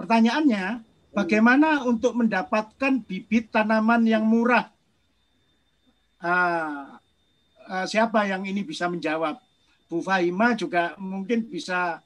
[0.00, 0.80] Pertanyaannya,
[1.12, 4.72] bagaimana untuk mendapatkan bibit tanaman yang murah?
[6.24, 6.96] Uh,
[7.68, 9.36] uh, siapa yang ini bisa menjawab?
[9.92, 12.00] Bu Fahima juga mungkin bisa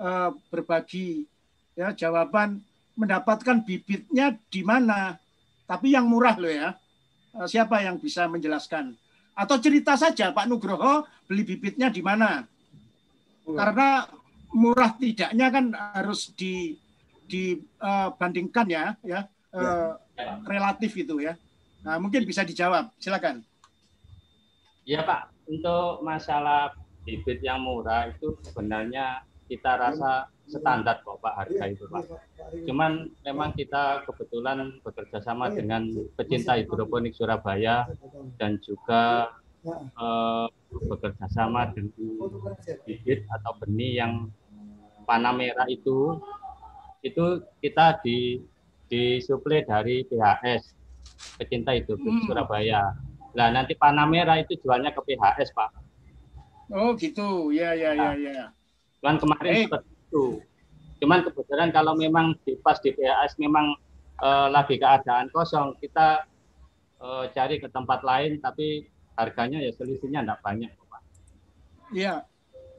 [0.00, 1.28] uh, berbagi
[1.76, 2.64] ya jawaban
[2.96, 5.20] mendapatkan bibitnya di mana.
[5.68, 6.74] Tapi yang murah loh ya.
[7.30, 8.96] Uh, siapa yang bisa menjelaskan?
[9.36, 12.42] Atau cerita saja Pak Nugroho beli bibitnya di mana?
[13.46, 14.08] Karena
[14.50, 16.74] murah tidaknya kan harus di
[17.30, 19.20] dibandingkan uh, ya, ya,
[19.54, 19.94] uh,
[20.50, 21.38] relatif itu ya.
[21.86, 22.90] Nah, mungkin bisa dijawab.
[22.98, 23.46] Silakan.
[24.82, 26.74] Ya Pak, untuk masalah
[27.06, 32.06] bibit yang murah itu sebenarnya kita rasa standar kok Pak harga itu Pak.
[32.70, 37.90] Cuman memang kita kebetulan bekerja sama dengan pecinta hidroponik Surabaya
[38.38, 39.34] dan juga
[39.66, 41.90] eh, bekerja sama dengan
[42.86, 44.12] bibit atau benih yang
[45.02, 46.22] panah merah itu
[47.02, 48.38] itu kita di
[48.86, 50.78] disuplai dari PHS
[51.42, 52.28] pecinta hidroponik hmm.
[52.30, 52.94] Surabaya.
[53.34, 55.70] Nah nanti panah merah itu jualnya ke PHS Pak.
[56.70, 58.54] Oh gitu, ya ya ya ya.
[59.00, 59.64] Cuman kemarin hey.
[59.66, 60.24] seperti itu.
[61.00, 63.72] Cuman kebetulan kalau memang di pas di PAS memang
[64.20, 66.28] uh, lagi keadaan kosong, kita
[67.00, 68.84] uh, cari ke tempat lain, tapi
[69.16, 71.02] harganya ya selisihnya tidak banyak, Pak.
[71.96, 72.14] Iya,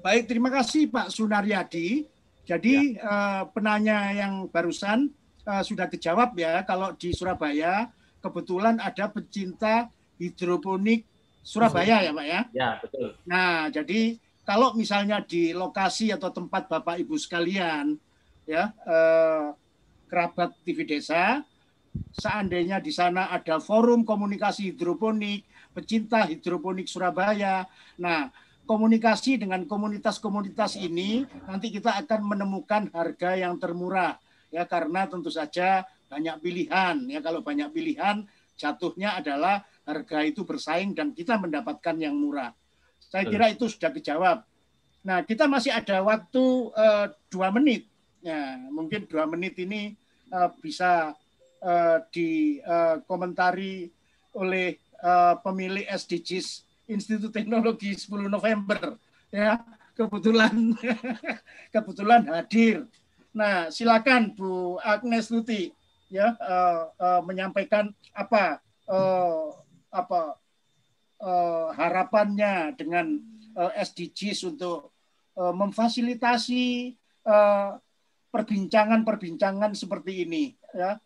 [0.06, 2.06] baik terima kasih Pak Sunaryadi.
[2.46, 3.06] Jadi ya.
[3.06, 5.10] uh, penanya yang barusan
[5.50, 7.90] uh, sudah dijawab ya, kalau di Surabaya
[8.22, 9.90] kebetulan ada pecinta
[10.22, 11.10] hidroponik
[11.42, 12.42] Surabaya ya Pak ya?
[12.54, 13.18] Ya betul.
[13.26, 14.22] Nah jadi
[14.52, 17.96] kalau misalnya di lokasi atau tempat Bapak Ibu sekalian
[18.44, 19.56] ya eh,
[20.12, 21.40] kerabat TV Desa,
[22.12, 27.64] seandainya di sana ada forum komunikasi hidroponik, pecinta hidroponik Surabaya.
[27.96, 28.28] Nah
[28.68, 34.20] komunikasi dengan komunitas-komunitas ini nanti kita akan menemukan harga yang termurah
[34.52, 38.28] ya karena tentu saja banyak pilihan ya kalau banyak pilihan
[38.60, 42.52] jatuhnya adalah harga itu bersaing dan kita mendapatkan yang murah.
[43.12, 44.48] Saya kira itu sudah dijawab.
[45.04, 47.92] Nah, kita masih ada waktu uh, dua menit.
[48.24, 50.00] Ya, mungkin dua menit ini
[50.32, 51.12] uh, bisa
[51.60, 58.96] uh, dikomentari uh, oleh uh, pemilik SDGs Institut Teknologi 10 November.
[59.28, 59.60] Ya,
[59.92, 60.56] kebetulan
[61.76, 62.88] kebetulan hadir.
[63.36, 65.72] Nah, silakan Bu Agnes Luti
[66.12, 68.60] ya uh, uh, menyampaikan apa
[68.92, 69.56] uh,
[69.88, 70.36] apa
[71.22, 73.18] uh, harapannya dengan
[73.56, 74.92] uh, eh, SDGs untuk
[75.38, 76.98] uh, memfasilitasi
[78.34, 80.98] perbincangan-perbincangan seperti ini ya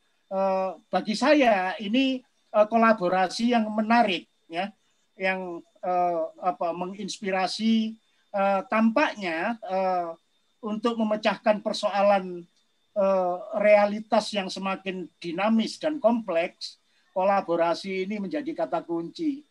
[0.87, 2.23] bagi saya ini
[2.55, 4.71] kolaborasi yang menarik ya
[5.19, 5.59] yang
[6.39, 7.99] apa menginspirasi
[8.71, 9.59] tampaknya
[10.63, 12.47] untuk memecahkan persoalan
[13.59, 16.79] realitas yang semakin dinamis dan kompleks
[17.15, 19.47] kolaborasi ini menjadi kata kunci.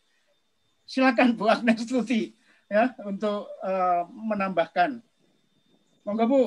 [0.85, 2.29] Silakan Bu Agnes Tuti
[2.69, 5.01] ya untuk uh, menambahkan.
[6.05, 6.43] Monggo Bu.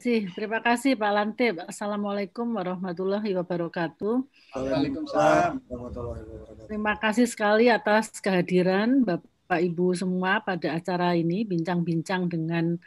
[0.00, 1.60] Si, terima kasih Pak Lantip.
[1.68, 4.24] Assalamualaikum warahmatullahi wabarakatuh.
[4.56, 5.60] Waalaikumsalam
[6.64, 12.80] Terima kasih sekali atas kehadiran Bapak Ibu semua pada acara ini bincang-bincang dengan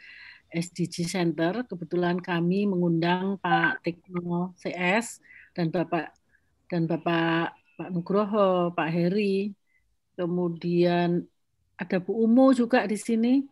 [0.50, 1.62] SDG Center.
[1.70, 5.22] Kebetulan kami mengundang Pak Tekno CS
[5.54, 6.18] dan Bapak
[6.66, 9.54] dan Bapak Pak Nugroho, Pak Heri,
[10.14, 11.26] kemudian
[11.74, 13.42] ada Bu Umu juga di sini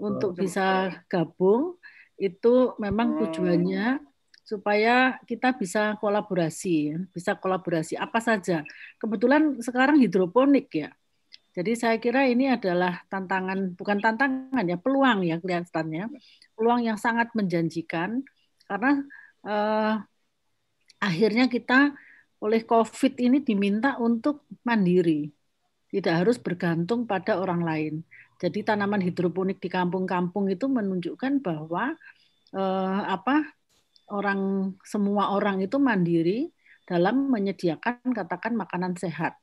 [0.00, 1.76] untuk bisa gabung.
[2.20, 4.00] Itu memang tujuannya
[4.44, 8.66] supaya kita bisa kolaborasi, bisa kolaborasi apa saja.
[8.98, 10.90] Kebetulan sekarang hidroponik ya.
[11.50, 16.10] Jadi saya kira ini adalah tantangan, bukan tantangan ya, peluang ya kelihatannya,
[16.54, 18.22] peluang yang sangat menjanjikan
[18.70, 19.02] karena
[19.42, 19.94] eh,
[21.02, 21.90] akhirnya kita
[22.40, 25.28] oleh COVID ini diminta untuk mandiri,
[25.90, 27.94] tidak harus bergantung pada orang lain.
[28.40, 31.92] Jadi tanaman hidroponik di kampung-kampung itu menunjukkan bahwa
[32.54, 33.44] eh, apa
[34.10, 36.50] orang semua orang itu mandiri
[36.86, 39.38] dalam menyediakan katakan makanan sehat.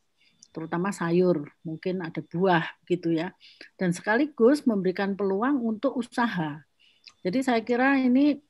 [0.47, 3.29] terutama sayur, mungkin ada buah gitu ya.
[3.77, 6.65] Dan sekaligus memberikan peluang untuk usaha.
[7.21, 8.41] Jadi saya kira ini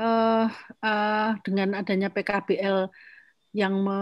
[0.00, 0.48] uh,
[0.80, 2.88] uh, dengan adanya PKBL
[3.52, 3.98] yang me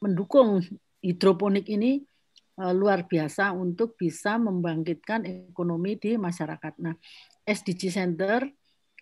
[0.00, 0.64] mendukung
[1.04, 2.08] hidroponik ini
[2.56, 6.72] luar biasa untuk bisa membangkitkan ekonomi di masyarakat.
[6.80, 6.96] Nah,
[7.44, 8.48] SDG Center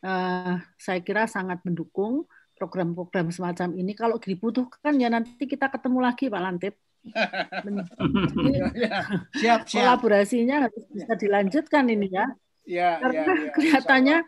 [0.02, 2.26] uh, saya kira sangat mendukung
[2.58, 3.94] program-program semacam ini.
[3.94, 6.74] Kalau dibutuhkan ya nanti kita ketemu lagi Pak Lantip
[7.04, 8.58] jadi,
[8.88, 8.94] ya,
[9.36, 10.00] siap, siap.
[10.00, 12.26] Kolaborasinya harus bisa dilanjutkan ini ya.
[12.64, 14.18] Ya, Karena ya, ya, kelihatannya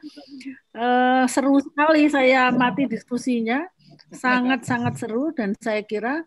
[0.77, 3.65] uh, seru sekali saya mati diskusinya,
[4.13, 6.21] sangat sangat seru dan saya kira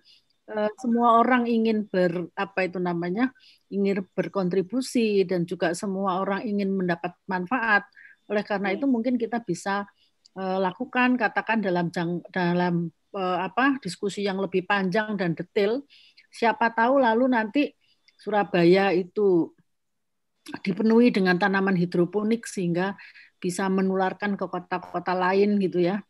[0.81, 3.29] semua orang ingin ber apa itu namanya
[3.69, 7.85] ingin berkontribusi dan juga semua orang ingin mendapat manfaat.
[8.29, 9.85] Oleh karena itu mungkin kita bisa
[10.37, 15.85] uh, lakukan katakan dalam jang, dalam uh, apa diskusi yang lebih panjang dan detail
[16.29, 17.61] Siapa tahu lalu nanti
[18.19, 19.49] Surabaya itu
[20.61, 22.97] dipenuhi dengan tanaman hidroponik sehingga
[23.39, 26.03] bisa menularkan ke kota-kota lain gitu ya.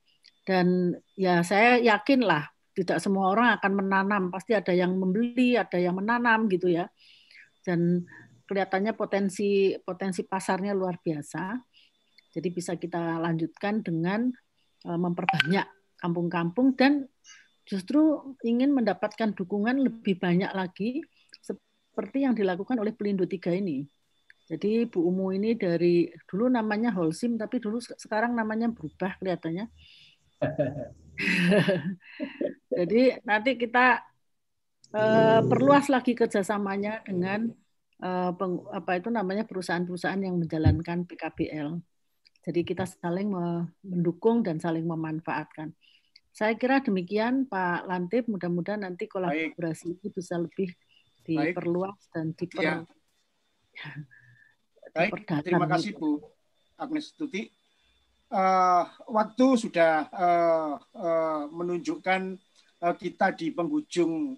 [0.43, 2.49] Dan ya saya yakin lah
[2.79, 6.87] tidak semua orang akan menanam, pasti ada yang membeli, ada yang menanam gitu ya.
[7.59, 8.07] Dan
[8.47, 11.59] kelihatannya potensi potensi pasarnya luar biasa.
[12.31, 14.31] Jadi bisa kita lanjutkan dengan
[14.87, 15.67] eh, memperbanyak
[15.99, 17.03] kampung-kampung dan
[17.67, 21.03] justru ingin mendapatkan dukungan lebih banyak lagi
[21.43, 23.83] seperti yang dilakukan oleh Pelindo Tiga ini.
[24.49, 29.67] Jadi Bu Umu ini dari dulu namanya Holsim tapi dulu sekarang namanya berubah kelihatannya.
[32.79, 33.99] Jadi nanti kita
[34.95, 37.51] uh, perluas lagi kerjasamanya dengan
[38.03, 41.79] uh, peng, apa itu namanya perusahaan-perusahaan yang menjalankan PKBL.
[42.39, 43.29] Jadi kita saling
[43.83, 45.75] mendukung dan saling memanfaatkan.
[46.31, 48.31] Saya kira demikian Pak Lantip.
[48.31, 49.99] Mudah-mudahan nanti kolaborasi Baik.
[49.99, 50.69] ini bisa lebih
[51.27, 52.13] diperluas Baik.
[52.15, 52.63] dan diper.
[52.63, 52.75] Ya.
[54.95, 55.11] Baik,
[55.45, 56.23] terima kasih Bu
[56.79, 57.58] Agnes Tuti.
[58.29, 62.37] Uh, waktu sudah uh, uh, menunjukkan
[62.77, 64.37] uh, kita di penghujung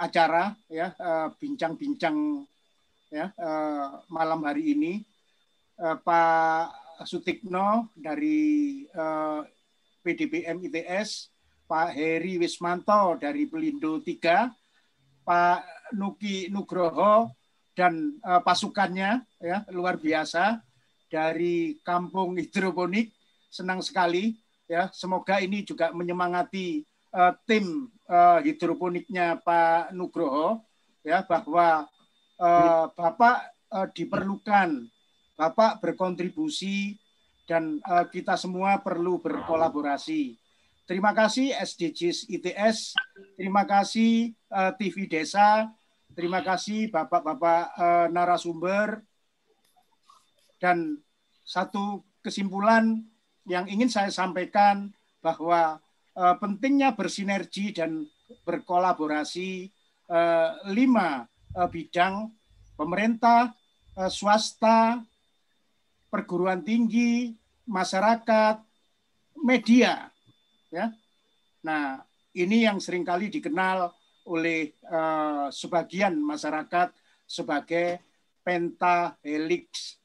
[0.00, 0.96] acara ya
[1.36, 5.04] bincang-bincang uh, ya uh, malam hari ini
[5.76, 6.72] uh, Pak
[7.04, 9.44] Sutikno dari uh,
[10.00, 11.28] PDBM ITS,
[11.68, 17.28] Pak Heri Wismanto dari Pelindo 3, Pak Nuki Nugroho
[17.76, 20.64] dan uh, pasukannya ya luar biasa
[21.06, 23.14] dari Kampung Hidroponik.
[23.50, 24.90] Senang sekali ya.
[24.92, 26.84] Semoga ini juga menyemangati
[27.14, 30.62] uh, tim uh, hidroponiknya Pak Nugroho
[31.06, 31.86] ya bahwa
[32.38, 33.36] uh, Bapak
[33.72, 34.86] uh, diperlukan
[35.36, 36.96] Bapak berkontribusi
[37.44, 40.34] dan uh, kita semua perlu berkolaborasi.
[40.86, 42.94] Terima kasih SDGs ITS,
[43.34, 45.66] terima kasih uh, TV Desa,
[46.14, 49.02] terima kasih Bapak-bapak uh, narasumber,
[50.58, 51.00] dan
[51.46, 53.06] satu kesimpulan
[53.46, 54.90] yang ingin saya sampaikan
[55.22, 55.78] bahwa
[56.18, 58.06] uh, pentingnya bersinergi dan
[58.42, 59.70] berkolaborasi
[60.10, 62.34] uh, lima uh, bidang
[62.74, 63.54] pemerintah,
[63.94, 65.00] uh, swasta,
[66.10, 67.34] perguruan tinggi,
[67.66, 68.62] masyarakat,
[69.42, 70.10] media.
[70.70, 70.90] Ya.
[71.62, 72.02] Nah,
[72.34, 73.90] ini yang sering kali dikenal
[74.26, 76.90] oleh uh, sebagian masyarakat
[77.26, 78.02] sebagai
[78.42, 79.98] pentahelix.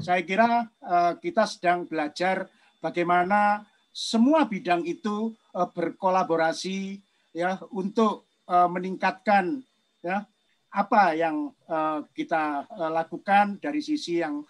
[0.00, 2.48] Saya kira uh, kita sedang belajar
[2.80, 6.96] bagaimana semua bidang itu uh, berkolaborasi
[7.36, 9.60] ya untuk uh, meningkatkan
[10.00, 10.24] ya
[10.72, 11.52] apa yang
[12.16, 12.64] kita
[12.96, 14.40] lakukan dari sisi yang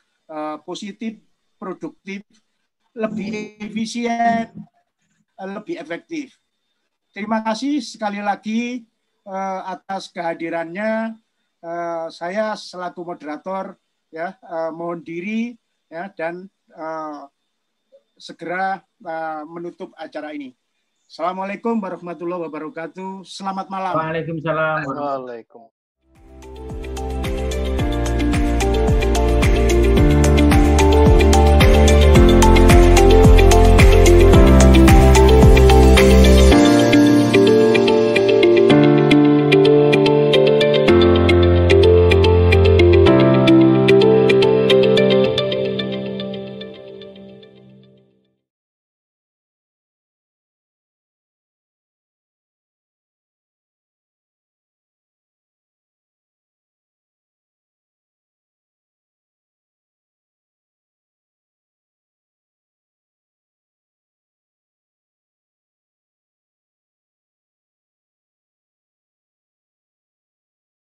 [0.63, 1.19] positif,
[1.59, 2.23] produktif,
[2.95, 4.55] lebih efisien,
[5.35, 6.39] lebih efektif.
[7.11, 8.87] Terima kasih sekali lagi
[9.67, 11.19] atas kehadirannya.
[12.15, 13.82] Saya selaku moderator
[14.13, 15.57] ya uh, mohon diri
[15.89, 17.25] ya dan uh,
[18.21, 20.53] segera uh, menutup acara ini.
[21.09, 23.25] Assalamualaikum warahmatullahi wabarakatuh.
[23.25, 23.93] Selamat malam.
[23.97, 24.85] Waalaikumsalam.
[24.89, 25.82] Waalaikumsalam.